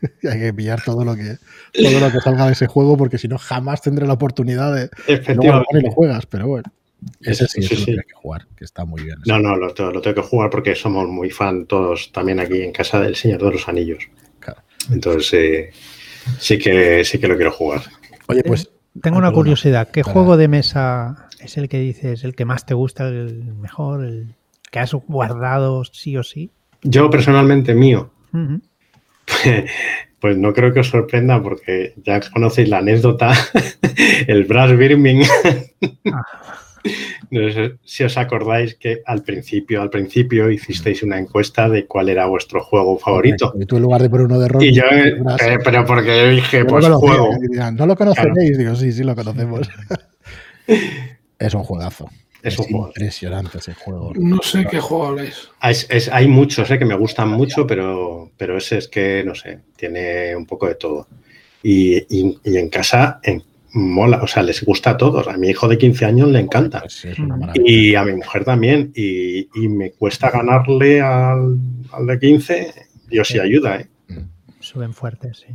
Hay 0.30 0.40
que 0.40 0.52
pillar 0.54 0.82
todo 0.82 1.04
lo 1.04 1.14
que 1.14 1.36
todo 1.72 2.00
lo 2.00 2.10
que 2.10 2.20
salga 2.20 2.46
de 2.46 2.52
ese 2.52 2.66
juego, 2.66 2.96
porque 2.96 3.18
si 3.18 3.28
no 3.28 3.38
jamás 3.38 3.82
tendré 3.82 4.06
la 4.06 4.14
oportunidad 4.14 4.74
de. 4.74 4.90
Efectivamente. 5.06 5.82
lo 5.82 5.90
juegas, 5.92 6.26
pero 6.26 6.48
bueno. 6.48 6.72
Ese 7.20 7.46
sí, 7.46 7.62
sí, 7.62 7.76
sí. 7.76 7.96
que 7.96 8.14
jugar, 8.14 8.46
que 8.56 8.64
está 8.64 8.84
muy 8.84 9.02
bien. 9.02 9.16
No, 9.26 9.38
no, 9.38 9.56
lo, 9.56 9.72
tengo 9.72 10.00
que 10.02 10.22
jugar 10.22 10.50
porque 10.50 10.74
somos 10.74 11.08
muy 11.08 11.30
fan 11.30 11.66
todos 11.66 12.12
también 12.12 12.40
aquí 12.40 12.62
en 12.62 12.72
casa 12.72 13.00
del 13.00 13.16
Señor 13.16 13.42
de 13.42 13.52
los 13.52 13.68
Anillos. 13.68 14.08
Entonces, 14.90 15.32
eh, 15.34 15.70
sí, 16.38 16.58
que, 16.58 17.04
sí 17.04 17.18
que 17.18 17.28
lo 17.28 17.36
quiero 17.36 17.52
jugar. 17.52 17.82
Oye, 18.28 18.42
pues. 18.42 18.70
Tengo 19.02 19.18
una 19.18 19.30
curiosidad. 19.30 19.88
¿Qué 19.90 20.02
juego 20.02 20.36
de 20.36 20.48
mesa 20.48 21.28
es 21.38 21.56
el 21.56 21.68
que 21.68 21.78
dices, 21.78 22.24
el 22.24 22.34
que 22.34 22.44
más 22.44 22.66
te 22.66 22.74
gusta, 22.74 23.06
el 23.06 23.54
mejor, 23.54 24.04
el 24.04 24.34
que 24.70 24.78
has 24.80 24.92
guardado 24.94 25.84
sí 25.84 26.16
o 26.16 26.22
sí? 26.22 26.50
yo 26.82 27.10
personalmente 27.10 27.74
mío, 27.74 28.10
pues, 30.20 30.36
no 30.36 30.52
creo 30.52 30.72
que 30.72 30.80
os 30.80 30.88
sorprenda 30.88 31.42
porque 31.42 31.94
ya 32.04 32.20
conocéis 32.20 32.68
la 32.68 32.78
anécdota, 32.78 33.32
el 34.26 34.44
Brass 34.44 34.76
Birmingham. 34.76 35.28
Ah. 36.12 36.22
No 37.30 37.52
sé 37.52 37.76
si 37.84 38.04
os 38.04 38.16
acordáis 38.16 38.74
que 38.74 39.02
al 39.04 39.22
principio, 39.22 39.82
al 39.82 39.90
principio 39.90 40.50
hicisteis 40.50 41.02
una 41.02 41.18
encuesta 41.18 41.68
de 41.68 41.86
cuál 41.86 42.08
era 42.08 42.26
vuestro 42.26 42.62
juego 42.62 42.98
favorito. 42.98 43.52
Y 43.58 43.66
tú 43.66 43.76
en 43.76 43.82
lugar 43.82 44.02
de 44.02 44.10
por 44.10 44.22
uno 44.22 44.38
de 44.38 44.48
rol. 44.48 44.62
Y 44.62 44.72
yo, 44.72 44.82
eh, 44.84 45.58
pero 45.62 45.84
porque 45.84 46.28
dije, 46.28 46.64
pues 46.64 46.86
juego. 46.86 47.30
¿No 47.74 47.86
lo 47.86 47.96
conocéis? 47.96 48.58
Digo, 48.58 48.74
sí, 48.74 48.92
sí 48.92 49.04
lo 49.04 49.14
conocemos. 49.14 49.68
es 51.38 51.54
un 51.54 51.62
juegazo. 51.62 52.08
Es, 52.42 52.58
un 52.58 52.64
juego. 52.66 52.86
impresionante 52.86 53.58
ese 53.58 53.74
juego. 53.74 54.12
No 54.16 54.40
sé 54.42 54.66
qué 54.70 54.80
juego 54.80 55.08
habláis. 55.08 55.50
hay 56.10 56.26
muchos 56.26 56.70
eh, 56.70 56.78
que 56.78 56.86
me 56.86 56.96
gustan 56.96 57.28
mucho, 57.28 57.66
pero, 57.66 58.30
pero 58.36 58.56
ese 58.56 58.78
es 58.78 58.88
que, 58.88 59.22
no 59.24 59.34
sé, 59.34 59.58
tiene 59.76 60.34
un 60.34 60.46
poco 60.46 60.66
de 60.66 60.76
todo. 60.76 61.06
Y, 61.62 61.98
y 62.08 62.56
en 62.56 62.70
casa, 62.70 63.20
en 63.22 63.42
mola, 63.72 64.22
o 64.22 64.26
sea, 64.26 64.42
les 64.42 64.64
gusta 64.64 64.90
a 64.90 64.96
todos. 64.96 65.28
A 65.28 65.36
mi 65.36 65.48
hijo 65.48 65.68
de 65.68 65.78
15 65.78 66.04
años 66.04 66.28
le 66.28 66.40
encanta. 66.40 66.80
Pues 66.80 67.06
y 67.54 67.94
a 67.94 68.04
mi 68.04 68.14
mujer 68.14 68.44
también. 68.44 68.92
Y, 68.94 69.48
me 69.68 69.92
cuesta 69.92 70.30
ganarle 70.30 71.00
al, 71.00 71.58
de 72.06 72.18
15. 72.18 72.74
Dios 73.08 73.28
sí 73.28 73.38
ayuda, 73.38 73.76
¿eh? 73.76 73.88
Suben 74.60 74.92
fuertes, 74.92 75.44
sí. 75.46 75.54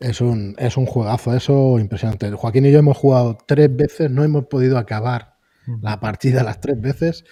Es 0.00 0.20
un, 0.20 0.54
es 0.58 0.76
un 0.76 0.86
juegazo, 0.86 1.34
eso 1.34 1.78
impresionante. 1.78 2.30
Joaquín 2.30 2.66
y 2.66 2.72
yo 2.72 2.78
hemos 2.78 2.96
jugado 2.96 3.38
tres 3.46 3.74
veces, 3.74 4.10
no 4.10 4.24
hemos 4.24 4.46
podido 4.46 4.76
acabar 4.78 5.36
la 5.80 5.98
partida 6.00 6.42
las 6.42 6.60
tres 6.60 6.80
veces, 6.80 7.24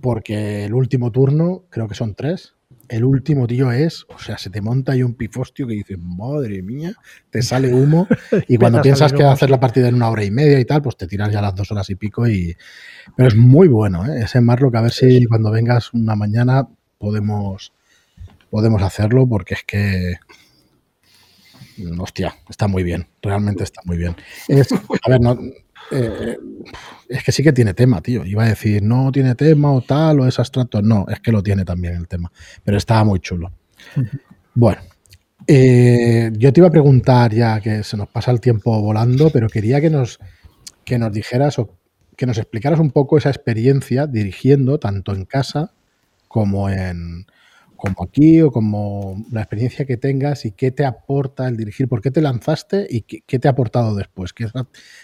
porque 0.00 0.64
el 0.64 0.74
último 0.74 1.12
turno, 1.12 1.66
creo 1.70 1.86
que 1.86 1.94
son 1.94 2.14
tres, 2.14 2.54
el 2.88 3.04
último, 3.04 3.46
tío, 3.46 3.70
es, 3.70 4.06
o 4.08 4.18
sea, 4.18 4.38
se 4.38 4.50
te 4.50 4.60
monta 4.60 4.92
ahí 4.92 5.02
un 5.02 5.14
pifostio 5.14 5.66
que 5.66 5.74
dices, 5.74 5.98
madre 5.98 6.62
mía, 6.62 6.94
te 7.30 7.42
sale 7.42 7.72
humo. 7.72 8.06
Y 8.48 8.56
cuando 8.56 8.80
piensas 8.80 9.12
que 9.12 9.22
va 9.22 9.30
a 9.30 9.34
hacer 9.34 9.50
la 9.50 9.60
partida 9.60 9.88
en 9.88 9.94
una 9.94 10.08
hora 10.08 10.24
y 10.24 10.30
media 10.30 10.58
y 10.58 10.64
tal, 10.64 10.82
pues 10.82 10.96
te 10.96 11.06
tiras 11.06 11.30
ya 11.30 11.42
las 11.42 11.54
dos 11.54 11.70
horas 11.70 11.88
y 11.90 11.96
pico. 11.96 12.26
y 12.26 12.56
Pero 13.16 13.28
es 13.28 13.36
muy 13.36 13.68
bueno, 13.68 14.06
¿eh? 14.06 14.22
Ese 14.22 14.40
Marlock, 14.40 14.74
a 14.76 14.82
ver 14.82 14.92
si 14.92 15.24
cuando 15.26 15.50
vengas 15.50 15.92
una 15.92 16.16
mañana 16.16 16.66
podemos, 16.98 17.72
podemos 18.50 18.82
hacerlo, 18.82 19.26
porque 19.26 19.54
es 19.54 19.64
que. 19.64 20.14
Hostia, 21.98 22.34
está 22.48 22.66
muy 22.66 22.82
bien, 22.82 23.06
realmente 23.22 23.62
está 23.62 23.82
muy 23.84 23.96
bien. 23.98 24.16
a 25.04 25.10
ver, 25.10 25.20
no, 25.20 25.38
eh, 25.90 26.38
es 27.08 27.24
que 27.24 27.32
sí 27.32 27.42
que 27.42 27.52
tiene 27.52 27.74
tema, 27.74 28.00
tío. 28.00 28.24
Iba 28.24 28.44
a 28.44 28.48
decir, 28.48 28.82
no 28.82 29.10
tiene 29.12 29.34
tema 29.34 29.72
o 29.72 29.80
tal, 29.80 30.20
o 30.20 30.26
es 30.26 30.38
abstracto. 30.38 30.82
No, 30.82 31.06
es 31.08 31.20
que 31.20 31.32
lo 31.32 31.42
tiene 31.42 31.64
también 31.64 31.94
el 31.94 32.08
tema. 32.08 32.30
Pero 32.64 32.76
estaba 32.76 33.04
muy 33.04 33.20
chulo. 33.20 33.52
Bueno, 34.54 34.80
eh, 35.46 36.30
yo 36.34 36.52
te 36.52 36.60
iba 36.60 36.68
a 36.68 36.72
preguntar 36.72 37.32
ya 37.32 37.60
que 37.60 37.82
se 37.82 37.96
nos 37.96 38.08
pasa 38.08 38.30
el 38.30 38.40
tiempo 38.40 38.80
volando, 38.80 39.30
pero 39.30 39.48
quería 39.48 39.80
que 39.80 39.88
nos, 39.88 40.18
que 40.84 40.98
nos 40.98 41.12
dijeras 41.12 41.58
o 41.58 41.78
que 42.16 42.26
nos 42.26 42.38
explicaras 42.38 42.80
un 42.80 42.90
poco 42.90 43.16
esa 43.16 43.30
experiencia 43.30 44.06
dirigiendo 44.06 44.78
tanto 44.78 45.14
en 45.14 45.24
casa 45.24 45.72
como 46.26 46.68
en, 46.68 47.26
como 47.78 48.02
aquí 48.02 48.42
o 48.42 48.50
como 48.50 49.24
la 49.30 49.40
experiencia 49.40 49.86
que 49.86 49.96
tengas 49.96 50.44
y 50.44 50.50
qué 50.50 50.72
te 50.72 50.84
aporta 50.84 51.46
el 51.46 51.56
dirigir, 51.56 51.86
por 51.86 52.02
qué 52.02 52.10
te 52.10 52.20
lanzaste 52.20 52.88
y 52.90 53.02
qué, 53.02 53.38
te 53.38 53.46
ha 53.46 53.52
aportado 53.52 53.94
después, 53.94 54.32
qué 54.32 54.46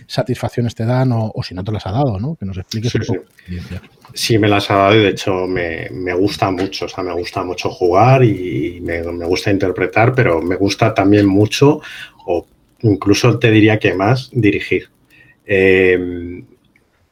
satisfacciones 0.09 0.75
te 0.75 0.85
dan 0.85 1.13
o, 1.13 1.33
si 1.45 1.55
no 1.55 1.63
te 1.63 1.71
las 1.71 1.87
ha 1.87 1.93
dado, 1.93 2.19
¿no? 2.19 2.35
Que 2.35 2.45
nos 2.45 2.59
expliques 2.59 2.93
un 2.97 3.03
poco. 3.03 3.25
Sí. 3.47 3.59
sí, 4.13 4.39
me 4.39 4.49
las 4.49 4.69
ha 4.73 4.75
dado 4.75 4.97
y 4.97 5.05
de 5.05 5.11
hecho 5.11 5.47
me, 5.47 6.15
gusta 6.15 6.51
mucho, 6.51 6.87
o 6.87 6.89
sea, 6.89 7.05
me 7.05 7.13
gusta 7.13 7.45
mucho 7.45 7.71
jugar 7.71 8.25
y 8.25 8.81
me, 8.83 9.03
gusta 9.03 9.53
interpretar, 9.53 10.13
pero 10.13 10.43
me 10.43 10.57
gusta 10.57 10.93
también 10.93 11.27
mucho 11.27 11.81
o 12.27 12.45
incluso 12.83 13.39
te 13.39 13.53
diría 13.53 13.79
que 13.79 13.95
más 13.95 14.31
dirigir. 14.33 14.91
Eh, 15.47 16.43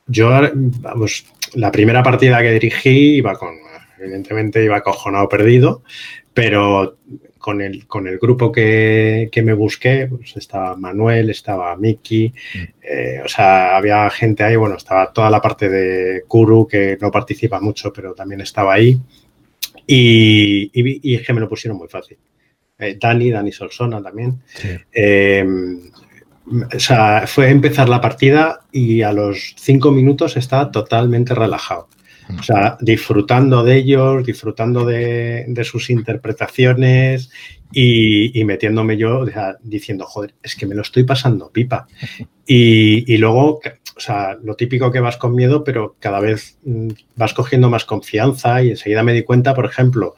yo, 0.09 0.29
vamos, 0.55 1.25
la 1.55 1.71
primera 1.71 2.03
partida 2.03 2.43
que 2.43 2.51
dirigí 2.51 3.17
iba 3.19 3.35
con 3.35 3.63
evidentemente 4.03 4.65
iba 4.65 4.77
acojonado 4.77 5.29
perdido, 5.29 5.83
pero 6.35 6.99
con 7.39 7.61
el, 7.61 7.87
con 7.87 8.07
el 8.07 8.19
grupo 8.19 8.53
que, 8.53 9.29
me 9.45 9.53
busqué, 9.53 10.07
pues 10.09 10.37
estaba 10.37 10.77
Manuel, 10.77 11.31
estaba 11.31 11.77
Miki, 11.77 12.33
eh, 12.81 13.21
o 13.25 13.29
sea, 13.29 13.77
había 13.77 14.09
gente 14.11 14.45
ahí, 14.45 14.57
bueno, 14.57 14.77
estaba 14.77 15.13
toda 15.13 15.29
la 15.29 15.41
parte 15.41 15.69
de 15.69 16.23
Kuru, 16.29 16.67
que 16.69 16.97
no 17.01 17.11
participa 17.11 17.61
mucho, 17.61 17.93
pero 17.93 18.15
también 18.15 18.41
estaba 18.43 18.75
ahí, 18.75 18.99
y, 19.87 20.71
y, 20.73 21.15
es 21.15 21.27
que 21.27 21.33
me 21.33 21.41
lo 21.41 21.49
pusieron 21.49 21.77
muy 21.77 21.89
fácil. 21.89 22.17
Eh, 22.79 22.97
Dani, 23.01 23.31
Dani 23.31 23.53
Solsona 23.53 24.01
también. 24.01 24.41
Eh, 24.93 25.45
o 26.75 26.79
sea, 26.79 27.27
fue 27.27 27.51
empezar 27.51 27.89
la 27.89 28.01
partida 28.01 28.61
y 28.73 29.03
a 29.03 29.13
los 29.13 29.55
cinco 29.59 29.91
minutos 29.91 30.37
estaba 30.37 30.71
totalmente 30.71 31.35
relajado. 31.35 31.89
O 32.39 32.43
sea, 32.43 32.77
disfrutando 32.81 33.65
de 33.65 33.77
ellos, 33.77 34.25
disfrutando 34.25 34.85
de, 34.85 35.63
sus 35.65 35.91
interpretaciones 35.91 37.31
y, 37.73 38.43
metiéndome 38.45 38.97
yo, 38.97 39.25
diciendo, 39.63 40.07
joder, 40.07 40.35
es 40.43 40.55
que 40.57 40.67
me 40.67 40.75
lo 40.75 40.83
estoy 40.83 41.05
pasando 41.05 41.51
pipa. 41.51 41.87
Y, 42.47 43.17
luego, 43.17 43.61
o 43.97 44.01
sea, 44.01 44.37
lo 44.43 44.55
típico 44.55 44.91
que 44.91 45.01
vas 45.01 45.17
con 45.17 45.35
miedo, 45.35 45.65
pero 45.65 45.97
cada 45.99 46.21
vez 46.21 46.59
mm, 46.65 46.89
vas 47.17 47.35
cogiendo 47.35 47.71
más 47.71 47.85
confianza 47.85 48.63
y 48.63 48.71
enseguida 48.71 49.03
me 49.03 49.13
di 49.13 49.23
cuenta, 49.23 49.55
por 49.55 49.67
ejemplo, 49.67 50.15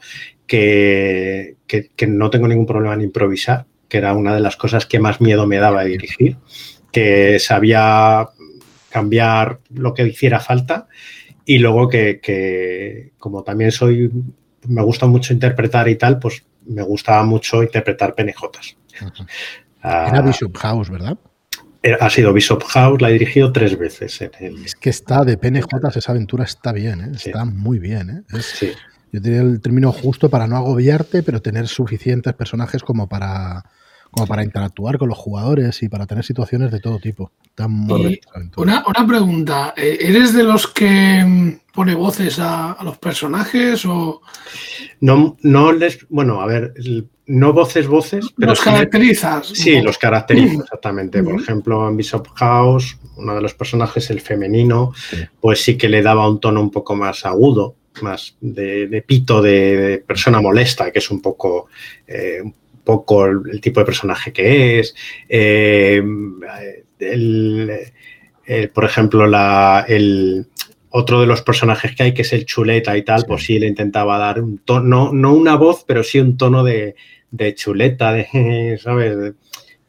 que, 0.47 1.55
que 1.67 2.07
no 2.07 2.29
tengo 2.29 2.47
ningún 2.47 2.65
problema 2.65 2.93
en 2.93 3.01
improvisar, 3.01 3.65
que 3.89 3.97
era 3.97 4.13
una 4.13 4.33
de 4.33 4.41
las 4.41 4.57
cosas 4.57 4.85
que 4.85 4.99
más 4.99 5.21
miedo 5.21 5.47
me 5.47 5.57
daba 5.57 5.81
a 5.81 5.85
dirigir, 5.85 6.37
que 6.91 7.39
sabía 7.39 8.29
cambiar 8.89 9.59
lo 9.73 9.93
que 9.93 10.07
hiciera 10.07 10.39
falta 10.39 10.87
y 11.45 11.59
luego 11.59 11.87
que, 11.89 13.11
como 13.17 13.43
también 13.43 13.71
soy, 13.71 14.11
me 14.67 14.81
gusta 14.81 15.05
mucho 15.05 15.33
interpretar 15.33 15.87
y 15.87 15.95
tal, 15.95 16.19
pues 16.19 16.43
me 16.65 16.81
gustaba 16.81 17.23
mucho 17.23 17.61
interpretar 17.61 18.15
PNJs. 18.15 18.77
Ah, 19.81 20.07
Era 20.09 20.21
Bishop 20.21 20.55
House, 20.57 20.89
¿verdad? 20.89 21.17
Ha 21.99 22.09
sido 22.09 22.33
Bishop 22.33 22.63
House, 22.63 22.99
la 22.99 23.11
he 23.11 23.13
dirigido 23.13 23.51
tres 23.51 23.77
veces. 23.77 24.19
Es 24.19 24.73
que 24.73 24.89
está 24.89 25.23
de 25.23 25.37
PNJs, 25.37 25.95
esa 25.95 26.11
aventura 26.11 26.43
está 26.43 26.71
bien, 26.71 27.01
¿eh? 27.01 27.11
está 27.13 27.45
muy 27.45 27.77
bien. 27.77 28.25
¿eh? 28.31 28.41
sí. 28.41 28.71
Yo 29.11 29.19
diría 29.21 29.41
el 29.41 29.61
término 29.61 29.91
justo 29.91 30.29
para 30.29 30.47
no 30.47 30.57
agobiarte, 30.57 31.21
pero 31.21 31.41
tener 31.41 31.67
suficientes 31.67 32.33
personajes 32.33 32.81
como 32.81 33.07
para, 33.07 33.63
como 34.15 34.27
para 34.27 34.43
interactuar 34.43 34.97
con 34.97 35.09
los 35.09 35.17
jugadores 35.17 35.83
y 35.83 35.89
para 35.89 36.05
tener 36.05 36.23
situaciones 36.23 36.71
de 36.71 36.79
todo 36.79 36.99
tipo. 36.99 37.31
una, 38.55 38.83
una, 38.87 39.07
pregunta, 39.07 39.73
eh, 39.75 39.97
¿eres 39.99 40.33
de 40.33 40.43
los 40.43 40.67
que 40.67 41.21
mm, 41.21 41.73
pone 41.73 41.95
voces 41.95 42.39
a, 42.39 42.77
los 42.81 42.97
personajes 42.97 43.85
o...? 43.85 44.21
No, 45.01 45.35
no 45.41 45.73
les... 45.73 46.07
Bueno, 46.07 46.39
a 46.39 46.45
ver, 46.45 46.73
no 47.25 47.51
voces, 47.51 47.87
voces, 47.87 48.27
pero... 48.37 48.51
¿Los 48.51 48.61
caracterizas? 48.61 49.47
Sí, 49.47 49.81
los 49.81 49.97
caracterizo, 49.97 50.63
exactamente. 50.63 51.21
Por 51.21 51.41
ejemplo, 51.41 51.89
en 51.89 51.97
Bishop 51.97 52.29
House, 52.35 52.97
uno 53.17 53.35
de 53.35 53.41
los 53.41 53.53
personajes, 53.53 54.09
el 54.11 54.21
femenino, 54.21 54.93
pues 55.41 55.61
sí 55.61 55.77
que 55.77 55.89
le 55.89 56.01
daba 56.01 56.29
un 56.29 56.39
tono 56.39 56.61
un 56.61 56.71
poco 56.71 56.95
más 56.95 57.25
agudo, 57.25 57.75
más 58.01 58.37
de, 58.39 59.03
pito 59.05 59.41
de, 59.41 60.01
persona 60.07 60.39
molesta, 60.39 60.89
que 60.89 60.99
es 60.99 61.11
un 61.11 61.21
poco... 61.21 61.67
Eh, 62.07 62.41
poco 62.85 63.25
el, 63.25 63.59
tipo 63.59 63.81
de 63.81 63.85
personaje 63.85 64.31
que 64.31 64.79
es. 64.79 64.95
Eh, 68.47 68.69
por 68.73 68.85
ejemplo, 68.85 69.25
el, 69.87 70.47
otro 70.89 71.19
de 71.19 71.27
los 71.27 71.41
personajes 71.41 71.95
que 71.95 72.03
hay, 72.03 72.13
que 72.13 72.21
es 72.21 72.31
el 72.31 72.45
chuleta 72.45 72.95
y 72.95 73.03
tal, 73.03 73.25
pues 73.27 73.43
sí 73.43 73.59
le 73.59 73.67
intentaba 73.67 74.17
dar 74.17 74.41
un 74.41 74.59
tono, 74.59 75.11
no 75.11 75.33
una 75.33 75.55
voz, 75.55 75.83
pero 75.85 76.03
sí 76.03 76.19
un 76.19 76.37
tono 76.37 76.63
de, 76.63 76.95
chuleta, 77.55 78.13
de, 78.13 78.79
¿sabes? 78.81 79.33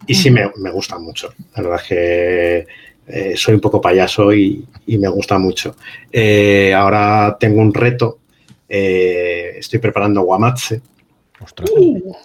Y 0.06 0.14
sí 0.14 0.30
me, 0.30 0.50
gusta 0.72 0.98
mucho. 0.98 1.32
La 1.54 1.62
verdad 1.62 1.80
es 1.82 1.88
que 1.88 2.66
eh, 3.09 3.37
soy 3.37 3.54
un 3.54 3.61
poco 3.61 3.80
payaso 3.80 4.32
y, 4.35 4.66
me 4.87 5.09
gusta 5.09 5.38
mucho. 5.38 5.76
Eh, 6.11 6.72
ahora 6.74 7.37
tengo 7.38 7.61
un 7.61 7.72
reto. 7.72 8.20
estoy 8.68 9.78
preparando 9.78 10.22
Guamatse. 10.22 10.80
Ostras. 11.40 11.70
Uh 11.76 12.16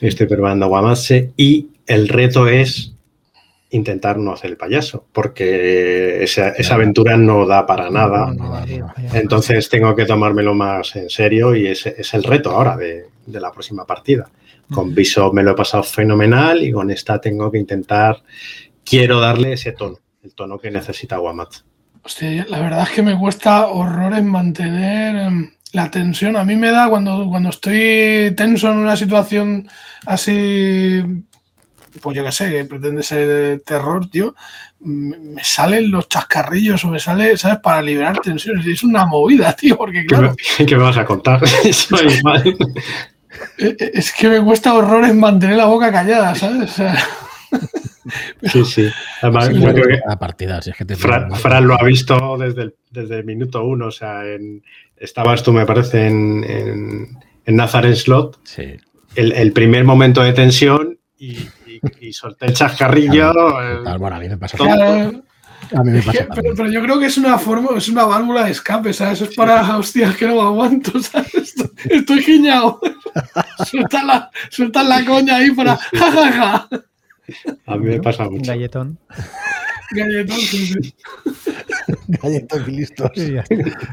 estoy 0.00 0.26
preparando 0.26 0.68
Guamase 0.68 1.32
y 1.36 1.68
el 1.86 2.08
reto 2.08 2.48
es 2.48 2.94
intentar 3.70 4.18
no 4.18 4.32
hacer 4.32 4.50
el 4.50 4.56
payaso, 4.56 5.06
porque 5.12 6.22
esa, 6.22 6.54
aventura 6.70 7.16
no 7.16 7.44
da 7.44 7.66
para 7.66 7.90
nada. 7.90 8.32
Entonces 9.12 9.68
tengo 9.68 9.94
que 9.96 10.06
tomármelo 10.06 10.54
más 10.54 10.94
en 10.96 11.10
serio 11.10 11.54
y 11.56 11.66
ese 11.66 11.94
es 11.98 12.14
el 12.14 12.22
reto 12.22 12.52
ahora 12.52 12.76
de, 12.76 13.06
la 13.26 13.50
próxima 13.50 13.84
partida. 13.84 14.30
Con 14.72 14.94
Viso 14.94 15.32
me 15.32 15.42
lo 15.42 15.52
he 15.52 15.54
pasado 15.54 15.82
fenomenal 15.82 16.62
y 16.62 16.70
con 16.70 16.90
esta 16.90 17.20
tengo 17.20 17.50
que 17.50 17.58
intentar, 17.58 18.22
quiero 18.84 19.18
darle 19.18 19.54
ese 19.54 19.72
tono, 19.72 19.98
el 20.22 20.34
tono 20.34 20.58
que 20.58 20.70
necesita 20.70 21.16
Guamat. 21.16 21.54
Hostia, 22.04 22.46
la 22.48 22.60
verdad 22.60 22.82
es 22.82 22.90
que 22.90 23.02
me 23.02 23.18
cuesta 23.18 23.66
horrores 23.66 24.22
mantener 24.22 25.16
em, 25.16 25.53
la 25.74 25.90
tensión 25.90 26.36
a 26.36 26.44
mí 26.44 26.54
me 26.54 26.70
da 26.70 26.88
cuando, 26.88 27.26
cuando 27.28 27.50
estoy 27.50 28.32
tenso 28.36 28.70
en 28.70 28.78
una 28.78 28.96
situación 28.96 29.68
así, 30.06 31.02
pues 32.00 32.16
yo 32.16 32.24
qué 32.24 32.30
sé, 32.30 32.50
que 32.50 32.64
pretende 32.64 33.02
ser 33.02 33.60
terror, 33.66 34.08
tío, 34.08 34.36
me 34.78 35.42
salen 35.42 35.90
los 35.90 36.08
chascarrillos 36.08 36.84
o 36.84 36.88
me 36.90 37.00
sale, 37.00 37.36
¿sabes? 37.36 37.58
Para 37.58 37.82
liberar 37.82 38.20
tensiones. 38.20 38.64
Es 38.64 38.84
una 38.84 39.04
movida, 39.04 39.52
tío, 39.56 39.76
porque 39.76 40.06
claro. 40.06 40.36
¿Qué 40.56 40.76
me, 40.76 40.82
vas 40.82 40.96
a 40.96 41.04
contar? 41.04 41.42
Eh, 43.58 43.74
eh, 43.80 43.90
es 43.94 44.12
que 44.12 44.28
me 44.28 44.40
cuesta 44.44 44.74
horrores 44.74 45.12
mantener 45.12 45.56
la 45.56 45.64
boca 45.64 45.90
callada, 45.90 46.36
¿sabes? 46.36 46.76
Sí, 48.44 48.64
sí. 48.64 48.88
Además, 49.22 49.50
partida, 50.20 50.62
si 50.62 50.70
es 50.70 50.76
que 50.76 50.84
Fran, 50.94 51.66
lo 51.66 51.74
ha 51.74 51.82
visto 51.82 52.36
desde 52.38 52.62
el, 52.62 52.74
desde 52.90 53.18
el 53.18 53.24
minuto 53.24 53.64
uno. 53.64 53.86
O 53.86 53.90
sea, 53.90 54.24
en, 54.24 54.62
estabas 55.04 55.42
tú, 55.42 55.52
me 55.52 55.66
parece, 55.66 56.06
en, 56.06 56.44
en, 56.44 57.18
en 57.44 57.56
Nazareth 57.56 57.96
Slot. 57.96 58.40
Sí. 58.44 58.76
El, 59.14 59.52
primer 59.52 59.84
momento 59.84 60.22
de 60.22 60.32
tensión 60.32 60.98
y, 61.16 61.38
y, 62.00 62.12
solté 62.12 62.46
el 62.46 62.54
chascarrillo. 62.54 63.32
bueno, 63.98 64.16
a 64.16 64.18
mí 64.18 64.28
me 64.28 64.36
pasa. 64.36 64.58
A 65.72 65.82
mí 65.82 65.92
me 65.92 66.02
pasa 66.02 66.26
pero, 66.34 66.68
yo 66.68 66.82
creo 66.82 66.98
que 66.98 67.06
es 67.06 67.16
una 67.16 67.38
forma, 67.38 67.76
es 67.76 67.88
una 67.88 68.04
válvula 68.04 68.44
de 68.44 68.50
escape, 68.50 68.92
¿sabes? 68.92 69.20
Eso 69.20 69.30
es 69.30 69.36
para 69.36 69.76
hostias 69.76 70.16
que 70.16 70.26
no 70.26 70.42
aguanto, 70.42 71.00
¿sabes? 71.02 71.34
Estoy, 71.34 71.70
estoy 71.90 72.22
giñado. 72.22 72.80
suelta, 73.66 74.04
la, 74.04 74.30
suelta 74.50 74.82
la 74.82 75.04
coña 75.04 75.36
ahí 75.36 75.50
para 75.52 75.76
jajaja. 75.76 76.68
A 77.66 77.76
mí 77.76 77.86
me 77.86 78.00
pasa 78.00 78.28
mucho. 78.28 78.50
Galletón. 78.50 78.98
Galletón, 79.94 80.36
sí, 80.38 80.66
sí. 80.66 80.94
Galletón 82.08 82.64
y 82.66 82.70
listos. 82.72 83.10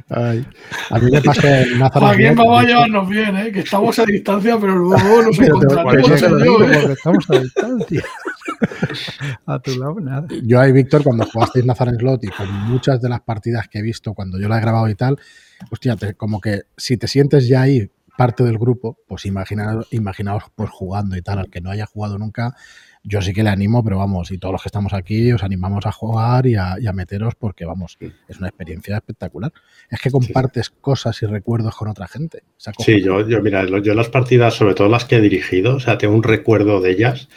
Ay. 0.09 0.45
A 0.89 0.99
mí 0.99 1.11
me 1.11 1.21
pasa 1.21 1.61
en 1.61 1.79
Nazareth. 1.79 2.09
Aquí 2.09 2.35
vamos 2.35 2.59
a 2.59 2.63
llevarnos 2.63 3.09
bien, 3.09 3.37
¿eh? 3.37 3.51
que 3.51 3.59
estamos 3.59 3.99
a 3.99 4.05
distancia, 4.05 4.57
pero 4.59 4.75
luego 4.75 5.23
nos 5.23 5.39
encontraremos. 5.39 6.21
¿eh? 6.21 6.93
Estamos 6.93 7.29
a 7.29 7.39
distancia. 7.39 8.03
a 9.45 9.59
tu 9.59 9.77
lado, 9.77 9.99
nada. 9.99 10.27
Yo 10.43 10.59
ahí, 10.59 10.71
Víctor, 10.71 11.03
cuando 11.03 11.25
jugasteis 11.25 11.65
Nazareth 11.65 11.99
Slot 11.99 12.23
y 12.23 12.27
con 12.29 12.51
muchas 12.69 13.01
de 13.01 13.09
las 13.09 13.21
partidas 13.21 13.67
que 13.67 13.79
he 13.79 13.81
visto 13.81 14.13
cuando 14.13 14.39
yo 14.39 14.47
la 14.47 14.57
he 14.57 14.61
grabado 14.61 14.89
y 14.89 14.95
tal, 14.95 15.17
hostia, 15.69 15.97
como 16.17 16.41
que 16.41 16.63
si 16.77 16.97
te 16.97 17.07
sientes 17.07 17.47
ya 17.47 17.61
ahí 17.61 17.89
parte 18.17 18.43
del 18.43 18.57
grupo, 18.57 18.97
pues 19.07 19.25
imaginaos, 19.25 19.87
imaginaos 19.91 20.43
pues 20.55 20.69
jugando 20.69 21.15
y 21.15 21.21
tal, 21.21 21.39
al 21.39 21.49
que 21.49 21.61
no 21.61 21.71
haya 21.71 21.85
jugado 21.85 22.17
nunca, 22.17 22.55
yo 23.03 23.21
sí 23.21 23.33
que 23.33 23.43
le 23.43 23.49
animo, 23.49 23.83
pero 23.83 23.97
vamos, 23.97 24.31
y 24.31 24.37
todos 24.37 24.53
los 24.53 24.61
que 24.61 24.67
estamos 24.67 24.93
aquí 24.93 25.31
os 25.31 25.43
animamos 25.43 25.85
a 25.85 25.91
jugar 25.91 26.45
y 26.45 26.55
a, 26.55 26.77
meteros 26.93 27.35
porque, 27.35 27.65
vamos, 27.65 27.97
es 28.27 28.37
una 28.37 28.49
experiencia 28.49 28.95
espectacular. 28.95 29.51
Es 29.89 29.99
que 29.99 30.11
compartes 30.11 30.69
cosas 30.69 31.21
y 31.23 31.25
recuerdos 31.25 31.75
con 31.75 31.87
otra 31.87 32.07
gente. 32.07 32.43
sí, 32.57 33.01
yo, 33.01 33.27
yo, 33.27 33.41
mira, 33.41 33.65
yo 33.81 33.93
las 33.93 34.09
partidas, 34.09 34.53
sobre 34.53 34.75
todo 34.75 34.87
las 34.87 35.05
que 35.05 35.15
he 35.15 35.21
dirigido, 35.21 35.75
o 35.77 35.79
sea, 35.79 35.97
tengo 35.97 36.13
un 36.13 36.23
recuerdo 36.23 36.79
de 36.79 36.91
ellas 36.91 37.27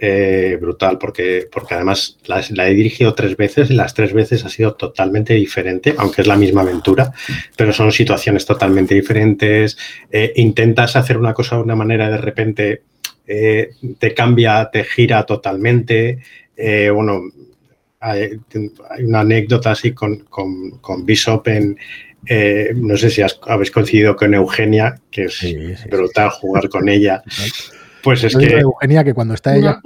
eh, 0.00 0.56
brutal, 0.60 0.96
porque, 0.98 1.48
porque 1.50 1.74
además 1.74 2.18
la, 2.26 2.68
he 2.68 2.74
dirigido 2.74 3.14
tres 3.14 3.36
veces 3.36 3.68
y 3.70 3.74
las 3.74 3.94
tres 3.94 4.12
veces 4.12 4.44
ha 4.44 4.48
sido 4.48 4.74
totalmente 4.74 5.34
diferente, 5.34 5.96
aunque 5.98 6.20
es 6.20 6.28
la 6.28 6.36
misma 6.36 6.60
aventura, 6.60 7.12
pero 7.56 7.72
son 7.72 7.90
situaciones 7.90 8.46
totalmente 8.46 8.94
diferentes. 8.94 9.76
Eh, 10.12 10.32
intentas 10.36 10.94
hacer 10.94 11.18
una 11.18 11.34
cosa 11.34 11.56
de 11.56 11.62
una 11.62 11.74
manera 11.74 12.08
de 12.08 12.18
repente 12.18 12.82
eh, 13.28 13.70
te 13.98 14.14
cambia, 14.14 14.70
te 14.72 14.84
gira 14.84 15.24
totalmente. 15.24 16.18
Eh, 16.56 16.88
bueno, 16.90 17.20
hay, 18.00 18.40
una 19.00 19.20
anécdota 19.20 19.72
así 19.72 19.92
con, 19.92 20.24
con, 20.30 21.04
Bishop 21.04 21.46
en, 21.48 21.76
eh, 22.26 22.72
no 22.74 22.96
sé 22.96 23.10
si 23.10 23.22
habéis 23.42 23.70
coincidido 23.70 24.16
con 24.16 24.32
Eugenia, 24.32 24.98
que 25.10 25.24
es 25.24 25.44
brutal 25.90 26.30
jugar 26.30 26.70
con 26.70 26.88
ella. 26.88 27.22
Pues 28.02 28.24
es 28.24 28.34
que. 28.34 28.60
Eugenia 28.60 29.04
que 29.04 29.12
cuando 29.12 29.34
está 29.34 29.54
ella 29.54 29.80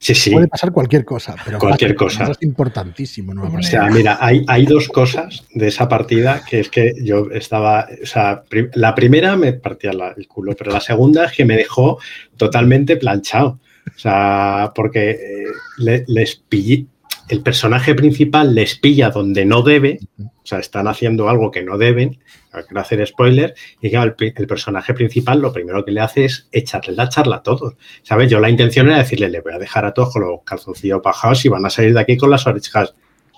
Sí, 0.00 0.14
sí. 0.14 0.30
Puede 0.30 0.46
pasar 0.46 0.70
cualquier 0.70 1.04
cosa, 1.04 1.34
pero 1.44 1.58
cualquier 1.58 1.96
cosa. 1.96 2.30
es 2.30 2.38
importantísimo. 2.42 3.32
O 3.42 3.62
sea, 3.62 3.86
mira, 3.90 4.18
hay, 4.20 4.44
hay, 4.46 4.64
dos 4.64 4.88
cosas 4.88 5.44
de 5.52 5.66
esa 5.66 5.88
partida 5.88 6.42
que 6.48 6.60
es 6.60 6.68
que 6.68 6.94
yo 7.02 7.26
estaba, 7.32 7.88
o 8.00 8.06
sea, 8.06 8.44
la 8.74 8.94
primera 8.94 9.36
me 9.36 9.54
partía 9.54 9.90
el 9.90 10.28
culo, 10.28 10.54
pero 10.56 10.70
la 10.70 10.80
segunda 10.80 11.24
es 11.24 11.32
que 11.32 11.44
me 11.44 11.56
dejó 11.56 11.98
totalmente 12.36 12.96
planchado. 12.96 13.58
O 13.88 13.98
sea, 13.98 14.70
porque 14.74 15.10
eh, 15.10 16.04
les 16.06 16.36
pillé, 16.36 16.86
el 17.28 17.42
personaje 17.42 17.94
principal 17.94 18.54
les 18.54 18.76
pilla 18.76 19.10
donde 19.10 19.44
no 19.44 19.62
debe, 19.62 19.98
o 20.18 20.30
sea, 20.44 20.58
están 20.58 20.88
haciendo 20.88 21.28
algo 21.28 21.50
que 21.50 21.62
no 21.62 21.78
deben, 21.78 22.18
no 22.52 22.62
quiero 22.64 22.80
hacer 22.80 23.06
spoiler, 23.06 23.54
y 23.80 23.90
claro, 23.90 24.14
el, 24.18 24.46
personaje 24.46 24.94
principal 24.94 25.40
lo 25.40 25.52
primero 25.52 25.84
que 25.84 25.92
le 25.92 26.00
hace 26.00 26.24
es 26.24 26.48
echarle 26.52 26.94
la 26.94 27.08
charla 27.08 27.36
a 27.36 27.42
todos, 27.42 27.74
¿sabes? 28.02 28.30
Yo 28.30 28.40
la 28.40 28.50
intención 28.50 28.88
era 28.88 28.98
decirle, 28.98 29.28
le 29.28 29.40
voy 29.40 29.52
a 29.52 29.58
dejar 29.58 29.84
a 29.84 29.92
todos 29.92 30.12
con 30.12 30.22
los 30.22 30.40
calzoncillos 30.44 31.02
bajados 31.02 31.44
y 31.44 31.48
van 31.48 31.66
a 31.66 31.70
salir 31.70 31.94
de 31.94 32.00
aquí 32.00 32.16
con 32.16 32.30
las 32.30 32.46
orejas 32.46 32.94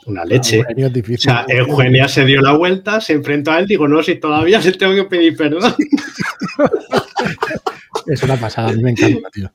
una 0.06 0.24
leche. 0.24 0.62
o 0.62 1.18
sea, 1.18 1.44
Eugenia 1.48 2.08
se 2.08 2.24
dio 2.24 2.40
la 2.40 2.52
vuelta, 2.52 3.00
se 3.00 3.12
enfrentó 3.12 3.52
a 3.52 3.58
él, 3.58 3.66
digo, 3.66 3.86
no, 3.86 4.02
si 4.02 4.16
todavía 4.16 4.62
se 4.62 4.72
tengo 4.72 4.94
que 4.94 5.04
pedir 5.04 5.36
perdón. 5.36 5.74
es 8.06 8.22
una 8.22 8.36
pasada, 8.36 8.70
a 8.70 8.72
mí 8.72 8.82
me 8.82 8.92
encanta, 8.92 9.28
tío. 9.30 9.52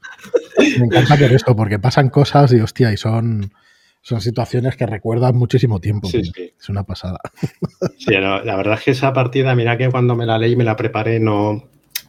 Me 0.59 0.85
encanta 0.85 1.17
por 1.17 1.31
esto, 1.31 1.55
porque 1.55 1.79
pasan 1.79 2.09
cosas 2.09 2.53
y 2.53 2.59
hostia, 2.59 2.93
y 2.93 2.97
son 2.97 3.51
son 4.05 4.21
situaciones 4.21 4.75
que 4.75 4.85
recuerdan 4.85 5.35
muchísimo 5.35 5.79
tiempo. 5.79 6.07
Es 6.13 6.69
una 6.69 6.83
pasada. 6.83 7.19
Sí, 7.97 8.13
la 8.13 8.55
verdad 8.55 8.75
es 8.75 8.83
que 8.83 8.91
esa 8.91 9.13
partida, 9.13 9.55
mira 9.55 9.77
que 9.79 9.89
cuando 9.89 10.15
me 10.15 10.27
la 10.27 10.37
leí, 10.37 10.55
me 10.55 10.63
la 10.63 10.75
preparé, 10.75 11.19
no 11.19 11.63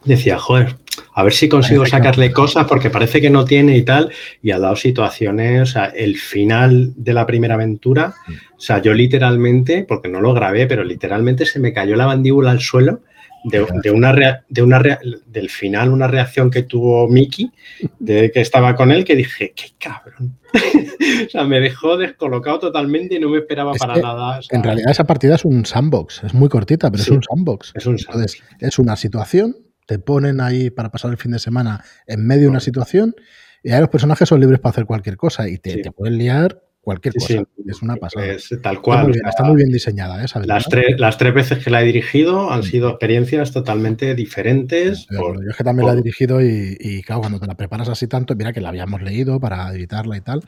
decía, 0.05 0.38
joder, 0.38 0.76
a 1.14 1.22
ver 1.22 1.32
si 1.32 1.49
consigo 1.49 1.86
sacarle 1.86 2.32
cosas 2.32 2.66
porque 2.66 2.90
parece 2.90 3.22
que 3.22 3.30
no 3.30 3.47
tiene 3.47 3.78
y 3.78 3.82
tal. 3.82 4.12
Y 4.42 4.51
ha 4.51 4.59
dado 4.59 4.76
situaciones, 4.76 5.62
o 5.62 5.66
sea, 5.66 5.86
el 5.86 6.18
final 6.18 6.92
de 6.97 7.14
la 7.14 7.24
primera 7.24 7.55
aventura, 7.55 8.14
o 8.28 8.61
sea, 8.61 8.82
yo 8.82 8.92
literalmente, 8.92 9.86
porque 9.88 10.09
no 10.09 10.20
lo 10.20 10.34
grabé, 10.34 10.66
pero 10.66 10.84
literalmente 10.84 11.47
se 11.47 11.61
me 11.61 11.72
cayó 11.72 11.97
la 11.97 12.07
mandíbula 12.07 12.51
al 12.51 12.61
suelo 12.61 13.01
de, 13.45 13.91
una, 13.91 14.12
de 14.49 14.62
una 14.62 14.82
del 15.26 15.51
final, 15.51 15.93
una 15.93 16.07
reacción 16.09 16.51
que 16.51 16.62
tuvo 16.62 17.09
Mickey, 17.09 17.51
de 17.99 18.30
que 18.30 18.41
estaba 18.41 18.74
con 18.74 18.91
él, 18.91 19.05
que 19.05 19.14
dije, 19.14 19.53
qué 19.55 19.70
cabrón. 19.78 20.39
o 21.26 21.30
sea, 21.30 21.45
me 21.45 21.61
dejó 21.61 21.97
descolocado 21.97 22.59
totalmente 22.59 23.16
y 23.16 23.20
no 23.20 23.28
me 23.28 23.39
esperaba 23.39 23.72
para 23.74 23.97
nada. 23.97 24.41
en 24.51 24.62
realidad 24.62 24.91
esa 24.91 25.05
partida 25.05 25.34
es 25.37 25.45
un 25.45 25.64
sandbox, 25.64 26.24
es 26.24 26.34
muy 26.34 26.49
cortita, 26.49 26.91
pero 26.91 27.03
es 27.03 27.09
un 27.09 27.22
sandbox. 27.22 27.72
Es 27.74 27.87
un 27.87 27.99
sandbox. 27.99 28.43
es 28.61 28.78
una 28.78 28.97
situación, 28.97 29.57
te 29.87 29.99
ponen 29.99 30.41
ahí 30.41 30.70
para 30.70 30.91
pasar 30.91 31.11
el 31.11 31.16
fin 31.16 31.32
de 31.32 31.39
semana 31.39 31.84
en 32.07 32.26
medio 32.26 32.43
de 32.43 32.49
una 32.49 32.61
situación 32.61 33.14
y 33.62 33.72
ahí 33.72 33.80
los 33.80 33.89
personajes 33.89 34.28
son 34.28 34.41
libres 34.41 34.61
para 34.61 34.70
hacer 34.70 34.87
cualquier 34.87 35.16
cosa 35.16 35.49
y 35.49 35.59
te, 35.59 35.82
te 35.82 35.93
pueden 35.93 36.18
liar 36.18 36.62
cualquier 36.87 37.14
cosa. 37.14 37.43
es 37.66 37.82
una 37.82 37.97
pasada. 37.97 38.37
tal 38.62 38.80
cual. 38.80 39.12
Está 39.28 39.43
muy 39.43 39.57
bien, 39.57 39.70
diseñada. 39.70 40.24
¿eh? 40.24 40.28
Las, 40.45 40.66
tres, 40.66 41.01
las 41.01 41.18
tres 41.18 41.34
veces 41.34 41.64
que 41.64 41.68
la 41.68 41.82
he 41.82 41.84
dirigido 41.84 42.53
han 42.53 42.62
sido 42.62 42.91
experiencias 42.91 43.51
totalmente 43.51 44.14
diferentes. 44.14 45.09
yo 45.11 45.34
es 45.51 45.57
que 45.57 45.64
también 45.64 45.89
la 45.89 45.95
he 45.95 45.97
dirigido 45.97 46.41
y, 46.41 47.03
claro, 47.05 47.22
cuando 47.22 47.41
te 47.41 47.47
la 47.49 47.57
preparas 47.57 47.89
así 47.89 48.07
tanto, 48.07 48.37
mira 48.37 48.53
que 48.53 48.61
la 48.61 48.68
habíamos 48.68 49.03
leído 49.03 49.41
para 49.41 49.68
editarla 49.74 50.16
y 50.16 50.20
tal. 50.20 50.43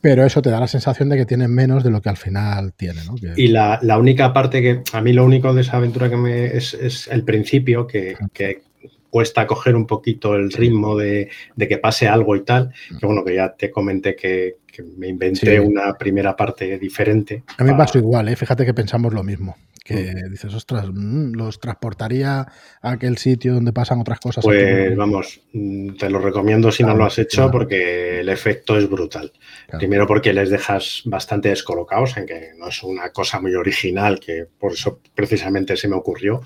Pero 0.00 0.24
eso 0.24 0.40
te 0.42 0.50
da 0.50 0.60
la 0.60 0.68
sensación 0.68 1.08
de 1.08 1.16
que 1.16 1.26
tiene 1.26 1.48
menos 1.48 1.82
de 1.82 1.90
lo 1.90 2.00
que 2.00 2.08
al 2.08 2.16
final 2.16 2.72
tiene. 2.74 3.00
¿no? 3.04 3.16
Y 3.36 3.48
la, 3.48 3.80
única 3.98 4.32
parte 4.32 4.62
que, 4.62 4.82
a 4.92 5.00
mí 5.00 5.12
lo 5.12 5.24
único 5.24 5.52
de 5.54 5.62
esa 5.62 5.78
aventura 5.78 6.08
que 6.08 6.16
me 6.16 6.56
es, 6.56 7.08
el 7.10 7.24
principio, 7.24 7.88
que, 7.88 8.14
que 8.32 8.62
cuesta 9.10 9.46
coger 9.46 9.74
un 9.74 9.86
poquito 9.86 10.34
el 10.34 10.50
ritmo 10.52 10.96
de, 10.96 11.28
que 11.56 11.78
pase 11.78 12.08
algo 12.08 12.36
y 12.36 12.44
tal. 12.44 12.72
Que 13.00 13.06
bueno, 13.06 13.24
que 13.24 13.34
ya 13.34 13.54
te 13.54 13.70
comenté 13.70 14.14
que, 14.14 14.56
me 14.96 15.08
inventé 15.08 15.58
una 15.58 15.94
primera 15.94 16.36
parte 16.36 16.78
diferente. 16.78 17.42
A 17.56 17.64
mí 17.64 17.70
me 17.72 17.76
pasó 17.76 17.98
igual, 17.98 18.28
¿eh? 18.28 18.36
fíjate 18.36 18.64
que 18.64 18.74
pensamos 18.74 19.12
lo 19.12 19.24
mismo. 19.24 19.56
Que 19.88 20.12
mm. 20.12 20.30
dices, 20.30 20.52
ostras, 20.52 20.84
mm, 20.92 21.32
los 21.32 21.58
transportaría 21.60 22.40
a 22.40 22.90
aquel 22.90 23.16
sitio 23.16 23.54
donde 23.54 23.72
pasan 23.72 23.98
otras 23.98 24.20
cosas. 24.20 24.44
Pues 24.44 24.94
vamos, 24.94 25.40
mm, 25.54 25.94
te 25.94 26.10
lo 26.10 26.20
recomiendo 26.20 26.70
si 26.70 26.84
no 26.84 26.94
lo 26.94 27.06
has 27.06 27.18
hecho 27.18 27.50
porque 27.50 28.20
el 28.20 28.28
efecto 28.28 28.76
es 28.76 28.86
brutal. 28.86 29.32
Primero 29.78 30.06
porque 30.06 30.34
les 30.34 30.50
dejas 30.50 31.00
bastante 31.06 31.48
descolocados, 31.48 32.18
en 32.18 32.26
que 32.26 32.50
no 32.58 32.68
es 32.68 32.82
una 32.82 33.08
cosa 33.12 33.40
muy 33.40 33.54
original, 33.54 34.20
que 34.20 34.44
por 34.58 34.72
eso 34.72 35.00
precisamente 35.14 35.74
se 35.78 35.88
me 35.88 35.96
ocurrió, 35.96 36.42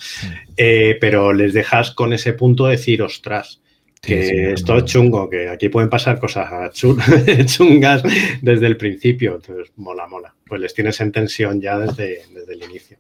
eh, 0.57 0.97
pero 1.01 1.33
les 1.33 1.53
dejas 1.53 1.91
con 1.91 2.13
ese 2.13 2.35
punto 2.35 2.67
de 2.67 2.73
decir, 2.73 3.03
ostras, 3.03 3.61
que 4.01 4.53
esto 4.53 4.77
es 4.77 4.85
chungo, 4.85 5.31
que 5.31 5.49
aquí 5.49 5.69
pueden 5.69 5.91
pasar 5.91 6.19
cosas 6.21 6.73
chungas 7.47 8.03
desde 8.41 8.67
el 8.67 8.77
principio. 8.77 9.37
Entonces, 9.37 9.73
mola, 9.77 10.07
mola. 10.07 10.35
Pues 10.45 10.61
les 10.61 10.75
tienes 10.75 11.01
en 11.01 11.13
tensión 11.13 11.61
ya 11.61 11.79
desde, 11.79 12.23
desde 12.35 12.53
el 12.53 12.63
inicio. 12.65 12.99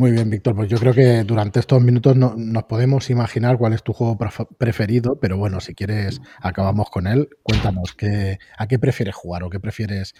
Muy 0.00 0.12
bien, 0.12 0.30
Víctor. 0.30 0.56
Pues 0.56 0.70
yo 0.70 0.78
creo 0.78 0.94
que 0.94 1.24
durante 1.24 1.60
estos 1.60 1.82
minutos 1.82 2.16
no, 2.16 2.32
nos 2.34 2.64
podemos 2.64 3.10
imaginar 3.10 3.58
cuál 3.58 3.74
es 3.74 3.82
tu 3.82 3.92
juego 3.92 4.16
preferido, 4.56 5.18
pero 5.20 5.36
bueno, 5.36 5.60
si 5.60 5.74
quieres, 5.74 6.22
acabamos 6.40 6.88
con 6.88 7.06
él. 7.06 7.28
Cuéntanos, 7.42 7.92
¿qué, 7.92 8.38
¿a 8.56 8.66
qué 8.66 8.78
prefieres 8.78 9.14
jugar 9.14 9.42
o 9.42 9.50
qué 9.50 9.60
prefieres 9.60 10.14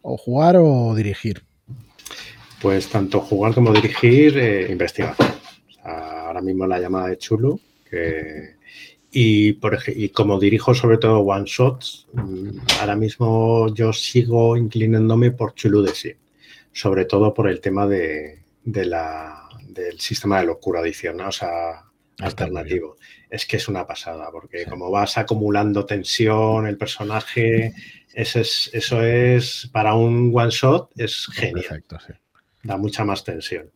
o 0.00 0.16
jugar 0.16 0.56
o 0.58 0.94
dirigir? 0.94 1.44
Pues 2.62 2.88
tanto 2.88 3.20
jugar 3.20 3.52
como 3.52 3.74
dirigir, 3.74 4.38
eh, 4.38 4.72
investigación. 4.72 5.28
ahora 5.82 6.40
mismo 6.40 6.66
la 6.66 6.80
llamada 6.80 7.08
de 7.08 7.18
Chulo, 7.18 7.60
y, 9.10 9.52
por, 9.52 9.78
y 9.86 10.08
como 10.08 10.40
dirijo 10.40 10.72
sobre 10.72 10.96
todo 10.96 11.18
one 11.18 11.44
shots, 11.46 12.06
mm, 12.14 12.58
ahora 12.80 12.96
mismo 12.96 13.68
yo 13.74 13.92
sigo 13.92 14.56
inclinándome 14.56 15.30
por 15.30 15.52
Chulu 15.52 15.82
de 15.82 15.94
sí, 15.94 16.12
sobre 16.72 17.04
todo 17.04 17.34
por 17.34 17.50
el 17.50 17.60
tema 17.60 17.86
de, 17.86 18.45
la, 18.66 19.48
del 19.62 20.00
sistema 20.00 20.40
de 20.40 20.46
locura 20.46 20.80
adicional, 20.80 21.28
o 21.28 21.32
sea, 21.32 21.84
alternativo. 22.18 22.96
Es 23.30 23.46
que 23.46 23.56
es 23.56 23.68
una 23.68 23.86
pasada, 23.86 24.30
porque 24.30 24.64
como 24.66 24.90
vas 24.90 25.18
acumulando 25.18 25.86
tensión, 25.86 26.66
el 26.66 26.76
personaje, 26.76 27.72
eso 28.12 28.40
es, 28.40 28.70
eso 28.72 29.02
es 29.02 29.68
para 29.72 29.94
un 29.94 30.32
one 30.34 30.50
shot, 30.50 30.90
es 30.96 31.26
genial. 31.32 31.84
Da 32.62 32.76
mucha 32.76 33.04
más 33.04 33.24
tensión. 33.24 33.70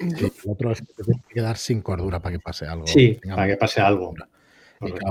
el 0.00 0.32
otro 0.46 0.72
es 0.72 0.80
que 0.80 0.92
te 0.94 1.02
que 1.04 1.34
quedar 1.34 1.56
sin 1.56 1.82
cordura 1.82 2.20
para 2.20 2.36
que 2.36 2.40
pase 2.40 2.66
algo. 2.66 2.86
Sí, 2.86 3.18
para 3.26 3.46
que 3.46 3.56
pase 3.56 3.80
algo. 3.80 4.14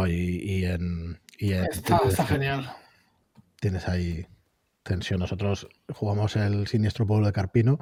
Y, 0.07 0.65
en, 0.65 1.19
está, 1.37 1.99
genial. 2.25 2.71
Tienes 3.59 3.87
ahí 3.87 4.25
tensión. 4.89 5.19
Nosotros 5.21 5.67
jugamos 5.93 6.35
el 6.35 6.67
siniestro 6.67 7.07
pueblo 7.07 7.27
de 7.27 7.33
Carpino 7.33 7.79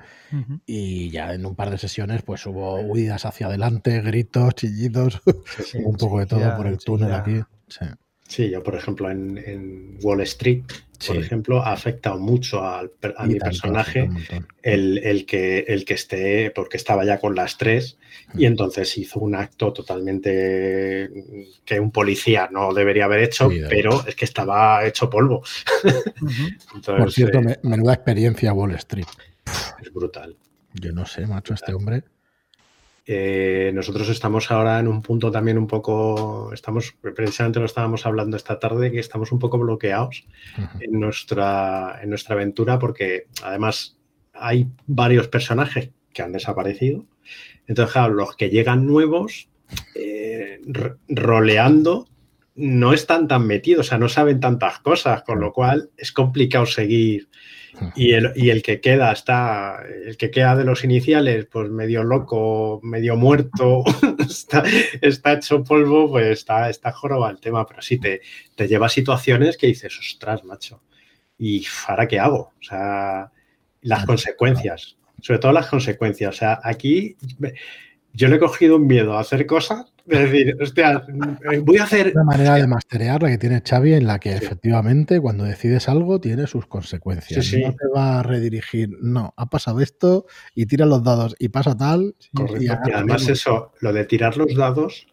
y 0.66 1.10
ya 1.10 1.34
en 1.34 1.46
un 1.46 1.56
par 1.56 1.72
de 1.72 1.80
sesiones 1.80 2.22
pues 2.22 2.46
hubo 2.46 2.76
huidas 2.82 3.26
hacia 3.26 3.48
adelante, 3.48 4.02
gritos, 4.02 4.54
chillidos, 4.54 5.22
un 5.84 5.96
poco 5.96 6.20
de 6.20 6.28
todo 6.28 6.56
por 6.56 6.68
el 6.68 6.78
túnel 6.78 7.14
aquí. 7.14 7.42
Sí. 7.68 7.86
Yo 8.28 8.62
por 8.64 8.76
ejemplo 8.76 9.10
en 9.10 9.98
Wall 10.02 10.22
Street 10.22 10.64
por 11.06 11.18
ejemplo, 11.18 11.62
ha 11.62 11.74
afectado 11.74 12.18
mucho 12.18 12.64
a 12.64 12.84
mi 13.26 13.40
personaje 13.40 14.10
el, 14.62 15.26
que, 15.26 15.60
el 15.68 15.86
que 15.86 15.94
esté, 15.94 16.52
porque 16.52 16.78
estaba 16.78 17.06
ya 17.06 17.20
con 17.20 17.36
las 17.36 17.58
tres 17.58 17.98
y 18.34 18.44
mm. 18.44 18.46
entonces 18.46 18.98
hizo 18.98 19.20
un 19.20 19.36
acto 19.36 19.72
totalmente 19.74 21.10
que 21.64 21.80
un 21.80 21.92
policía 21.92 22.50
no 22.52 22.74
debería 22.74 23.06
haber 23.06 23.24
hecho, 23.24 23.50
pero 23.70 24.06
es 24.08 24.16
que 24.16 24.26
estaba 24.26 24.86
hecho 24.86 25.10
polvo. 25.10 25.44
por 26.86 27.12
cierto, 27.12 27.40
eh, 27.40 27.60
menuda 27.64 27.94
experiencia 27.94 28.54
Wall 28.54 28.74
Street. 28.76 29.08
Es 29.82 29.94
brutal. 29.94 30.36
Yo 30.74 30.92
no 30.92 31.06
sé, 31.06 31.26
macho, 31.28 31.54
este 31.54 31.74
hombre. 31.74 32.04
Eh, 33.10 33.72
nosotros 33.74 34.10
estamos 34.10 34.52
ahora 34.52 34.80
en 34.80 34.88
un 34.90 35.02
punto 35.02 35.32
también 35.32 35.58
un 35.58 35.66
poco, 35.66 36.52
estamos, 36.54 36.94
precisamente 37.02 37.60
lo 37.60 37.66
estábamos 37.66 38.06
hablando 38.06 38.36
esta 38.36 38.60
tarde, 38.60 38.92
que 38.92 39.00
estamos 39.00 39.32
un 39.32 39.40
poco 39.40 39.58
bloqueados 39.58 40.28
en, 40.82 41.00
nuestra, 41.00 42.00
en 42.04 42.10
nuestra 42.10 42.36
aventura 42.36 42.78
porque 42.78 43.28
además 43.42 43.98
hay 44.34 44.68
varios 44.88 45.30
personajes 45.30 45.92
que 46.14 46.22
han 46.22 46.34
desaparecido. 46.34 47.06
Entonces, 47.66 47.94
claro, 47.94 48.14
los 48.14 48.36
que 48.36 48.50
llegan 48.50 48.86
nuevos, 48.86 49.50
eh, 49.96 50.60
roleando, 51.08 52.10
no 52.56 52.92
están 52.92 53.30
tan 53.30 53.48
metidos, 53.48 53.88
o 53.88 53.90
sea, 53.90 53.98
no 54.00 54.10
saben 54.10 54.42
tantas 54.42 54.80
cosas, 54.80 55.24
con 55.24 55.40
lo 55.40 55.54
cual 55.54 55.92
es 55.96 56.12
complicado 56.12 56.66
seguir 56.66 57.30
y 57.96 58.14
el, 58.14 58.32
y 58.36 58.50
el, 58.50 58.62
que 58.62 58.82
queda 58.82 59.12
está, 59.12 59.84
el 60.06 60.18
que 60.18 60.32
queda 60.32 60.56
de 60.56 60.64
los 60.64 60.84
iniciales, 60.84 61.46
pues 61.46 61.70
medio 61.70 62.04
loco, 62.04 62.80
medio 62.84 63.16
muerto, 63.16 63.84
está, 64.20 64.64
está, 65.02 65.34
hecho 65.34 65.64
polvo, 65.64 66.10
pues 66.10 66.28
está, 66.28 66.70
está 66.70 66.92
jorobado 66.92 67.32
el 67.32 67.40
tema, 67.40 67.66
pero 67.66 67.82
sí 67.82 68.00
te, 68.00 68.22
te 68.56 68.68
lleva 68.68 68.88
a 68.88 68.90
situaciones 68.90 69.58
que 69.58 69.68
dices, 69.68 69.98
ostras, 69.98 70.44
macho, 70.44 70.84
¿y 71.38 71.66
ahora 71.88 72.08
qué 72.08 72.20
hago? 72.20 72.54
O 72.60 72.64
sea, 72.64 73.32
las 73.82 74.06
consecuencias, 74.06 74.98
sobre 75.22 75.40
todo 75.40 75.52
las 75.52 75.68
consecuencias. 75.68 76.36
O 76.36 76.38
sea, 76.38 76.60
aquí 76.64 77.16
yo 78.18 78.28
le 78.28 78.38
he 78.38 78.40
cogido 78.40 78.78
un 78.78 78.88
miedo 78.88 79.14
a 79.14 79.22
hacer 79.22 79.46
cosas 79.46 79.94
es 80.08 80.20
decir, 80.32 80.58
hostia, 80.62 81.04
eh, 81.52 81.60
voy 81.60 81.78
a 81.78 81.84
hacer. 81.84 82.14
Una 82.16 82.24
manera 82.24 82.56
de 82.56 82.68
masterear 82.68 83.22
la 83.22 83.30
que 83.30 83.38
tiene 83.38 83.62
Xavi 83.62 83.94
en 83.94 84.08
la 84.08 84.20
que 84.20 84.34
efectivamente 84.34 85.20
cuando 85.20 85.44
decides 85.44 85.90
algo 85.90 86.20
tiene 86.20 86.48
sus 86.48 86.66
consecuencias. 86.66 87.54
no 87.54 87.76
te 87.76 87.88
va 87.94 88.20
a 88.20 88.24
redirigir, 88.24 88.98
no, 89.02 89.34
ha 89.36 89.50
pasado 89.50 89.82
esto 89.82 90.26
y 90.56 90.66
tira 90.66 90.86
los 90.86 91.04
dados 91.04 91.36
y 91.40 91.50
pasa 91.50 91.76
tal. 91.76 92.16
Correcto. 92.34 92.64
Y, 92.64 92.68
además, 92.70 93.28
eso, 93.28 93.74
lo 93.82 93.94
de 93.94 94.06
tirar 94.06 94.38
los 94.38 94.56
dados 94.56 95.08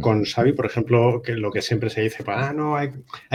con 0.00 0.24
Xavi, 0.24 0.52
por 0.52 0.66
ejemplo, 0.66 1.20
que 1.22 1.34
lo 1.34 1.50
que 1.52 1.60
siempre 1.60 1.90
se 1.90 2.00
dice, 2.00 2.24
ah, 2.26 2.52
no, 2.54 2.76
hay, 2.76 2.90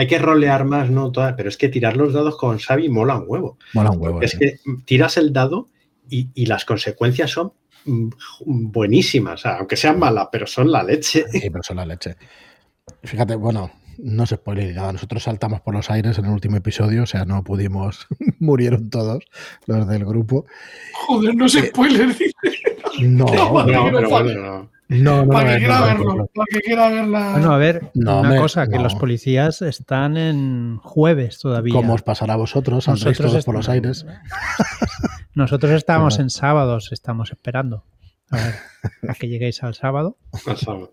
que 0.08 0.18
rolear 0.18 0.64
más, 0.64 0.90
no, 0.90 1.12
pero 1.36 1.48
es 1.48 1.56
que 1.56 1.68
tirar 1.68 1.96
los 1.96 2.12
dados 2.12 2.36
con 2.36 2.58
Xavi 2.58 2.88
mola 2.88 3.16
un 3.16 3.24
huevo. 3.26 3.58
Mola 3.72 3.90
un 3.92 4.02
huevo. 4.02 4.20
Es 4.20 4.36
que 4.36 4.56
tiras 4.84 5.16
el 5.16 5.32
dado 5.32 5.70
y, 6.10 6.28
y, 6.34 6.46
las 6.46 6.64
consecuencias 6.64 7.30
son 7.30 7.52
Buenísimas, 8.44 9.46
aunque 9.46 9.76
sean 9.76 9.98
malas, 9.98 10.28
pero 10.30 10.46
son 10.46 10.70
la 10.70 10.82
leche. 10.82 11.24
Sí, 11.30 11.50
pero 11.50 11.62
son 11.62 11.76
la 11.76 11.86
leche. 11.86 12.16
Fíjate, 13.02 13.36
bueno, 13.36 13.70
no 13.98 14.26
se 14.26 14.38
puede 14.38 14.72
nada. 14.72 14.92
Nosotros 14.92 15.22
saltamos 15.22 15.60
por 15.60 15.74
los 15.74 15.90
aires 15.90 16.18
en 16.18 16.26
el 16.26 16.32
último 16.32 16.56
episodio, 16.56 17.04
o 17.04 17.06
sea, 17.06 17.24
no 17.24 17.42
pudimos, 17.44 18.06
murieron 18.40 18.90
todos 18.90 19.24
los 19.66 19.88
del 19.88 20.04
grupo. 20.04 20.46
Joder, 20.92 21.34
no 21.34 21.48
se 21.48 21.64
puede 21.64 22.06
decir. 22.06 22.32
No, 23.00 23.26
no, 23.26 23.64
pero 23.64 24.08
bueno, 24.08 24.40
no. 24.40 24.76
No, 24.88 25.26
para 25.26 25.54
que 25.54 25.58
quiera 25.58 25.80
verlo, 25.84 26.30
para 26.32 26.46
que 26.48 26.60
quiera 26.60 26.88
verla. 26.88 27.32
Bueno, 27.32 27.52
a 27.52 27.58
ver, 27.58 27.90
una 27.94 28.36
cosa, 28.36 28.68
que 28.68 28.78
los 28.78 28.94
policías 28.94 29.60
están 29.62 30.16
en 30.16 30.78
jueves 30.78 31.40
todavía. 31.40 31.74
¿Cómo 31.74 31.94
os 31.94 32.02
pasará 32.02 32.34
a 32.34 32.36
vosotros? 32.36 32.86
Nosotros 32.86 33.32
todos 33.32 33.44
por 33.44 33.56
los 33.56 33.68
aires. 33.68 34.06
Nosotros 35.36 35.72
estábamos 35.72 36.18
en 36.18 36.30
sábados, 36.30 36.92
estamos 36.92 37.30
esperando. 37.30 37.84
A 38.30 38.36
ver, 38.38 38.54
a 39.10 39.14
que 39.14 39.28
lleguéis 39.28 39.62
al 39.62 39.74
sábado. 39.74 40.16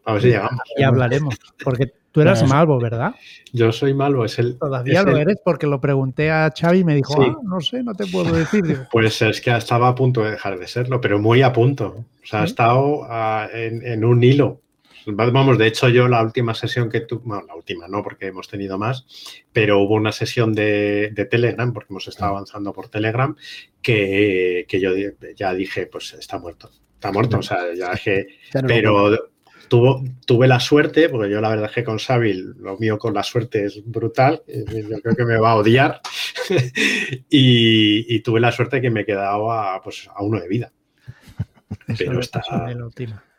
A 0.04 0.14
ver 0.14 0.22
si 0.22 0.28
llegamos. 0.28 0.60
Y 0.76 0.84
hablaremos. 0.84 1.40
Porque 1.64 1.94
tú 2.12 2.20
eras 2.20 2.46
Malvo, 2.46 2.78
¿verdad? 2.78 3.16
Yo 3.54 3.72
soy 3.72 3.94
Malvo, 3.94 4.26
es 4.26 4.38
el. 4.40 4.60
Todavía 4.60 5.02
lo 5.04 5.16
eres 5.16 5.38
porque 5.46 5.66
lo 5.66 5.80
pregunté 5.80 6.30
a 6.30 6.54
Xavi 6.54 6.80
y 6.80 6.84
me 6.84 6.94
dijo, 6.94 7.22
ah, 7.22 7.38
no 7.42 7.62
sé, 7.62 7.84
no 7.84 7.94
te 7.94 8.06
puedo 8.06 8.34
decir. 8.34 8.82
Pues 8.92 9.22
es 9.22 9.40
que 9.40 9.56
estaba 9.56 9.88
a 9.88 9.96
punto 9.96 10.22
de 10.22 10.32
dejar 10.32 10.60
de 10.60 10.68
serlo, 10.68 11.00
pero 11.00 11.20
muy 11.20 11.42
a 11.42 11.54
punto. 11.54 12.04
O 12.22 12.26
sea, 12.26 12.42
ha 12.42 12.46
estado 12.46 13.08
ah, 13.10 13.48
en, 13.54 14.04
un 14.04 14.22
hilo. 14.22 14.60
Vamos, 15.06 15.58
de 15.58 15.68
hecho, 15.68 15.90
yo 15.90 16.08
la 16.08 16.24
última 16.24 16.54
sesión 16.54 16.90
que 16.90 17.02
tuve, 17.02 17.22
bueno, 17.26 17.44
la 17.48 17.56
última 17.56 17.88
no, 17.88 18.02
porque 18.04 18.28
hemos 18.28 18.48
tenido 18.48 18.78
más, 18.78 19.06
pero 19.52 19.80
hubo 19.80 19.96
una 19.96 20.12
sesión 20.12 20.54
de, 20.54 21.12
Telegram, 21.30 21.74
porque 21.74 21.92
hemos 21.92 22.08
estado 22.08 22.32
avanzando 22.32 22.74
por 22.74 22.90
Telegram, 22.90 23.36
que, 23.82 24.66
yo 24.70 24.92
ya 25.36 25.54
dije, 25.54 25.88
pues 25.88 26.14
está 26.14 26.38
muerto, 26.40 26.70
está 26.94 27.12
muerto, 27.12 27.40
o 27.40 27.44
sea, 27.44 27.74
ya 27.76 27.92
dije, 27.92 28.28
pero 28.66 29.30
tuvo, 29.68 30.04
tuve 30.26 30.48
la 30.48 30.60
suerte, 30.60 31.10
porque 31.10 31.30
yo 31.30 31.42
la 31.42 31.50
verdad 31.50 31.66
es 31.66 31.76
que 31.76 31.84
con 31.84 31.98
Xavi, 31.98 32.34
lo 32.60 32.78
mío 32.78 32.98
con 32.98 33.14
la 33.14 33.24
suerte 33.24 33.66
es 33.66 33.84
brutal, 33.86 34.44
yo 34.48 35.02
creo 35.02 35.16
que 35.16 35.26
me 35.26 35.38
va 35.38 35.52
a 35.52 35.56
odiar, 35.56 36.00
y, 37.30 38.20
tuve 38.20 38.40
la 38.40 38.52
suerte 38.52 38.80
que 38.80 38.90
me 38.90 39.06
quedaba 39.06 39.82
pues, 39.82 40.10
a 40.14 40.24
uno 40.24 40.40
de 40.40 40.48
vida. 40.48 40.72
Pero 41.98 42.20
está... 42.20 42.42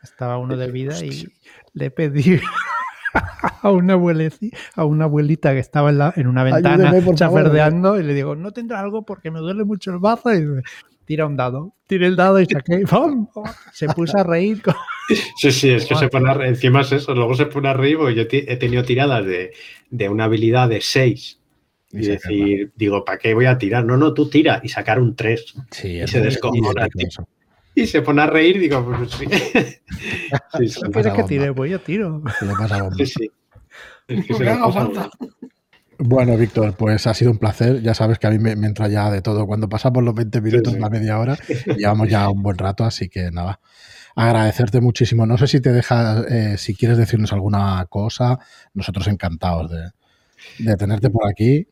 Estaba 0.04 0.38
uno 0.38 0.56
de 0.56 0.70
vida 0.70 1.04
y 1.04 1.26
le 1.72 1.90
pedí 1.90 2.38
a 3.62 3.70
una, 3.70 3.94
abuelita, 3.94 4.36
a 4.76 4.84
una 4.84 5.04
abuelita 5.06 5.52
que 5.52 5.58
estaba 5.58 5.90
en, 5.90 5.98
la, 5.98 6.12
en 6.14 6.26
una 6.26 6.44
ventana 6.44 6.92
chafardeando 7.14 7.98
y 7.98 8.02
le 8.02 8.14
digo, 8.14 8.36
no 8.36 8.52
tendrá 8.52 8.80
algo 8.80 9.04
porque 9.04 9.30
me 9.30 9.40
duele 9.40 9.64
mucho 9.64 9.90
el 9.90 9.98
bazo 9.98 10.34
y 10.34 10.44
tira 11.04 11.26
un 11.26 11.36
dado. 11.36 11.74
Tira 11.86 12.06
el 12.06 12.16
dado 12.16 12.40
y 12.40 12.46
saqué, 12.46 12.84
Se 13.72 13.88
puso 13.88 14.18
a 14.18 14.22
reír. 14.22 14.62
Sí, 15.36 15.52
sí, 15.52 15.68
es 15.68 15.84
que 15.84 15.94
se 15.96 16.08
pone 16.08 16.30
a 16.30 16.32
reír. 16.32 16.48
Encima 16.48 16.80
es 16.80 16.90
eso, 16.92 17.14
luego 17.14 17.34
se 17.34 17.44
pone 17.44 17.68
a 17.68 17.74
reír 17.74 17.98
porque 17.98 18.14
yo 18.14 18.22
he 18.30 18.56
tenido 18.56 18.84
tiradas 18.84 19.26
de, 19.26 19.52
de 19.90 20.08
una 20.08 20.24
habilidad 20.24 20.66
de 20.70 20.80
6 20.80 21.40
y, 21.92 22.06
decir, 22.06 22.72
digo, 22.74 23.04
¿para 23.04 23.18
qué 23.18 23.34
voy 23.34 23.44
a 23.44 23.58
tirar? 23.58 23.84
No, 23.84 23.98
no, 23.98 24.14
tú 24.14 24.30
tira 24.30 24.62
y 24.64 24.70
sacar 24.70 24.98
un 24.98 25.14
3. 25.14 25.54
Sí, 25.70 26.00
y 26.00 26.08
se 26.08 26.22
descojona 26.22 26.88
y 27.82 27.86
se 27.86 28.02
pone 28.02 28.22
a 28.22 28.26
reír, 28.26 28.58
digo, 28.58 28.84
pues 28.84 29.10
sí. 29.12 29.26
sí 30.70 30.80
¿No 30.82 30.90
quieres 30.90 31.12
que 31.14 31.22
tire? 31.24 31.52
Pues 31.52 31.70
yo 31.70 31.80
tiro. 31.80 32.22
Sí, 32.96 33.06
sí. 33.06 33.30
Es 34.08 34.26
que 34.26 34.34
se 34.34 34.48
haga 34.48 34.70
falta. 34.70 35.10
Bueno, 35.98 36.36
Víctor, 36.36 36.74
pues 36.76 37.06
ha 37.06 37.14
sido 37.14 37.30
un 37.30 37.38
placer. 37.38 37.80
Ya 37.80 37.94
sabes 37.94 38.18
que 38.18 38.26
a 38.26 38.30
mí 38.30 38.38
me, 38.38 38.52
entra 38.52 38.88
ya 38.88 39.10
de 39.10 39.22
todo. 39.22 39.46
Cuando 39.46 39.68
pasamos 39.68 40.02
los 40.02 40.14
20 40.14 40.40
minutos, 40.40 40.78
la 40.78 40.90
media 40.90 41.18
hora, 41.18 41.36
llevamos 41.76 42.08
ya 42.08 42.28
un 42.28 42.42
buen 42.42 42.58
rato, 42.58 42.84
así 42.84 43.08
que 43.08 43.30
nada. 43.30 43.60
Agradecerte 44.16 44.80
muchísimo. 44.80 45.26
No 45.26 45.38
sé 45.38 45.46
si 45.46 45.60
te 45.60 45.72
dejas, 45.72 46.24
eh, 46.30 46.56
si 46.58 46.74
quieres 46.74 46.98
decirnos 46.98 47.32
alguna 47.32 47.84
cosa, 47.88 48.38
nosotros 48.72 49.08
encantados 49.08 49.70
de, 49.70 49.90
de 50.58 50.76
tenerte 50.76 51.10
por 51.10 51.28
aquí. 51.28 51.66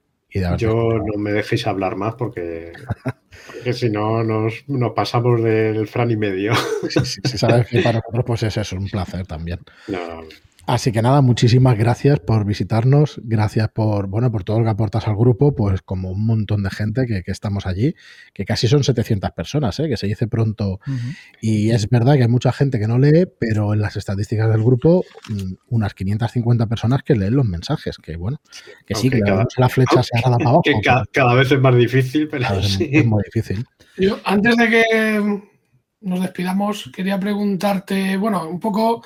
Yo 0.56 0.98
no 0.98 1.18
me 1.18 1.32
dejéis 1.32 1.66
hablar 1.66 1.96
más 1.96 2.14
porque, 2.14 2.72
si 3.72 3.90
no 3.90 4.24
nos, 4.24 4.64
pasamos 4.94 5.42
del 5.42 5.86
fran 5.86 6.10
y 6.10 6.16
medio. 6.16 6.52
Sí, 6.88 7.38
sabes 7.38 7.66
que 7.68 7.80
para 7.80 7.98
nosotros 7.98 8.24
pues 8.26 8.42
es 8.56 8.72
un 8.72 8.88
placer 8.88 9.26
también. 9.26 9.60
Así 10.66 10.92
que 10.92 11.02
nada, 11.02 11.22
muchísimas 11.22 11.76
gracias 11.76 12.20
por 12.20 12.44
visitarnos, 12.44 13.20
gracias 13.24 13.68
por, 13.70 14.06
bueno, 14.06 14.30
por 14.30 14.44
todo 14.44 14.58
lo 14.60 14.64
que 14.64 14.70
aportas 14.70 15.08
al 15.08 15.16
grupo, 15.16 15.56
pues 15.56 15.82
como 15.82 16.10
un 16.10 16.24
montón 16.24 16.62
de 16.62 16.70
gente 16.70 17.04
que, 17.06 17.22
estamos 17.26 17.66
allí, 17.66 17.94
que 18.32 18.44
casi 18.44 18.68
son 18.68 18.84
700 18.84 19.32
personas, 19.32 19.80
¿eh? 19.80 19.88
que 19.88 19.96
se 19.96 20.06
dice 20.06 20.28
pronto. 20.28 20.78
Y 21.40 21.70
es 21.70 21.88
verdad 21.90 22.14
que 22.14 22.22
hay 22.22 22.28
mucha 22.28 22.52
gente 22.52 22.78
que 22.78 22.86
no 22.86 22.98
lee, 22.98 23.26
pero 23.40 23.74
en 23.74 23.80
las 23.80 23.96
estadísticas 23.96 24.50
del 24.50 24.62
grupo, 24.62 25.04
mm, 25.28 25.54
unas 25.70 25.94
550 25.94 26.66
personas 26.66 27.02
que 27.02 27.16
leen 27.16 27.34
los 27.34 27.46
mensajes, 27.46 27.96
que 27.98 28.16
bueno, 28.16 28.40
que 28.86 28.94
sí, 28.94 29.10
que 29.10 29.20
la 29.56 29.68
flecha 29.68 30.02
se 30.02 30.22
para 30.22 30.36
abajo. 30.36 30.62
Que 30.62 30.74
cada, 31.12 31.34
vez 31.34 31.50
es 31.50 31.60
más 31.60 31.74
difícil, 31.74 32.28
pero 32.28 32.62
sí. 32.62 32.88
es 32.92 33.04
muy 33.04 33.22
difícil. 33.24 33.64
Yo, 33.96 34.18
antes 34.24 34.56
de 34.56 34.68
que 34.70 35.42
nos 36.02 36.20
despidamos, 36.20 36.90
quería 36.94 37.18
preguntarte, 37.18 38.16
bueno, 38.16 38.48
un 38.48 38.60
poco 38.60 39.02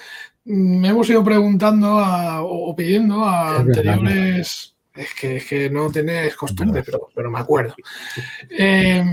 me 0.46 0.88
hemos 0.88 1.08
ido 1.10 1.24
preguntando 1.24 1.96
o 2.42 2.74
pidiendo 2.74 3.24
a 3.24 3.58
anteriores. 3.58 4.74
Es 4.94 5.12
que, 5.12 5.36
es 5.36 5.44
que 5.44 5.68
no 5.68 5.90
tenés 5.90 6.34
costumbre, 6.36 6.82
pero, 6.82 7.08
pero 7.14 7.30
me 7.30 7.38
acuerdo. 7.38 7.74
Eh, 8.48 9.04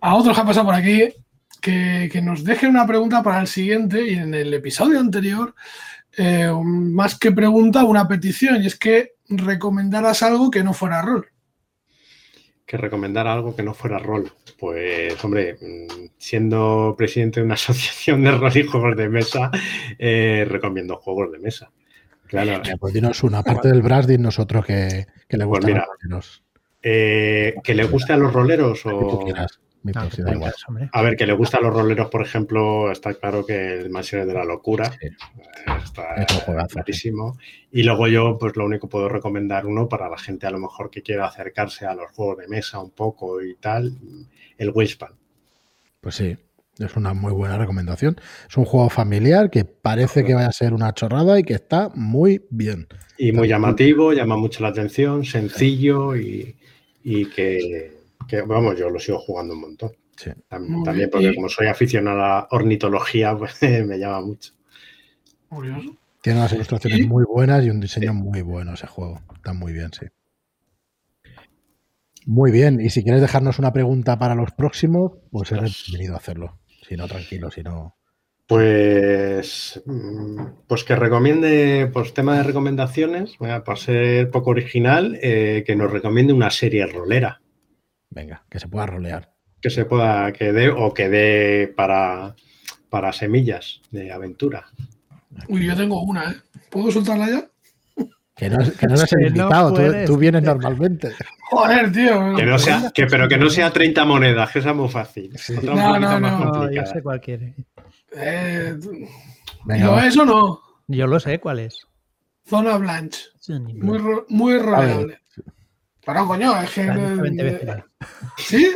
a 0.00 0.14
otros 0.14 0.34
que 0.34 0.40
han 0.40 0.46
pasado 0.46 0.66
por 0.66 0.74
aquí, 0.74 1.08
que, 1.60 2.20
nos 2.22 2.44
dejen 2.44 2.70
una 2.70 2.86
pregunta 2.86 3.22
para 3.22 3.40
el 3.40 3.48
siguiente. 3.48 4.06
Y 4.06 4.14
en 4.14 4.34
el 4.34 4.52
episodio 4.54 5.00
anterior, 5.00 5.54
eh, 6.16 6.52
más 6.62 7.18
que 7.18 7.32
pregunta, 7.32 7.84
una 7.84 8.06
petición. 8.06 8.62
Y 8.62 8.66
es 8.66 8.76
que 8.76 9.14
recomendaras 9.28 10.22
algo 10.22 10.50
que 10.50 10.62
no 10.62 10.74
fuera 10.74 11.02
rol 11.02 11.31
que 12.72 12.78
recomendar 12.78 13.26
algo 13.26 13.54
que 13.54 13.62
no 13.62 13.74
fuera 13.74 13.98
rol. 13.98 14.32
Pues, 14.58 15.22
hombre, 15.22 15.58
siendo 16.16 16.94
presidente 16.96 17.40
de 17.40 17.44
una 17.44 17.54
asociación 17.62 18.24
de 18.24 18.30
rol 18.30 18.56
y 18.56 18.62
juegos 18.62 18.96
de 18.96 19.10
mesa, 19.10 19.50
eh, 19.98 20.46
recomiendo 20.48 20.96
juegos 20.96 21.32
de 21.32 21.38
mesa. 21.38 21.70
Claro. 22.26 22.62
pues 22.80 22.94
dinos 22.94 23.22
una 23.24 23.42
parte 23.42 23.68
del 23.68 23.82
Brasdin 23.82 24.22
nosotros 24.22 24.64
que, 24.64 25.04
que 25.28 25.36
le 25.36 25.44
gusta 25.44 25.86
pues 26.08 26.42
eh, 26.82 27.56
¿Que 27.62 27.74
le 27.74 27.84
guste 27.84 28.14
a 28.14 28.16
los 28.16 28.32
roleros 28.32 28.86
o...? 28.86 29.22
A 30.92 31.02
ver, 31.02 31.16
que 31.16 31.26
le 31.26 31.32
gusta 31.32 31.58
a 31.58 31.60
los 31.60 31.74
roleros, 31.74 32.08
por 32.08 32.22
ejemplo, 32.22 32.90
está 32.92 33.14
claro 33.14 33.44
que 33.44 33.80
el 33.80 33.90
Mansiones 33.90 34.28
de 34.28 34.34
la 34.34 34.44
Locura 34.44 34.90
está 35.82 36.14
clarísimo. 36.68 37.36
Y 37.72 37.82
luego 37.82 38.06
yo, 38.06 38.38
pues 38.38 38.56
lo 38.56 38.64
único 38.64 38.86
que 38.86 38.92
puedo 38.92 39.08
recomendar 39.08 39.66
uno 39.66 39.88
para 39.88 40.08
la 40.08 40.18
gente 40.18 40.46
a 40.46 40.50
lo 40.50 40.58
mejor 40.58 40.90
que 40.90 41.02
quiera 41.02 41.26
acercarse 41.26 41.86
a 41.86 41.94
los 41.94 42.10
juegos 42.12 42.38
de 42.38 42.48
mesa 42.48 42.78
un 42.78 42.90
poco 42.90 43.42
y 43.42 43.56
tal, 43.56 43.96
el 44.56 44.70
Wingspan. 44.70 45.12
Pues 46.00 46.14
sí, 46.14 46.36
es 46.78 46.96
una 46.96 47.12
muy 47.12 47.32
buena 47.32 47.58
recomendación. 47.58 48.16
Es 48.48 48.56
un 48.56 48.64
juego 48.64 48.88
familiar 48.88 49.50
que 49.50 49.64
parece 49.64 50.24
que 50.24 50.34
va 50.34 50.46
a 50.46 50.52
ser 50.52 50.74
una 50.74 50.94
chorrada 50.94 51.38
y 51.40 51.42
que 51.42 51.54
está 51.54 51.90
muy 51.94 52.46
bien. 52.50 52.86
Y 53.18 53.32
muy 53.32 53.48
llamativo, 53.48 54.12
llama 54.12 54.36
mucho 54.36 54.62
la 54.62 54.68
atención, 54.68 55.24
sencillo 55.24 56.14
y 56.14 56.56
que 57.34 58.01
vamos, 58.40 58.78
yo 58.78 58.88
lo 58.88 58.98
sigo 58.98 59.18
jugando 59.18 59.54
un 59.54 59.60
montón. 59.60 59.92
También, 60.48 61.10
porque 61.10 61.34
como 61.34 61.48
soy 61.48 61.66
aficionado 61.66 62.22
a 62.22 62.28
la 62.28 62.48
ornitología, 62.50 63.36
pues 63.38 63.60
me 63.62 63.98
llama 63.98 64.20
mucho. 64.20 64.52
Tiene 66.22 66.38
unas 66.38 66.52
ilustraciones 66.52 67.06
muy 67.06 67.24
buenas 67.24 67.64
y 67.64 67.70
un 67.70 67.80
diseño 67.80 68.14
muy 68.14 68.42
bueno 68.42 68.74
ese 68.74 68.86
juego. 68.86 69.20
Está 69.34 69.52
muy 69.52 69.72
bien, 69.72 69.90
sí. 69.92 70.06
Muy 72.24 72.52
bien, 72.52 72.80
y 72.80 72.90
si 72.90 73.02
quieres 73.02 73.20
dejarnos 73.20 73.58
una 73.58 73.72
pregunta 73.72 74.16
para 74.18 74.36
los 74.36 74.52
próximos, 74.52 75.12
pues 75.30 75.50
eres 75.50 75.84
bienvenido 75.88 76.14
a 76.14 76.18
hacerlo. 76.18 76.60
Si 76.88 76.96
no, 76.96 77.08
tranquilo, 77.08 77.50
si 77.50 77.62
no. 77.62 77.96
Pues, 78.46 79.82
mm, 79.84 80.42
pues 80.68 80.84
que 80.84 80.94
recomiende, 80.94 81.90
pues 81.92 82.14
tema 82.14 82.36
de 82.36 82.44
recomendaciones, 82.44 83.36
para 83.38 83.76
ser 83.76 84.30
poco 84.30 84.50
original, 84.50 85.18
eh, 85.20 85.64
que 85.66 85.74
nos 85.74 85.90
recomiende 85.90 86.32
una 86.32 86.50
serie 86.50 86.86
rolera. 86.86 87.41
Venga, 88.14 88.44
que 88.50 88.60
se 88.60 88.68
pueda 88.68 88.86
rolear. 88.86 89.32
Que 89.60 89.70
se 89.70 89.84
pueda, 89.84 90.32
que 90.32 90.52
dé 90.52 90.68
o 90.68 90.92
que 90.92 91.08
dé 91.08 91.72
para, 91.74 92.34
para 92.90 93.12
semillas 93.12 93.80
de 93.90 94.12
aventura. 94.12 94.66
Uy, 95.48 95.66
yo 95.66 95.74
tengo 95.74 96.02
una, 96.02 96.30
¿eh? 96.30 96.36
¿Puedo 96.68 96.90
soltarla 96.90 97.30
ya? 97.30 97.48
Que 98.36 98.50
no, 98.50 98.58
que 98.58 98.86
no 98.86 98.94
has 99.02 99.12
invitado, 99.12 100.04
tú, 100.06 100.16
vienes 100.18 100.42
normalmente. 100.42 101.12
Joder, 101.50 101.90
tío. 101.90 102.34
Que 102.36 102.44
no 102.44 102.58
sea, 102.58 102.90
que, 102.94 103.06
pero 103.06 103.28
que 103.28 103.38
no 103.38 103.48
sea 103.48 103.72
30 103.72 104.04
monedas, 104.04 104.50
que 104.50 104.60
sea 104.60 104.74
muy 104.74 104.88
fácil. 104.88 105.34
No, 105.62 105.98
no, 105.98 106.20
no, 106.20 106.70
yo 106.70 106.84
sé 106.84 107.02
cuál 107.02 107.20
quiere. 107.20 107.54
Eh, 108.14 108.76
yo 109.78 109.98
eso 110.00 110.24
no. 110.26 110.60
Yo 110.86 111.06
lo 111.06 111.18
sé 111.18 111.40
cuál 111.40 111.60
es. 111.60 111.86
Zona 112.44 112.76
Blanche. 112.76 113.22
Muy, 113.48 114.00
muy 114.28 114.58
roleable. 114.58 115.21
Pero 116.04 116.26
coño, 116.26 116.60
es 116.60 116.70
que. 116.70 116.82
20 116.90 117.42
veces. 117.42 117.84
¿Sí? 118.38 118.68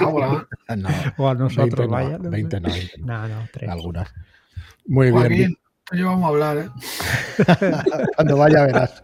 Ah, 0.00 0.44
no, 0.76 0.88
o 1.16 1.28
a 1.28 1.34
nosotros, 1.34 1.88
20 1.88 1.92
vaya. 1.92 2.18
No, 2.18 2.30
20 2.30 2.60
no, 2.60 2.68
20 2.68 2.98
no. 2.98 3.28
No, 3.28 3.48
tres. 3.52 3.70
Algunas. 3.70 4.12
Muy 4.86 5.10
bien. 5.28 5.56
Yo 5.92 6.06
vamos 6.06 6.24
a 6.24 6.28
hablar, 6.28 6.56
¿eh? 6.58 6.68
Cuando 8.16 8.36
vaya 8.36 8.64
verás. 8.64 9.02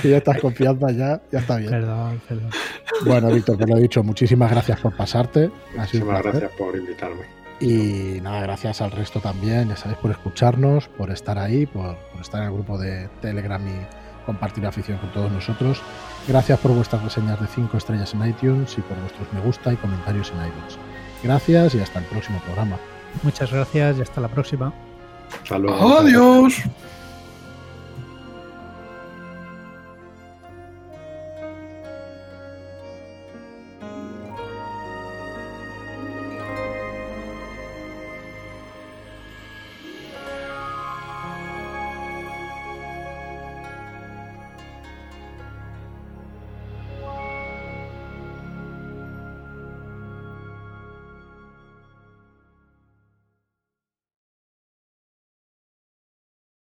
Si 0.00 0.10
ya 0.10 0.18
estás 0.18 0.38
confiando 0.40 0.88
ya, 0.90 1.20
ya 1.32 1.40
está 1.40 1.56
bien. 1.56 1.70
Perdón, 1.70 2.20
perdón. 2.28 2.50
Bueno, 3.04 3.28
Víctor, 3.30 3.58
por 3.58 3.68
lo 3.68 3.76
dicho, 3.76 4.04
muchísimas 4.04 4.50
gracias 4.50 4.78
por 4.80 4.94
pasarte. 4.94 5.50
muchísimas 5.76 6.22
gracias 6.22 6.52
por 6.52 6.76
invitarme. 6.76 7.22
Y 7.60 8.20
nada, 8.22 8.42
gracias 8.42 8.80
al 8.82 8.90
resto 8.90 9.20
también, 9.20 9.68
ya 9.68 9.76
sabéis, 9.76 9.98
por 9.98 10.10
escucharnos, 10.10 10.88
por 10.88 11.10
estar 11.10 11.38
ahí, 11.38 11.66
por, 11.66 11.96
por 11.96 12.20
estar 12.20 12.40
en 12.42 12.48
el 12.48 12.54
grupo 12.54 12.78
de 12.78 13.08
Telegram 13.20 13.62
y 13.66 14.24
compartir 14.26 14.66
afición 14.66 14.98
con 14.98 15.12
todos 15.12 15.32
nosotros. 15.32 15.82
Gracias 16.28 16.58
por 16.60 16.72
vuestras 16.72 17.02
reseñas 17.02 17.40
de 17.40 17.46
5 17.46 17.76
estrellas 17.76 18.14
en 18.14 18.26
iTunes 18.26 18.76
y 18.78 18.80
por 18.82 18.98
vuestros 19.00 19.32
me 19.32 19.40
gusta 19.40 19.72
y 19.72 19.76
comentarios 19.76 20.30
en 20.30 20.46
iTunes. 20.46 20.78
Gracias 21.22 21.74
y 21.74 21.80
hasta 21.80 21.98
el 21.98 22.04
próximo 22.06 22.40
programa. 22.40 22.76
Muchas 23.22 23.52
gracias 23.52 23.98
y 23.98 24.02
hasta 24.02 24.20
la 24.20 24.28
próxima. 24.28 24.72
Adiós. 25.98 26.62